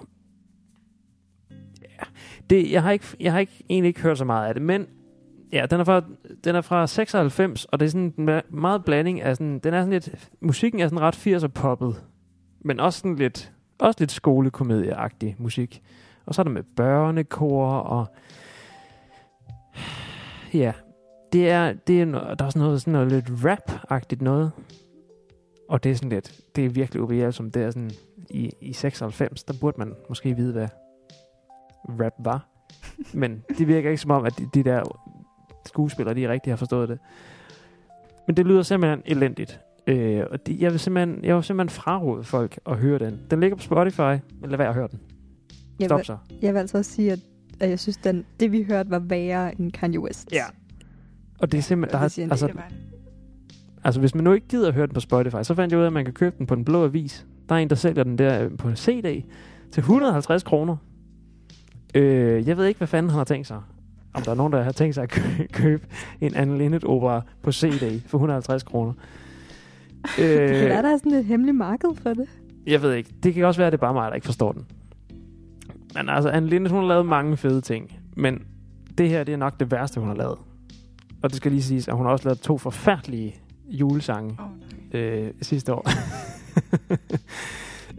Ja, 1.81 2.05
det, 2.49 2.71
jeg, 2.71 2.83
har 2.83 2.91
ikke, 2.91 3.05
jeg 3.19 3.31
har 3.31 3.39
ikke, 3.39 3.63
egentlig 3.69 3.87
ikke 3.87 4.01
hørt 4.01 4.17
så 4.17 4.25
meget 4.25 4.47
af 4.47 4.53
det, 4.53 4.63
men 4.63 4.87
ja, 5.51 5.65
den 5.65 5.79
er 5.79 5.83
fra, 5.83 6.01
den 6.43 6.55
er 6.55 6.61
fra 6.61 6.87
96, 6.87 7.65
og 7.65 7.79
det 7.79 7.85
er 7.85 7.89
sådan 7.89 8.13
en 8.17 8.41
meget 8.49 8.85
blanding 8.85 9.21
af 9.21 9.35
sådan, 9.35 9.59
den 9.59 9.73
er 9.73 9.81
sådan 9.81 9.93
lidt, 9.93 10.29
musikken 10.41 10.79
er 10.79 10.87
sådan 10.87 11.01
ret 11.01 11.27
80'er 11.27 11.47
poppet, 11.47 12.03
men 12.61 12.79
også 12.79 12.99
sådan 12.99 13.15
lidt, 13.15 13.53
også 13.79 13.97
lidt 13.99 14.11
skolekomedieagtig 14.11 15.35
musik. 15.39 15.81
Og 16.25 16.35
så 16.35 16.41
er 16.41 16.43
der 16.43 16.51
med 16.51 16.63
børnekor, 16.63 17.67
og 17.67 18.07
ja, 20.53 20.73
det 21.33 21.49
er, 21.49 21.73
det 21.73 22.01
er 22.01 22.05
der 22.05 22.45
er 22.45 22.49
sådan 22.49 22.61
noget, 22.61 22.81
sådan 22.81 22.93
noget 22.93 23.11
lidt 23.11 23.25
rap-agtigt 23.45 24.23
noget. 24.23 24.51
Og 25.69 25.83
det 25.83 25.91
er 25.91 25.95
sådan 25.95 26.09
lidt, 26.09 26.41
det 26.55 26.65
er 26.65 26.69
virkelig 26.69 27.01
ubehjælpsomt. 27.01 27.53
Det 27.53 27.63
er 27.63 27.71
sådan, 27.71 27.91
i, 28.29 28.51
i 28.61 28.73
96, 28.73 29.43
der 29.43 29.53
burde 29.61 29.77
man 29.77 29.95
måske 30.09 30.35
vide, 30.35 30.53
hvad 30.53 30.67
rap 31.89 32.13
var. 32.19 32.47
Men 33.13 33.43
det 33.57 33.67
virker 33.67 33.89
ikke 33.89 34.01
som 34.01 34.11
om, 34.11 34.25
at 34.25 34.37
de, 34.37 34.49
de 34.53 34.63
der 34.63 34.83
skuespillere, 35.67 36.15
de 36.15 36.29
rigtig 36.29 36.51
har 36.51 36.57
forstået 36.57 36.89
det. 36.89 36.99
Men 38.27 38.37
det 38.37 38.45
lyder 38.45 38.61
simpelthen 38.61 39.01
elendigt. 39.05 39.59
Øh, 39.87 40.23
og 40.31 40.47
de, 40.47 40.57
jeg 40.59 40.71
vil 40.71 40.79
simpelthen, 40.79 41.25
jeg 41.25 41.35
vil 41.35 41.43
simpelthen 41.43 41.75
fraråde 41.81 42.23
folk 42.23 42.59
at 42.65 42.77
høre 42.77 42.99
den. 42.99 43.19
Den 43.31 43.39
ligger 43.39 43.57
på 43.57 43.63
Spotify, 43.63 44.23
men 44.41 44.49
lad 44.49 44.57
være 44.57 44.67
at 44.67 44.73
høre 44.73 44.87
den. 44.91 44.99
Jeg 45.79 45.85
Stop 45.85 45.97
vil, 45.97 46.05
så. 46.05 46.17
jeg 46.41 46.53
vil 46.53 46.59
altså 46.59 46.77
også 46.77 46.91
sige, 46.91 47.11
at, 47.11 47.19
at 47.59 47.69
jeg 47.69 47.79
synes, 47.79 47.97
den, 47.97 48.25
det 48.39 48.51
vi 48.51 48.63
hørte 48.63 48.89
var 48.89 48.99
værre 48.99 49.59
end 49.59 49.71
Kanye 49.71 49.99
West. 49.99 50.31
Ja. 50.31 50.43
Og 51.39 51.51
det 51.51 51.57
er 51.57 51.61
simpelthen, 51.61 51.91
der 51.91 51.97
det 51.97 52.01
har, 52.01 52.07
siger 52.07 52.25
en 52.25 52.31
altså, 52.31 52.47
det 52.47 52.55
det. 52.55 52.63
Altså, 53.83 53.99
hvis 53.99 54.15
man 54.15 54.23
nu 54.23 54.33
ikke 54.33 54.47
gider 54.47 54.67
at 54.67 54.73
høre 54.73 54.87
den 54.87 54.93
på 54.93 54.99
Spotify, 54.99 55.35
så 55.43 55.55
fandt 55.55 55.71
jeg 55.71 55.79
ud 55.79 55.83
af, 55.83 55.87
at 55.87 55.93
man 55.93 56.05
kan 56.05 56.13
købe 56.13 56.35
den 56.37 56.47
på 56.47 56.55
den 56.55 56.65
blå 56.65 56.83
avis. 56.83 57.25
Der 57.49 57.55
er 57.55 57.59
en, 57.59 57.69
der 57.69 57.75
sælger 57.75 58.03
den 58.03 58.17
der 58.17 58.43
øh, 58.43 58.57
på 58.57 58.75
CD 58.75 59.23
til 59.71 59.81
150 59.81 60.43
kroner. 60.43 60.77
Øh, 61.95 62.47
jeg 62.47 62.57
ved 62.57 62.65
ikke, 62.65 62.77
hvad 62.77 62.87
fanden 62.87 63.09
han 63.09 63.17
har 63.17 63.23
tænkt 63.23 63.47
sig. 63.47 63.61
Om 64.13 64.21
der 64.21 64.31
er 64.31 64.35
nogen, 64.35 64.53
der 64.53 64.63
har 64.63 64.71
tænkt 64.71 64.95
sig 64.95 65.03
at 65.03 65.09
kø- 65.09 65.47
købe 65.61 65.87
en 66.21 66.35
Anne 66.35 66.57
Linnet 66.57 66.83
opera 66.83 67.21
på 67.43 67.51
CD 67.51 68.01
for 68.07 68.17
150 68.17 68.63
kroner. 68.63 68.93
Det 70.03 70.11
kan 70.15 70.25
være, 70.27 70.63
Øh, 70.77 70.83
der 70.83 70.89
er 70.93 70.97
sådan 70.97 71.11
et 71.13 71.25
hemmeligt 71.25 71.57
marked 71.57 71.89
for 71.95 72.09
det. 72.13 72.27
jeg 72.67 72.81
ved 72.81 72.93
ikke. 72.93 73.09
Det 73.23 73.33
kan 73.33 73.45
også 73.45 73.59
være, 73.59 73.67
at 73.67 73.71
det 73.71 73.77
er 73.77 73.81
bare 73.81 73.93
mig, 73.93 74.09
der 74.09 74.15
ikke 74.15 74.25
forstår 74.25 74.51
den. 74.51 74.65
Men 75.95 76.09
altså, 76.09 76.29
Anne 76.29 76.49
Linnet, 76.49 76.71
hun 76.71 76.79
har 76.81 76.87
lavet 76.87 77.05
mange 77.05 77.37
fede 77.37 77.61
ting. 77.61 77.91
Men 78.15 78.41
det 78.97 79.09
her, 79.09 79.23
det 79.23 79.33
er 79.33 79.37
nok 79.37 79.59
det 79.59 79.71
værste, 79.71 79.99
hun 79.99 80.09
har 80.09 80.15
lavet. 80.15 80.37
Og 81.23 81.29
det 81.29 81.37
skal 81.37 81.51
lige 81.51 81.63
siges, 81.63 81.87
at 81.87 81.95
hun 81.95 82.05
har 82.05 82.11
også 82.13 82.25
lavet 82.25 82.39
to 82.39 82.57
forfærdelige 82.57 83.35
julesange 83.69 84.37
nej. 84.93 85.01
øh, 85.01 85.31
sidste 85.41 85.73
år. 85.73 85.87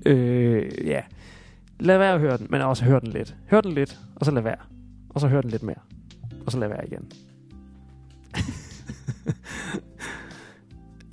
Øh, 0.06 0.86
ja. 0.86 1.00
Lad 1.80 1.98
være 1.98 2.14
at 2.14 2.20
høre 2.20 2.36
den, 2.36 2.46
men 2.50 2.60
også 2.60 2.84
hør 2.84 2.98
den 2.98 3.08
lidt. 3.08 3.36
Hør 3.50 3.60
den 3.60 3.72
lidt, 3.72 3.98
og 4.16 4.26
så 4.26 4.30
lad 4.32 4.42
være. 4.42 4.56
Og 5.10 5.20
så 5.20 5.28
hør 5.28 5.40
den 5.40 5.50
lidt 5.50 5.62
mere. 5.62 5.76
Og 6.48 6.52
så 6.52 6.58
lad 6.58 6.68
være 6.68 6.86
igen. 6.86 7.12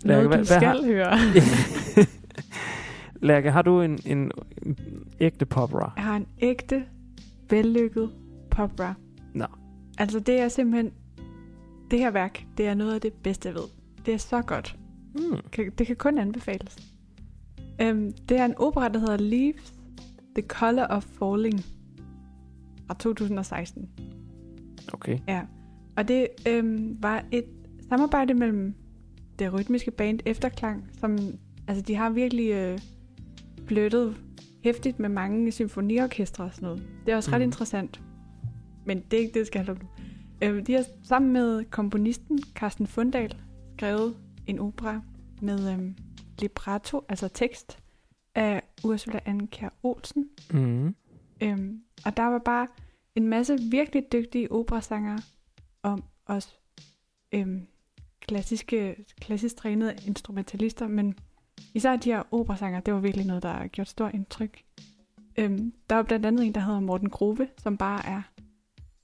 Lærke, 0.04 0.06
Noget, 0.06 0.28
hvad- 0.28 0.38
du 0.38 0.44
hvad 0.44 0.46
skal 0.46 0.68
har- 0.68 0.86
høre. 0.86 1.18
Lærke, 3.28 3.52
har 3.52 3.62
du 3.62 3.82
en, 3.82 4.00
en, 4.06 4.32
en 4.66 4.78
ægte 5.20 5.46
popra? 5.46 5.94
Jeg 5.96 6.04
har 6.04 6.16
en 6.16 6.28
ægte, 6.40 6.84
vellykket 7.50 8.12
popra. 8.52 8.94
Nå. 9.34 9.46
Altså, 9.98 10.20
det 10.20 10.40
er 10.40 10.48
simpelthen... 10.48 10.92
Det 11.92 12.00
her 12.00 12.12
værk, 12.12 12.46
det 12.58 12.68
er 12.68 12.74
noget 12.74 12.94
af 12.94 13.02
det 13.02 13.14
bedste, 13.14 13.48
jeg 13.48 13.56
ved. 13.56 13.64
Det 14.06 14.14
er 14.14 14.18
så 14.18 14.42
godt. 14.42 14.76
Hmm. 15.14 15.40
Kan- 15.52 15.72
Det 15.78 15.88
kan 15.88 15.96
kun 15.96 16.18
anbefales. 16.18 16.78
Um, 17.84 18.12
det 18.30 18.40
er 18.40 18.46
en 18.46 18.54
opera, 18.58 18.90
der 18.90 19.00
hedder 19.00 19.18
Leaves, 19.18 19.74
The 20.36 20.48
Color 20.48 20.84
of 20.86 21.04
Falling 21.04 21.62
fra 22.88 22.94
2016. 23.00 23.90
Okay. 24.94 25.20
Ja. 25.28 25.42
Og 25.98 26.08
det 26.08 26.28
øhm, 26.48 26.98
var 27.02 27.24
et 27.32 27.46
samarbejde 27.90 28.34
mellem 28.34 28.76
det 29.40 29.54
rytmiske 29.54 29.92
band 29.92 30.20
Efterklang, 30.26 30.90
som 31.00 31.18
altså 31.68 31.82
de 31.84 31.96
har 31.96 32.10
virkelig 32.10 32.52
øh, 32.52 32.80
flyttet 33.68 34.18
hæftigt 34.64 35.00
med 35.00 35.10
mange 35.10 35.52
symfoniorkestre 35.52 36.44
og 36.44 36.54
sådan 36.54 36.68
noget. 36.68 36.84
Det 37.06 37.12
er 37.12 37.16
også 37.16 37.32
ret 37.32 37.40
Mhm. 37.42 37.44
interessant. 37.48 38.02
Men 38.86 39.00
det 39.12 39.18
er 39.18 39.22
ikke 39.22 39.34
det, 39.34 39.40
det 39.40 39.48
skal 39.48 39.66
handle 39.66 39.82
om. 39.82 39.88
Øh, 40.44 40.68
de 40.68 40.74
har 40.74 40.86
sammen 41.04 41.34
med 41.34 41.64
komponisten 41.66 42.40
Carsten 42.56 42.88
Fundal 42.88 43.36
skrevet 43.78 44.16
en 44.48 44.60
opera 44.60 45.02
med 45.42 45.74
øhm, 45.74 45.96
libretto, 46.40 47.02
altså 47.10 47.28
tekst, 47.28 47.80
af 48.36 48.62
Ursula 48.84 49.20
Anker 49.26 49.70
Olsen. 49.84 50.26
Mm. 50.54 50.96
Øhm, 51.44 51.80
og 52.06 52.18
der 52.18 52.24
var 52.24 52.40
bare 52.46 52.68
en 53.16 53.28
masse 53.28 53.58
virkelig 53.72 54.04
dygtige 54.12 54.52
operasangere 54.52 55.20
og 55.84 56.00
også 56.26 56.50
øhm, 57.32 57.68
klassiske, 58.22 59.06
klassisk 59.22 59.56
trænede 59.56 59.96
instrumentalister, 60.08 60.88
men 60.88 61.16
især 61.74 61.96
de 61.96 62.10
her 62.12 62.24
operasanger, 62.32 62.80
det 62.80 62.94
var 62.94 63.00
virkelig 63.00 63.26
noget, 63.26 63.44
der 63.44 63.50
har 63.54 63.68
gjort 63.68 63.88
stort 63.90 64.14
indtryk. 64.14 64.64
Øhm, 65.38 65.74
der 65.90 65.96
var 65.96 66.04
blandt 66.04 66.26
andet 66.26 66.46
en, 66.46 66.54
der 66.56 66.62
hedder 66.62 66.80
Morten 66.80 67.10
Grove, 67.10 67.48
som 67.58 67.78
bare 67.78 68.06
er, 68.06 68.22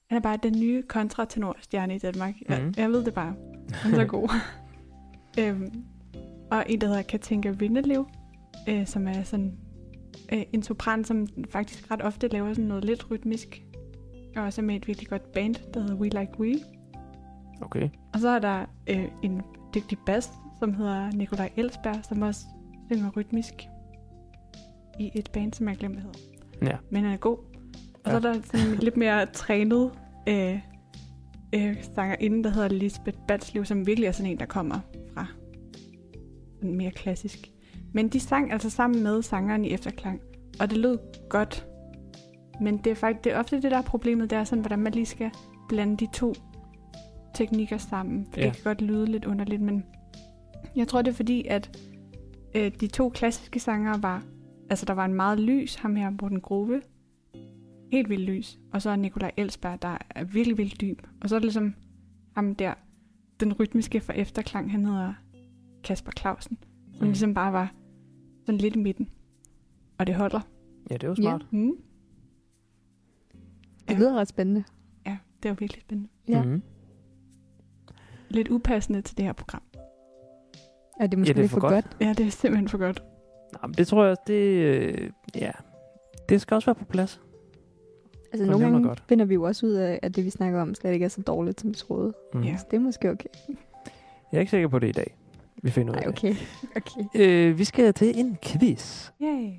han 0.07 0.17
er 0.17 0.21
bare 0.21 0.37
den 0.43 0.59
nye 0.59 0.83
kontratenorstjerne 0.83 1.95
i 1.95 1.99
Danmark. 1.99 2.35
Jeg, 2.49 2.61
Mhm. 2.63 2.73
jeg 2.77 2.91
ved 2.91 3.03
det 3.05 3.13
bare. 3.13 3.35
Han 3.73 3.91
er 3.93 3.95
så 3.95 4.05
god. 4.05 4.29
øhm, 5.39 5.83
og 6.51 6.65
en, 6.69 6.81
der 6.81 6.87
hedder 6.87 7.01
Katinka 7.01 7.49
Vindelev, 7.49 8.07
øh, 8.69 8.87
som 8.87 9.07
er 9.07 9.23
sådan 9.23 9.57
øh, 10.33 10.43
en 10.53 10.63
sopran, 10.63 11.03
som 11.03 11.27
faktisk 11.49 11.91
ret 11.91 12.01
ofte 12.01 12.27
laver 12.27 12.53
sådan 12.53 12.67
noget 12.67 12.85
lidt 12.85 13.11
rytmisk. 13.11 13.63
Og 14.35 14.43
også 14.43 14.61
med 14.61 14.75
et 14.75 14.87
virkelig 14.87 15.09
godt 15.09 15.31
band, 15.31 15.55
der 15.73 15.79
hedder 15.79 15.95
We 15.95 16.03
Like 16.09 16.39
We. 16.39 16.53
Okay. 17.61 17.89
Og 18.13 18.19
så 18.19 18.29
er 18.29 18.39
der 18.39 18.65
øh, 18.89 19.07
en 19.23 19.41
dygtig 19.75 19.97
bass, 20.05 20.29
som 20.59 20.73
hedder 20.73 21.11
Nikolaj 21.11 21.49
Elsberg, 21.55 21.95
som 22.09 22.21
også 22.21 22.39
synger 22.91 23.11
rytmisk 23.17 23.53
i 24.99 25.11
et 25.15 25.29
band, 25.33 25.53
som 25.53 25.67
jeg 25.69 25.77
glemte, 25.77 26.01
hvad 26.01 26.03
hedder. 26.13 26.71
Ja. 26.71 26.77
Men 26.89 27.03
han 27.03 27.13
er 27.13 27.17
god. 27.17 27.37
Og 28.03 28.05
så 28.05 28.11
Ja. 28.11 28.15
er 28.15 28.19
der 28.19 28.33
sådan 28.33 28.67
en 28.67 28.75
lidt 28.77 28.97
mere 28.97 29.25
trænet 29.25 29.91
øh, 30.29 30.59
øh, 31.55 31.83
sangerinde, 31.95 32.43
der 32.43 32.49
hedder 32.49 32.67
Lisbeth 32.67 33.17
Balslev, 33.27 33.65
som 33.65 33.87
virkelig 33.87 34.07
er 34.07 34.11
sådan 34.11 34.31
en, 34.31 34.39
der 34.39 34.45
kommer 34.45 34.79
fra 35.13 35.25
mere 36.63 36.91
klassisk. 36.91 37.51
Men 37.93 38.09
de 38.09 38.19
sang 38.19 38.51
altså 38.51 38.69
sammen 38.69 39.03
med 39.03 39.21
sangeren 39.21 39.65
i 39.65 39.73
efterklang, 39.73 40.21
og 40.59 40.69
det 40.69 40.77
lød 40.77 40.97
godt. 41.29 41.67
Men 42.61 42.77
det 42.77 42.91
er 42.91 42.95
faktisk 42.95 43.23
det 43.23 43.33
er 43.33 43.39
ofte 43.39 43.61
det, 43.61 43.71
der 43.71 43.77
er 43.77 43.81
problemet, 43.81 44.29
det 44.29 44.37
er 44.37 44.43
sådan, 44.43 44.61
hvordan 44.61 44.79
man 44.79 44.93
lige 44.93 45.05
skal 45.05 45.31
blande 45.69 45.97
de 45.97 46.07
to 46.13 46.33
teknikker 47.33 47.77
sammen. 47.77 48.27
For 48.31 48.39
Ja. 48.39 48.45
det 48.45 48.53
kan 48.53 48.63
godt 48.63 48.81
lyde 48.81 49.05
lidt 49.05 49.25
underligt, 49.25 49.61
men 49.61 49.83
jeg 50.75 50.87
tror, 50.87 51.01
det 51.01 51.11
er 51.11 51.15
fordi, 51.15 51.45
at 51.47 51.79
øh, 52.55 52.71
de 52.79 52.87
to 52.87 53.09
klassiske 53.09 53.59
sangere 53.59 54.03
var, 54.03 54.23
altså 54.69 54.85
der 54.85 54.93
var 54.93 55.05
en 55.05 55.13
meget 55.13 55.39
lys, 55.39 55.75
ham 55.75 55.95
her, 55.95 56.09
Morten 56.21 56.41
Grove, 56.41 56.81
helt 57.91 58.09
vildt 58.09 58.23
lys, 58.25 58.59
og 58.73 58.81
så 58.81 58.89
er 58.89 58.95
Nikolaj 58.95 59.31
Elsberg, 59.37 59.81
der 59.81 59.97
er 60.09 60.23
virkelig 60.23 60.57
vildt 60.57 60.81
dyb. 60.81 61.01
Og 61.21 61.29
så 61.29 61.35
er 61.35 61.39
det 61.39 61.45
ligesom 61.45 61.73
ham 62.35 62.55
der, 62.55 62.73
den 63.39 63.53
rytmiske 63.53 63.99
for 63.99 64.13
efterklang, 64.13 64.71
han 64.71 64.85
hedder 64.85 65.13
Kasper 65.83 66.11
Clausen, 66.19 66.57
som 66.93 67.01
Mm. 67.07 67.07
ligesom 67.11 67.33
bare 67.33 67.53
var 67.53 67.73
sådan 68.45 68.57
lidt 68.59 68.75
i 68.75 68.79
midten. 68.79 69.09
Og 69.97 70.07
det 70.07 70.15
holder. 70.15 70.39
Ja, 70.89 70.93
det 70.93 71.03
er 71.03 71.07
jo 71.07 71.15
smart. 71.15 71.45
Mm. 71.51 71.71
Det 73.91 73.99
lyder 73.99 74.13
ret 74.13 74.27
spændende. 74.27 74.63
Ja, 75.05 75.17
det 75.43 75.49
var 75.49 75.55
virkelig 75.55 75.81
spændende. 75.81 76.09
Ja. 76.27 76.43
Mm. 76.43 76.61
Lidt 78.29 78.47
upassende 78.47 79.01
til 79.01 79.17
det 79.17 79.25
her 79.25 79.33
program. 79.33 79.61
Ja, 80.99 81.05
det 81.05 81.13
er 81.13 81.17
måske 81.17 81.29
Ja, 81.29 81.33
det 81.33 81.37
er 81.39 81.41
lidt 81.41 81.51
for 81.51 81.59
for 81.59 81.69
godt. 81.69 81.85
godt. 81.85 81.97
Ja, 82.01 82.13
det 82.17 82.27
er 82.27 82.31
simpelthen 82.31 82.67
for 82.69 82.77
godt. 82.77 83.03
Nå, 83.53 83.67
men 83.67 83.73
det 83.73 83.87
tror 83.87 84.03
jeg 84.03 84.11
også, 84.11 84.21
det, 84.27 84.33
øh, 84.43 85.09
ja, 85.35 85.51
det 86.29 86.41
skal 86.41 86.55
også 86.55 86.65
være 86.65 86.75
på 86.75 86.85
plads. 86.85 87.21
Altså 88.33 88.45
For 88.45 88.51
nogle 88.51 88.65
det 88.65 88.71
gange 88.73 88.87
godt. 88.87 89.03
finder 89.09 89.25
vi 89.25 89.33
jo 89.33 89.43
også 89.43 89.65
ud 89.65 89.71
af, 89.71 89.99
at 90.01 90.15
det 90.15 90.25
vi 90.25 90.29
snakker 90.29 90.61
om 90.61 90.75
slet 90.75 90.93
ikke 90.93 91.03
er 91.05 91.09
så 91.09 91.21
dårligt, 91.21 91.61
som 91.61 91.69
vi 91.69 91.75
troede. 91.75 92.13
Mm. 92.33 92.41
Ja. 92.43 92.57
Så 92.57 92.65
det 92.71 92.77
er 92.77 92.81
måske 92.81 93.09
okay. 93.11 93.29
Jeg 94.31 94.37
er 94.37 94.39
ikke 94.39 94.49
sikker 94.49 94.67
på 94.67 94.79
det 94.79 94.87
i 94.87 94.91
dag. 94.91 95.15
Vi 95.63 95.69
finder 95.71 95.93
ud 95.93 95.97
af 95.97 96.01
Nej, 96.03 96.11
det. 96.11 96.17
okay. 96.19 96.35
okay. 97.15 97.19
Øh, 97.49 97.57
vi 97.57 97.63
skal 97.63 97.93
til 97.93 98.19
en 98.19 98.37
quiz. 98.45 99.09
Yay. 99.21 99.51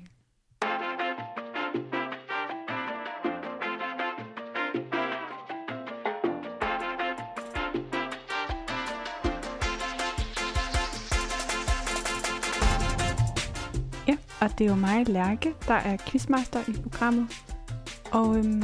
Og 14.43 14.57
det 14.57 14.65
er 14.65 14.69
jo 14.69 14.75
mig, 14.75 15.09
Lærke, 15.09 15.53
der 15.67 15.73
er 15.73 15.97
quizmaster 16.07 16.59
i 16.67 16.71
programmet. 16.71 17.27
Og 18.11 18.37
øhm, 18.37 18.63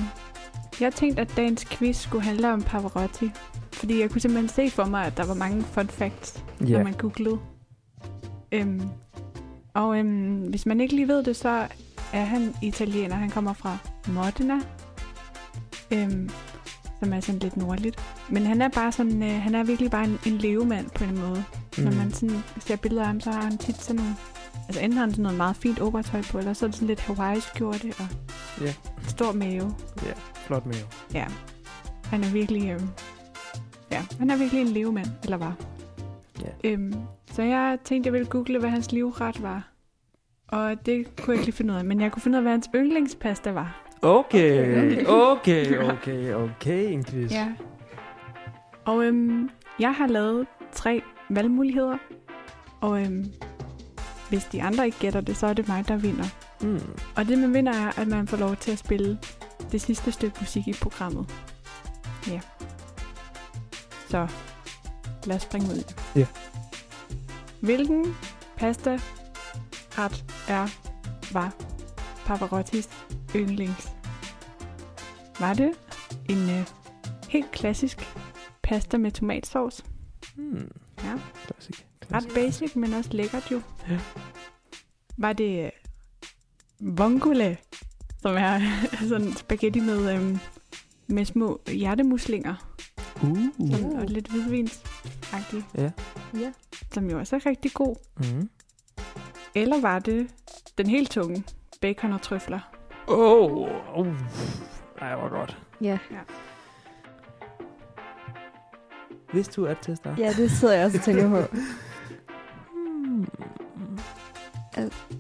jeg 0.82 0.94
tænkte, 0.94 1.22
at 1.22 1.34
dagens 1.38 1.65
quiz 1.65 1.98
skulle 1.98 2.24
handle 2.24 2.54
om 2.54 2.62
Pavarotti. 2.62 3.32
Fordi 3.74 4.00
jeg 4.00 4.12
kunne 4.12 4.22
simpelthen 4.22 4.50
se 4.50 4.76
for 4.76 4.86
mig, 4.86 5.06
at 5.06 5.18
der 5.18 5.26
var 5.26 5.34
mange 5.34 5.62
fun 5.63 5.88
facts 5.88 6.44
når 6.60 6.84
man 6.84 6.94
googlede. 6.94 7.39
Øhm, 8.52 8.89
og 9.74 10.00
øhm, 10.00 10.38
hvis 10.50 10.65
man 10.65 10.82
ikke 10.82 10.96
lige 10.96 11.08
ved 11.08 11.24
det, 11.24 11.36
så 11.36 11.68
er 12.13 12.24
han 12.24 12.54
italiener. 12.62 13.15
Han 13.15 13.30
kommer 13.30 13.54
fra 13.54 13.78
Modena, 14.08 14.60
øhm, 15.92 16.30
som 17.00 17.13
er 17.13 17.20
sådan 17.20 17.39
lidt 17.39 17.58
nordligt. 17.58 18.00
Men 18.30 18.46
han 18.46 18.62
er 18.62 18.70
bare 18.70 18.92
sådan, 18.92 19.24
øh, 19.24 19.42
han 19.42 19.56
er 19.56 19.63
virkelig 19.63 19.92
bare 19.92 20.06
en, 20.06 20.20
en 20.26 20.38
levemand 20.38 20.89
på 20.89 21.04
en 21.04 21.20
måde. 21.20 21.44
Mm. 21.78 21.84
Når 21.84 21.92
man 21.92 22.12
sådan 22.12 22.44
ser 22.60 22.76
billeder 22.76 23.02
af 23.02 23.08
ham, 23.08 23.22
så 23.22 23.32
har 23.32 23.42
han 23.42 23.58
tit 23.58 23.82
sådan 23.82 23.96
nogle, 23.96 24.15
altså 24.69 24.82
enten 24.82 24.93
har 24.97 25.01
han 25.05 25.12
sådan 25.12 25.23
noget 25.23 25.38
meget 25.38 25.55
fint 25.55 25.82
operatøj 25.82 26.21
på, 26.32 26.38
eller 26.38 26.53
så 26.53 26.65
er 26.65 26.67
det 26.67 26.75
sådan 26.75 26.88
lidt 26.88 26.99
hawaii 26.99 27.39
skjorte 27.39 27.93
og 27.99 28.08
Ja. 28.62 28.73
stor 29.08 29.32
mave. 29.32 29.75
Ja, 30.05 30.13
flot 30.36 30.65
jo. 30.65 30.71
Ja, 31.13 31.25
han 32.03 32.23
er 32.23 32.32
virkelig, 32.32 32.69
øhm, 32.71 32.88
ja, 33.91 34.01
han 34.19 34.29
er 34.29 34.38
virkelig 34.38 34.62
en 34.62 34.67
levemand, 34.67 35.08
eller 35.23 35.38
var. 35.38 35.55
Ja. 36.41 36.69
Øhm, 36.71 36.93
så 37.32 37.41
jeg 37.41 37.77
tænkte, 37.84 38.08
jeg 38.08 38.13
ville 38.13 38.27
google, 38.27 38.60
hvad 38.60 38.69
hans 38.69 38.91
livret 38.91 39.41
var. 39.43 39.71
Og 40.47 40.86
det 40.86 41.15
kunne 41.21 41.27
jeg 41.27 41.34
ikke 41.36 41.45
lige 41.45 41.55
finde 41.55 41.73
ud 41.73 41.77
af, 41.79 41.86
men 41.86 42.01
jeg 42.01 42.12
kunne 42.12 42.21
finde 42.21 42.36
ud 42.36 42.39
af, 42.39 42.43
hvad 42.43 42.51
hans 42.51 42.69
yndlingspasta 42.75 43.51
var. 43.51 43.86
Okay, 44.01 45.05
okay, 45.08 45.77
okay, 45.77 46.34
okay, 46.43 46.91
en 46.93 47.03
quiz. 47.05 47.32
Ja. 47.32 47.47
Og 48.86 49.03
øhm, 49.05 49.49
jeg 49.79 49.93
har 49.93 50.08
lavet 50.08 50.47
tre 50.71 51.01
valgmuligheder, 51.29 51.97
og 52.81 53.02
øhm, 53.02 53.25
hvis 54.30 54.46
de 54.46 54.63
andre 54.63 54.86
ikke 54.86 55.00
gætter 55.00 55.21
det, 55.21 55.38
så 55.38 55.48
er 55.48 55.54
det 55.54 55.67
mig, 55.67 55.88
der 55.88 55.98
vinder. 55.98 56.25
Mm. 56.62 57.00
Og 57.15 57.27
det, 57.27 57.38
man 57.38 57.54
vinder, 57.54 57.73
er, 57.73 58.02
at 58.02 58.08
man 58.08 58.27
får 58.27 58.38
lov 58.38 58.56
til 58.56 58.71
at 58.71 58.77
spille 58.77 59.19
det 59.71 59.82
sidste 59.82 60.12
stykke 60.12 60.38
musik 60.40 60.67
i 60.67 60.73
programmet. 60.73 61.32
Ja. 62.27 62.42
Så 64.10 64.27
lad 65.25 65.36
os 65.36 65.42
springe 65.42 65.67
ud 65.67 65.75
i 65.75 65.80
det. 65.80 65.96
Ja. 66.15 66.25
Hvilken 67.62 68.15
pasta 68.58 69.00
ret 69.98 70.25
er, 70.48 70.67
var 71.34 71.54
Pavarottis 72.25 72.90
yndlings? 73.36 73.90
Var 75.40 75.54
det 75.54 75.71
en 76.30 76.50
øh, 76.50 76.67
helt 77.30 77.52
klassisk 77.52 78.15
pasta 78.62 78.98
med 78.98 79.12
tomatsauce? 79.12 79.84
Mm. 80.36 80.71
Ja. 81.04 81.13
Klassik. 81.46 81.88
Ret 82.13 82.27
basic, 82.33 82.75
men 82.75 82.93
også 82.93 83.10
lækkert 83.13 83.51
jo. 83.51 83.62
Ja. 83.89 83.99
Var 85.17 85.33
det 85.33 85.65
øh, 85.65 85.71
vongole, 86.97 87.57
som 88.21 88.35
er 88.37 88.60
sådan 89.10 89.33
spaghetti 89.33 89.79
med, 89.79 90.13
øhm, 90.15 90.39
med 91.07 91.25
små 91.25 91.62
hjertemuslinger, 91.67 92.55
Uh. 93.23 93.37
som, 93.71 93.85
og 93.95 94.05
lidt 94.05 94.27
hvidvinsagtigt, 94.27 95.65
Ja. 95.77 95.91
Ja. 96.39 96.51
som 96.93 97.10
jo 97.10 97.19
også 97.19 97.35
er 97.35 97.45
rigtig 97.45 97.71
god. 97.73 97.95
Mm. 98.17 98.49
Eller 99.55 99.81
var 99.81 99.99
det 99.99 100.27
den 100.77 100.87
helt 100.87 101.12
tunge, 101.12 101.43
bacon 101.81 102.13
og 102.13 102.21
trøfler. 102.21 102.60
Åh, 103.07 103.51
oh, 103.51 104.07
uh. 104.07 104.13
Ej, 105.01 105.15
hvor 105.15 105.29
godt. 105.29 105.57
Ja. 105.81 105.97
Vidste 109.33 109.62
du, 109.62 109.65
at 109.65 109.77
til 109.77 109.97
start? 109.97 110.19
ja, 110.19 110.33
det 110.37 110.51
sidder 110.51 110.73
jeg 110.75 110.85
også 110.85 110.97
og 110.97 111.03
tænker 111.03 111.29
på. 111.29 111.55
Hmm. 114.82 115.17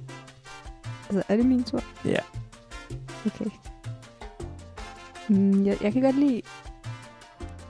Altså, 1.09 1.23
er 1.27 1.35
det 1.35 1.45
min 1.45 1.63
tur? 1.63 1.81
Ja. 2.05 2.19
Okay. 3.25 3.49
Mm, 5.29 5.65
jeg, 5.65 5.77
jeg 5.81 5.93
kan 5.93 6.01
godt 6.01 6.15
lide... 6.15 6.41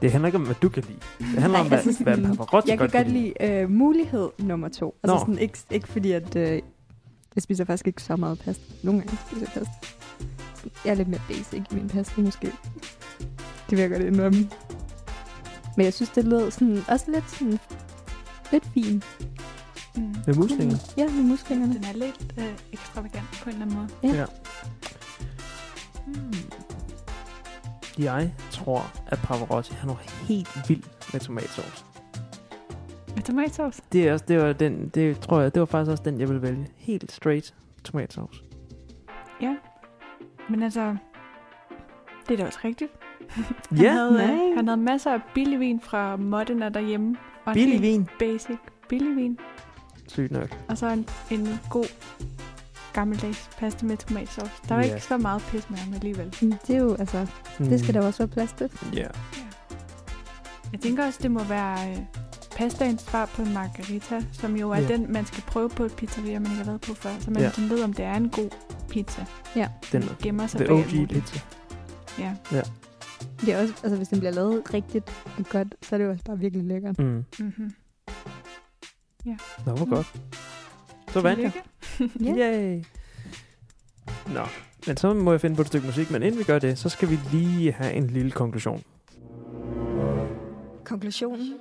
Det 0.02 0.12
handler 0.12 0.28
ikke 0.28 0.38
om, 0.38 0.46
hvad 0.46 0.56
du 0.62 0.70
kan 0.70 0.84
lide. 0.84 1.00
Det 1.18 1.28
handler 1.28 1.48
Nej, 1.50 1.60
om, 1.60 1.68
hvad, 1.68 1.78
altså 1.78 2.04
hvad 2.04 2.18
Pavarotti 2.18 2.70
Jeg 2.70 2.78
kan 2.78 2.90
godt 2.90 3.12
lide 3.12 3.34
øh, 3.42 3.70
mulighed 3.72 4.30
nummer 4.38 4.70
to. 4.70 4.96
Altså 5.04 5.16
Nå. 5.16 5.20
sådan, 5.20 5.38
ikke, 5.38 5.58
ikke 5.72 5.88
fordi, 5.88 6.12
at 6.12 6.36
øh, 6.36 6.62
jeg 7.36 7.44
spiser 7.44 7.66
faktisk 7.66 7.88
ikke 7.88 8.04
så 8.04 8.16
meget 8.16 8.40
pasta. 8.40 8.64
Nogle 8.84 9.00
gange 9.00 9.18
spiser 9.28 9.46
jeg 9.46 9.50
pasta. 9.54 9.88
Jeg 10.86 10.92
er 10.92 10.96
lidt 10.96 11.08
mere 11.08 11.22
basic 11.28 11.64
i 11.72 11.76
min 11.76 11.88
pasta, 11.90 12.22
måske. 12.22 12.48
Det 13.70 13.78
vil 13.78 13.80
jeg 13.80 13.90
godt 13.90 14.04
indrømme. 14.04 14.50
Men 15.78 15.84
jeg 15.84 15.94
synes, 15.94 16.10
det 16.10 16.24
lød 16.24 16.52
sådan, 16.52 16.80
også 16.88 17.06
lidt 17.12 17.32
sådan, 17.32 17.60
lidt 18.52 18.66
fint. 18.74 19.06
Mm. 20.00 20.16
Med 20.28 20.36
muslinger. 20.36 20.76
Ja, 20.98 21.06
med 21.10 21.24
muslingerne. 21.24 21.74
Den 21.74 21.84
er 21.84 21.94
lidt 21.94 22.34
øh, 22.38 22.54
ekstravagant 22.74 23.40
på 23.44 23.50
en 23.50 23.56
eller 23.56 23.66
anden 23.66 23.78
måde. 23.78 24.14
Ja. 24.14 24.20
Ja. 24.20 24.26
Hmm. 26.06 26.34
Jeg 28.00 28.32
tror, 28.52 28.92
at 29.08 29.20
Pavarotti 29.24 29.74
han 29.74 29.90
var 29.90 30.02
helt 30.28 30.70
vild 30.70 30.84
med 31.14 31.20
tomatsauce. 31.20 31.86
Med 33.16 33.24
tomatsauce. 33.24 33.82
Det 33.92 34.08
er 34.08 34.14
også, 34.14 34.26
det 34.28 34.42
var 34.42 34.54
den, 34.54 34.90
det 34.90 35.20
tror 35.20 35.42
jeg, 35.42 35.54
det 35.54 35.60
var 35.60 35.66
faktisk 35.66 35.92
også 35.92 36.04
den, 36.04 36.20
jeg 36.20 36.28
ville 36.30 36.42
vælge. 36.42 36.68
Helt 36.78 37.12
straight 37.12 37.54
tomatsauce. 37.84 38.42
Ja. 39.42 39.56
Men 40.50 40.64
altså, 40.64 40.96
det 42.28 42.34
er 42.34 42.38
da 42.38 42.46
også 42.46 42.60
rigtigt. 42.64 42.92
Han, 43.30 43.46
Ja, 43.78 43.92
havde, 43.92 44.12
nej. 44.14 44.24
øh, 44.50 44.56
han 44.56 44.68
havde 44.68 44.82
masser 44.82 45.12
af 45.14 45.20
billig 45.36 45.60
vin 45.60 45.82
fra 45.82 46.16
Modena 46.16 46.70
derhjemme. 46.70 47.16
Og 47.46 47.54
billig 47.54 47.82
vin. 47.82 48.08
Basic 48.20 48.58
billig 48.90 49.16
vin. 49.16 49.40
Sygt 50.10 50.32
nok. 50.32 50.58
Og 50.68 50.78
så 50.78 50.88
en, 50.90 51.08
en 51.32 51.60
god 51.70 51.86
gammeldags 52.94 53.50
pasta 53.60 53.86
med 53.86 53.98
tomatsauce. 53.98 54.52
Der 54.70 54.76
var 54.76 54.82
Ja. 54.84 54.94
ikke 54.96 55.06
så 55.06 55.18
meget 55.18 55.42
pis 55.52 55.70
med 55.70 55.78
ham 55.78 55.94
alligevel. 55.94 56.36
Mm, 56.42 56.54
Det 56.68 56.76
er 56.76 56.80
jo, 56.80 56.96
altså, 57.00 57.28
det 57.60 57.80
skal 57.80 57.94
der 57.94 58.02
også 58.02 58.18
være 58.20 58.28
plads 58.28 58.52
til. 58.58 58.70
Ja. 58.94 59.08
Jeg 60.72 60.80
tænker 60.82 61.06
også, 61.06 61.20
det 61.22 61.32
må 61.32 61.44
være 61.44 61.92
øh, 61.92 61.98
pastaens 62.58 63.02
svar 63.02 63.26
på 63.26 63.42
en 63.42 63.54
margarita, 63.54 64.22
som 64.34 64.56
jo 64.56 64.72
er 64.72 64.80
Ja. 64.80 64.88
den, 64.88 65.14
man 65.14 65.26
skal 65.26 65.44
prøve 65.44 65.70
på 65.70 65.84
et 65.84 65.94
pizzeria, 65.96 66.40
man 66.40 66.52
ikke 66.52 66.58
har 66.58 66.64
været 66.64 66.82
på 66.82 66.94
før. 66.94 67.10
Så 67.20 67.32
man 67.32 67.40
Ja. 67.40 67.46
ja. 67.46 67.52
sådan 67.52 67.70
ved, 67.70 67.84
om 67.84 67.94
det 67.94 68.06
er 68.06 68.14
en 68.16 68.30
god 68.30 68.50
pizza. 68.90 69.26
Den 69.56 69.66
Den 69.92 70.10
gemmer 70.24 70.48
sig 70.48 70.58
bag 70.60 70.72
OG 70.72 70.86
muligt. 70.96 71.10
pizza. 71.10 71.40
Ja. 72.20 72.34
Det 73.42 73.54
er 73.54 73.62
også, 73.62 73.74
altså, 73.84 73.96
hvis 73.98 74.08
den 74.08 74.20
bliver 74.20 74.32
lavet 74.32 74.74
rigtigt 74.74 75.10
og 75.38 75.46
godt, 75.50 75.76
så 75.82 75.96
er 75.96 75.98
det 75.98 76.06
jo 76.06 76.12
også 76.12 76.24
bare 76.24 76.40
virkelig 76.40 76.66
lækkert. 76.66 77.00
Mm. 77.00 77.26
Mm-hmm. 77.40 77.72
Nå, 79.66 79.76
hvor 79.76 79.90
godt. 79.96 80.22
Så 81.08 81.22
vandt 81.22 81.42
jeg. 81.42 81.52
Ja. 82.26 82.32
Yay. 82.36 82.84
Nå, 84.34 84.42
men 84.88 84.98
så 84.98 85.14
må 85.14 85.32
jeg 85.32 85.42
finde 85.42 85.56
på 85.56 85.62
et 85.62 85.68
stykke 85.68 85.88
musik. 85.88 86.12
Men 86.12 86.24
inden 86.24 86.40
vi 86.40 86.44
gør 86.44 86.60
det, 86.60 86.78
så 86.78 86.90
skal 86.90 87.10
vi 87.10 87.20
lige 87.32 87.72
have 87.72 87.94
en 87.94 88.08
lille 88.08 88.32
konklusion. 88.32 88.84
Konklusionen? 90.86 91.54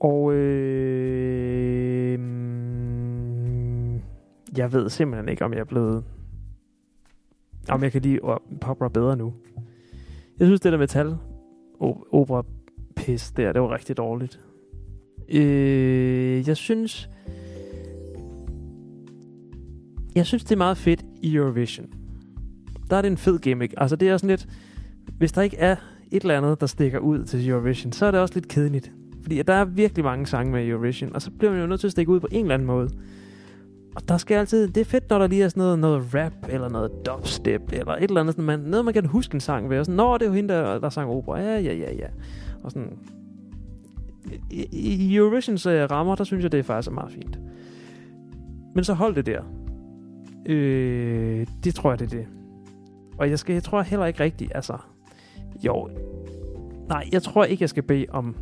Og 0.00 0.32
øh, 0.32 2.20
mm, 2.20 3.94
jeg 4.56 4.72
ved 4.72 4.88
simpelthen 4.90 5.28
ikke, 5.28 5.44
om 5.44 5.52
jeg 5.52 5.60
er 5.60 5.64
blevet... 5.64 6.04
Om 7.68 7.82
jeg 7.82 7.92
kan 7.92 8.02
lide 8.02 8.18
o- 8.22 8.58
popra 8.60 8.88
bedre 8.88 9.16
nu. 9.16 9.34
Jeg 10.38 10.46
synes, 10.46 10.60
det 10.60 10.72
der 10.72 10.78
metal 10.78 11.16
opera 12.12 12.44
pis 12.96 13.30
der, 13.30 13.52
det 13.52 13.62
var 13.62 13.70
rigtig 13.74 13.96
dårligt. 13.96 14.40
Øh, 15.32 16.48
jeg 16.48 16.56
synes... 16.56 17.08
Jeg 20.14 20.26
synes, 20.26 20.44
det 20.44 20.52
er 20.52 20.58
meget 20.58 20.76
fedt 20.76 21.04
i 21.22 21.34
Eurovision. 21.34 21.86
Der 22.90 22.96
er 22.96 23.02
det 23.02 23.10
en 23.10 23.16
fed 23.16 23.38
gimmick. 23.38 23.74
Altså, 23.76 23.96
det 23.96 24.08
er 24.08 24.16
sådan 24.16 24.30
lidt... 24.30 24.48
Hvis 25.18 25.32
der 25.32 25.42
ikke 25.42 25.56
er 25.56 25.76
et 26.10 26.22
eller 26.22 26.36
andet, 26.36 26.60
der 26.60 26.66
stikker 26.66 26.98
ud 26.98 27.24
til 27.24 27.48
Eurovision, 27.48 27.92
så 27.92 28.06
er 28.06 28.10
det 28.10 28.20
også 28.20 28.34
lidt 28.34 28.48
kedeligt. 28.48 28.92
Fordi 29.22 29.42
der 29.42 29.54
er 29.54 29.64
virkelig 29.64 30.04
mange 30.04 30.26
sange 30.26 30.52
med 30.52 30.66
Eurovision, 30.66 31.14
og 31.14 31.22
så 31.22 31.30
bliver 31.30 31.52
man 31.52 31.60
jo 31.60 31.66
nødt 31.66 31.80
til 31.80 31.86
at 31.86 31.92
stikke 31.92 32.12
ud 32.12 32.20
på 32.20 32.28
en 32.30 32.44
eller 32.44 32.54
anden 32.54 32.66
måde. 32.66 32.90
Og 33.96 34.08
der 34.08 34.16
skal 34.16 34.34
altid, 34.34 34.68
det 34.68 34.80
er 34.80 34.84
fedt, 34.84 35.10
når 35.10 35.18
der 35.18 35.26
lige 35.26 35.44
er 35.44 35.48
sådan 35.48 35.60
noget, 35.60 35.78
noget 35.78 36.14
rap, 36.14 36.32
eller 36.48 36.68
noget 36.68 36.90
dubstep, 37.06 37.62
eller 37.72 37.92
et 37.92 38.02
eller 38.02 38.20
andet, 38.20 38.34
sådan, 38.34 38.44
man, 38.44 38.60
noget 38.60 38.84
man 38.84 38.94
kan 38.94 39.06
huske 39.06 39.34
en 39.34 39.40
sang 39.40 39.70
ved, 39.70 39.78
og 39.78 39.86
sådan, 39.86 39.96
nå, 39.96 40.14
det 40.14 40.22
er 40.22 40.26
jo 40.26 40.32
hende, 40.32 40.54
der, 40.54 40.78
der 40.78 40.88
sang 40.88 41.10
opera, 41.10 41.40
ja, 41.40 41.60
ja, 41.60 41.74
ja, 41.74 41.94
ja. 41.94 42.06
Og 42.62 42.70
sådan, 42.70 42.98
i, 44.50 44.66
i 44.72 45.16
Eurovisions 45.16 45.66
uh, 45.66 45.72
rammer, 45.72 46.14
der 46.14 46.24
synes 46.24 46.42
jeg, 46.42 46.52
det 46.52 46.58
er 46.58 46.62
faktisk 46.62 46.90
er 46.90 46.94
meget 46.94 47.12
fint. 47.12 47.38
Men 48.74 48.84
så 48.84 48.94
hold 48.94 49.14
det 49.14 49.26
der. 49.26 49.42
Øh, 50.46 51.46
det 51.64 51.74
tror 51.74 51.90
jeg, 51.90 51.98
det 51.98 52.12
er 52.12 52.16
det. 52.16 52.26
Og 53.18 53.30
jeg, 53.30 53.38
skal, 53.38 53.52
jeg 53.52 53.62
tror 53.62 53.82
heller 53.82 54.06
ikke 54.06 54.20
rigtigt, 54.20 54.52
altså, 54.54 54.76
jo, 55.64 55.88
nej, 56.88 57.08
jeg 57.12 57.22
tror 57.22 57.44
ikke, 57.44 57.62
jeg 57.62 57.68
skal 57.68 57.82
bede 57.82 58.06
om 58.08 58.36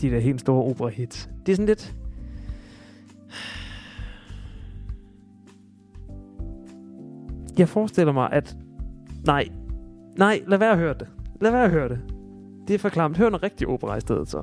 de 0.00 0.10
der 0.10 0.18
helt 0.18 0.40
store 0.40 0.64
opera-hits. 0.64 1.30
Det 1.46 1.52
er 1.52 1.56
sådan 1.56 1.66
lidt... 1.66 1.96
Jeg 7.58 7.68
forestiller 7.68 8.12
mig, 8.12 8.32
at... 8.32 8.56
Nej, 9.26 9.48
nej, 10.18 10.42
lad 10.46 10.58
være 10.58 10.72
at 10.72 10.78
høre 10.78 10.94
det. 10.94 11.08
Lad 11.40 11.50
være 11.50 11.64
at 11.64 11.70
høre 11.70 11.88
det. 11.88 12.00
Det 12.68 12.74
er 12.74 12.78
for 12.78 12.88
klamt. 12.88 13.16
Hør 13.16 13.28
noget 13.28 13.42
rigtig 13.42 13.68
opera 13.68 13.96
i 13.96 14.00
stedet 14.00 14.28
så. 14.28 14.42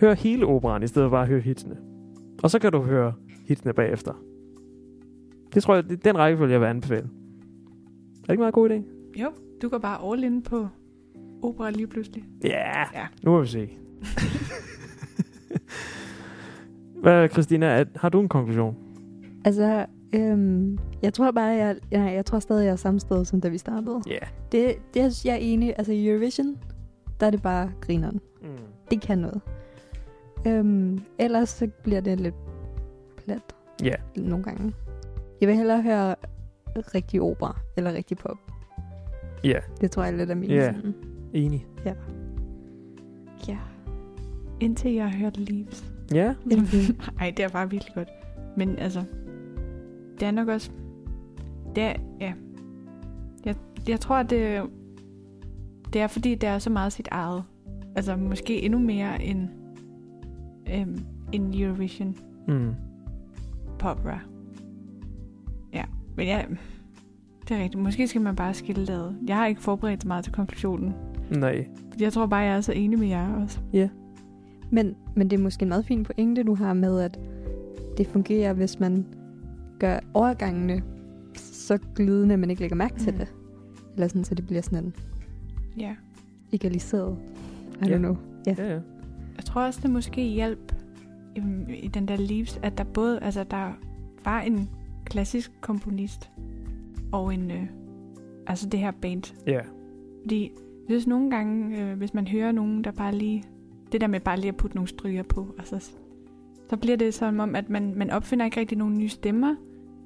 Hør 0.00 0.14
hele 0.14 0.46
operaen 0.46 0.82
i 0.82 0.86
stedet 0.86 1.06
for 1.06 1.10
bare 1.10 1.22
at 1.22 1.28
høre 1.28 1.40
hitsene. 1.40 1.76
Og 2.42 2.50
så 2.50 2.58
kan 2.58 2.72
du 2.72 2.82
høre 2.82 3.12
hitsene 3.46 3.72
bagefter. 3.72 4.12
Det 5.54 5.62
tror 5.62 5.74
jeg, 5.74 5.84
det 5.84 5.92
er 5.92 5.96
den 5.96 6.18
rækkefølge, 6.18 6.52
jeg 6.52 6.60
vil 6.60 6.66
anbefale. 6.66 7.00
Er 7.00 7.06
det 8.14 8.30
ikke 8.30 8.32
en 8.32 8.38
meget 8.38 8.54
god 8.54 8.70
idé? 8.70 8.82
Jo, 9.20 9.32
du 9.62 9.68
går 9.68 9.78
bare 9.78 10.12
all 10.12 10.24
in 10.24 10.42
på 10.42 10.68
opera 11.42 11.70
lige 11.70 11.86
pludselig. 11.86 12.24
Ja, 12.44 12.48
yeah. 12.48 12.86
Ja. 12.94 13.06
nu 13.22 13.30
må 13.30 13.40
vi 13.40 13.46
se. 13.46 13.70
Hvad, 17.02 17.28
Christina, 17.28 17.66
er, 17.66 17.84
har 17.96 18.08
du 18.08 18.20
en 18.20 18.28
konklusion? 18.28 18.76
Altså, 19.44 19.86
øhm, 20.14 20.78
jeg 21.02 21.14
tror 21.14 21.30
bare, 21.30 21.44
jeg, 21.44 21.76
jeg, 21.90 22.14
jeg 22.14 22.26
tror 22.26 22.38
stadig, 22.38 22.64
jeg 22.64 22.72
er 22.72 22.76
samme 22.76 23.00
sted, 23.00 23.24
som 23.24 23.40
da 23.40 23.48
vi 23.48 23.58
startede. 23.58 24.02
Ja. 24.06 24.12
Yeah. 24.12 24.26
Det, 24.52 24.74
det 24.94 25.02
er 25.02 25.22
jeg 25.24 25.32
er 25.32 25.38
enig. 25.38 25.74
Altså, 25.78 25.92
i 25.92 26.08
Eurovision, 26.08 26.58
der 27.20 27.26
er 27.26 27.30
det 27.30 27.42
bare 27.42 27.70
grineren. 27.80 28.20
Mm. 28.42 28.48
Det 28.90 29.00
kan 29.00 29.18
noget. 29.18 29.40
Øhm, 30.46 31.00
ellers 31.18 31.48
så 31.48 31.68
bliver 31.82 32.00
det 32.00 32.20
lidt 32.20 32.34
plat 33.16 33.42
Ja. 33.84 33.94
nogle 34.16 34.44
gange. 34.44 34.74
Jeg 35.40 35.48
vil 35.48 35.56
hellere 35.56 35.82
høre 35.82 36.14
rigtig 36.76 37.22
opera 37.22 37.56
eller 37.76 37.92
rigtig 37.92 38.16
pop. 38.16 38.36
Ja, 39.44 39.58
Det 39.80 39.90
tror 39.90 40.02
jeg 40.04 40.12
er 40.12 40.16
lidt 40.16 40.30
af 40.30 40.36
min 40.36 40.50
Ja. 40.50 40.72
sådan. 40.74 40.94
enig. 41.32 41.66
Ja. 41.84 41.94
Indtil 44.60 44.92
jeg 44.92 45.10
har 45.10 45.18
hørt 45.18 45.36
Leaves. 45.38 45.92
Ja, 46.14 46.34
Ej, 47.20 47.32
det 47.36 47.44
er 47.44 47.48
bare 47.48 47.70
virkelig 47.70 47.94
godt. 47.94 48.08
Men 48.56 48.78
altså, 48.78 49.04
det 50.20 50.26
er 50.26 50.30
nok 50.30 50.48
også... 50.48 50.70
Det 51.74 51.82
er, 51.82 51.94
ja. 52.20 52.32
Jeg, 53.44 53.54
jeg 53.88 54.00
tror, 54.00 54.22
det, 54.22 54.62
det 55.92 56.00
er 56.00 56.06
fordi, 56.06 56.34
det 56.34 56.48
er 56.48 56.58
så 56.58 56.70
meget 56.70 56.92
sit 56.92 57.08
eget. 57.10 57.44
Altså, 57.96 58.16
måske 58.16 58.62
endnu 58.62 58.78
mere 58.78 59.22
end, 59.22 59.48
øhm, 60.74 60.98
end 61.32 61.54
Eurovision 61.54 62.16
mm. 62.48 62.70
Popra. 63.78 64.18
Ja, 65.74 65.84
men 66.16 66.26
ja, 66.26 66.42
det 67.48 67.56
er 67.56 67.62
rigtigt. 67.62 67.82
Måske 67.82 68.08
skal 68.08 68.20
man 68.20 68.36
bare 68.36 68.54
skille 68.54 68.86
det 68.86 68.92
ad. 68.92 69.12
Jeg 69.26 69.36
har 69.36 69.46
ikke 69.46 69.60
forberedt 69.62 70.02
så 70.02 70.08
meget 70.08 70.24
til 70.24 70.32
konklusionen. 70.32 70.94
nej. 71.30 71.66
Jeg 72.00 72.12
tror 72.12 72.26
bare, 72.26 72.40
jeg 72.40 72.56
er 72.56 72.60
så 72.60 72.72
enig 72.72 72.98
med 72.98 73.08
jer 73.08 73.34
også. 73.42 73.60
Men, 74.70 74.94
men 75.16 75.30
det 75.30 75.38
er 75.38 75.42
måske 75.42 75.62
en 75.62 75.68
meget 75.68 75.84
fin 75.84 76.04
pointe, 76.04 76.42
du 76.42 76.54
har 76.54 76.72
med, 76.74 77.00
at 77.00 77.18
det 77.98 78.06
fungerer, 78.06 78.52
hvis 78.52 78.80
man 78.80 79.06
gør 79.78 79.98
overgangene 80.14 80.82
så 81.34 81.78
glidende, 81.94 82.32
at 82.32 82.38
man 82.38 82.50
ikke 82.50 82.62
lægger 82.62 82.76
mærke 82.76 82.94
til 82.98 83.12
Mm. 83.12 83.18
det. 83.18 83.34
Eller 83.94 84.08
sådan, 84.08 84.24
så 84.24 84.34
det 84.34 84.46
bliver 84.46 84.62
sådan 84.62 84.84
en 84.84 84.94
Ja. 85.78 85.94
egaliseret. 86.52 87.18
I 87.82 87.88
Ja. 87.88 87.94
don't 87.94 87.98
know. 87.98 88.16
Ja. 88.46 88.54
Ja, 88.58 88.64
ja. 88.66 88.72
Jeg 88.72 88.82
tror 89.48 89.62
også, 89.62 89.80
det 89.82 89.90
måske 89.90 90.22
hjælp 90.22 90.72
i, 91.36 91.40
i 91.74 91.88
den 91.88 92.08
der 92.08 92.16
Leaves, 92.16 92.60
at 92.62 92.78
der 92.78 92.84
både, 92.84 93.20
altså 93.22 93.44
der 93.44 93.72
var 94.24 94.40
en 94.40 94.70
klassisk 95.04 95.52
komponist 95.60 96.30
og 97.12 97.34
en, 97.34 97.50
øh, 97.50 97.66
altså 98.46 98.68
det 98.68 98.80
her 98.80 98.90
band. 98.90 99.34
Ja. 99.46 99.60
Fordi 100.22 100.42
jeg 100.88 100.88
synes 100.88 101.06
nogle 101.06 101.30
gange, 101.30 101.80
øh, 101.82 101.98
hvis 101.98 102.14
man 102.14 102.26
hører 102.26 102.52
nogen, 102.52 102.84
der 102.84 102.90
bare 102.90 103.14
lige, 103.14 103.44
det 103.92 104.00
der 104.00 104.06
med 104.06 104.20
bare 104.20 104.36
lige 104.36 104.48
at 104.48 104.56
putte 104.56 104.76
nogle 104.76 104.88
stryger 104.88 105.22
på, 105.22 105.54
altså, 105.58 105.90
så 106.70 106.76
bliver 106.76 106.96
det 106.96 107.14
som 107.14 107.40
om, 107.40 107.54
at 107.54 107.70
man, 107.70 107.94
man 107.96 108.10
opfinder 108.10 108.44
ikke 108.44 108.60
rigtig 108.60 108.78
nogle 108.78 108.96
nye 108.96 109.08
stemmer, 109.08 109.54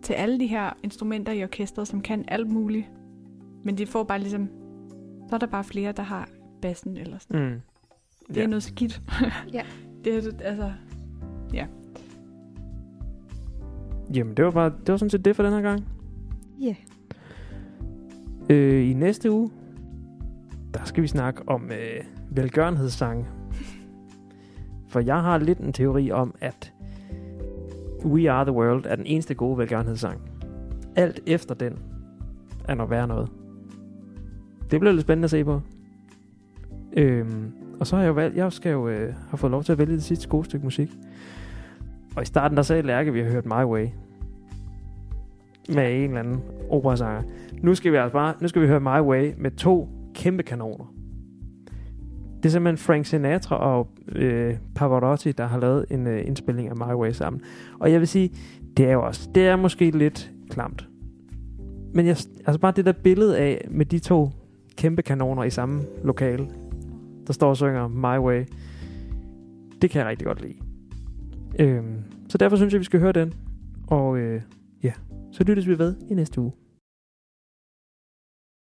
til 0.02 0.12
alle 0.12 0.40
de 0.40 0.46
her 0.46 0.70
instrumenter 0.82 1.32
i 1.32 1.44
orkestret, 1.44 1.88
som 1.88 2.00
kan 2.00 2.24
alt 2.28 2.50
muligt. 2.50 2.90
Men 3.64 3.78
de 3.78 3.86
får 3.86 4.04
bare 4.04 4.18
ligesom... 4.18 4.48
Så 5.28 5.34
er 5.34 5.38
der 5.38 5.46
bare 5.46 5.64
flere, 5.64 5.92
der 5.92 6.02
har 6.02 6.28
bassen 6.62 6.96
eller 6.96 7.18
sådan. 7.18 7.52
Mm. 7.52 7.60
Det 8.28 8.42
er 8.42 8.46
noget 8.46 8.62
skidt. 8.62 9.02
Ja. 9.52 9.62
det 10.04 10.14
er 10.14 10.30
altså... 10.40 10.72
Jamen, 14.14 14.36
det 14.36 14.44
var 14.44 14.50
bare 14.50 14.72
det 14.86 14.88
var 14.88 14.96
sådan 14.96 15.10
set 15.10 15.24
det 15.24 15.36
for 15.36 15.42
den 15.42 15.52
her 15.52 15.60
gang. 15.60 15.84
Ja. 16.60 16.74
Øh, 18.50 18.90
I 18.90 18.92
næste 18.92 19.30
uge, 19.30 19.50
der 20.74 20.84
skal 20.84 21.02
vi 21.02 21.08
snakke 21.08 21.42
om 21.46 21.70
øh, 21.70 22.04
velgørenhedssange. 22.30 23.26
For 24.88 25.00
jeg 25.00 25.22
har 25.22 25.38
lidt 25.38 25.58
en 25.58 25.72
teori 25.72 26.10
om, 26.10 26.34
at 26.40 26.72
We 28.04 28.30
Are 28.30 28.44
The 28.44 28.52
World 28.52 28.86
er 28.86 28.96
den 28.96 29.06
eneste 29.06 29.34
gode 29.34 29.58
velgørenhedssang. 29.58 30.20
Alt 30.96 31.20
efter 31.26 31.54
den 31.54 31.78
er 32.68 32.74
noget 32.74 32.90
værre 32.90 33.08
noget. 33.08 33.28
Det 34.70 34.80
bliver 34.80 34.92
lidt 34.92 35.02
spændende 35.02 35.26
at 35.26 35.30
se 35.30 35.44
på. 35.44 35.60
Øhm, 36.92 37.52
og 37.80 37.86
så 37.86 37.96
har 37.96 38.02
jeg 38.02 38.08
jo 38.08 38.14
valgt, 38.14 38.36
jeg 38.36 38.52
skal 38.52 38.72
jo 38.72 38.88
øh, 38.88 39.14
have 39.28 39.38
fået 39.38 39.50
lov 39.50 39.64
til 39.64 39.72
at 39.72 39.78
vælge 39.78 39.94
det 39.94 40.02
sidste 40.02 40.28
gode 40.28 40.44
stykke 40.44 40.66
musik. 40.66 40.90
Og 42.16 42.22
i 42.22 42.26
starten 42.26 42.56
der 42.56 42.62
sagde 42.62 42.82
Lærke, 42.82 43.08
at 43.08 43.14
vi 43.14 43.20
har 43.20 43.30
hørt 43.30 43.46
My 43.46 43.64
Way. 43.64 43.86
Med 45.68 45.96
en 45.96 46.08
eller 46.08 46.20
anden 46.20 46.40
operasanger. 46.70 47.22
Nu 47.62 47.74
skal 47.74 47.92
vi 47.92 47.96
altså 47.96 48.12
bare, 48.12 48.34
nu 48.40 48.48
skal 48.48 48.62
vi 48.62 48.66
høre 48.66 48.80
My 48.80 49.00
Way 49.00 49.32
med 49.38 49.50
to 49.50 49.88
kæmpe 50.14 50.42
kanoner. 50.42 50.92
Det 52.36 52.48
er 52.48 52.50
simpelthen 52.50 52.78
Frank 52.78 53.06
Sinatra 53.06 53.56
og 53.56 53.88
øh, 54.08 54.56
Pavarotti, 54.74 55.32
der 55.32 55.46
har 55.46 55.58
lavet 55.58 55.86
en 55.90 56.06
øh, 56.06 56.26
indspilning 56.26 56.68
af 56.68 56.76
My 56.76 56.94
Way 56.94 57.10
sammen. 57.10 57.42
Og 57.80 57.92
jeg 57.92 58.00
vil 58.00 58.08
sige, 58.08 58.30
det 58.76 58.88
er 58.88 58.92
jo 58.92 59.02
også, 59.02 59.28
det 59.34 59.46
er 59.46 59.56
måske 59.56 59.90
lidt 59.90 60.30
klamt. 60.50 60.88
Men 61.94 62.06
jeg, 62.06 62.16
altså 62.46 62.58
bare 62.58 62.72
det 62.76 62.84
der 62.84 62.92
billede 62.92 63.38
af, 63.38 63.68
med 63.70 63.86
de 63.86 63.98
to 63.98 64.30
kæmpe 64.76 65.02
kanoner 65.02 65.44
i 65.44 65.50
samme 65.50 65.82
lokale, 66.04 66.48
der 67.26 67.32
står 67.32 67.48
og 67.48 67.56
synger 67.56 67.88
My 67.88 68.18
Way, 68.18 68.44
det 69.82 69.90
kan 69.90 70.00
jeg 70.00 70.08
rigtig 70.08 70.26
godt 70.26 70.42
lide. 70.42 70.54
Øhm, 71.58 72.04
så 72.28 72.38
derfor 72.38 72.56
synes 72.56 72.72
jeg, 72.72 72.80
vi 72.80 72.84
skal 72.84 73.00
høre 73.00 73.12
den. 73.12 73.32
Og 73.86 74.18
øh, 74.18 74.42
ja, 74.82 74.92
så 75.32 75.44
lyttes 75.44 75.68
vi 75.68 75.78
ved 75.78 75.96
i 76.10 76.14
næste 76.14 76.40
uge. 76.40 76.52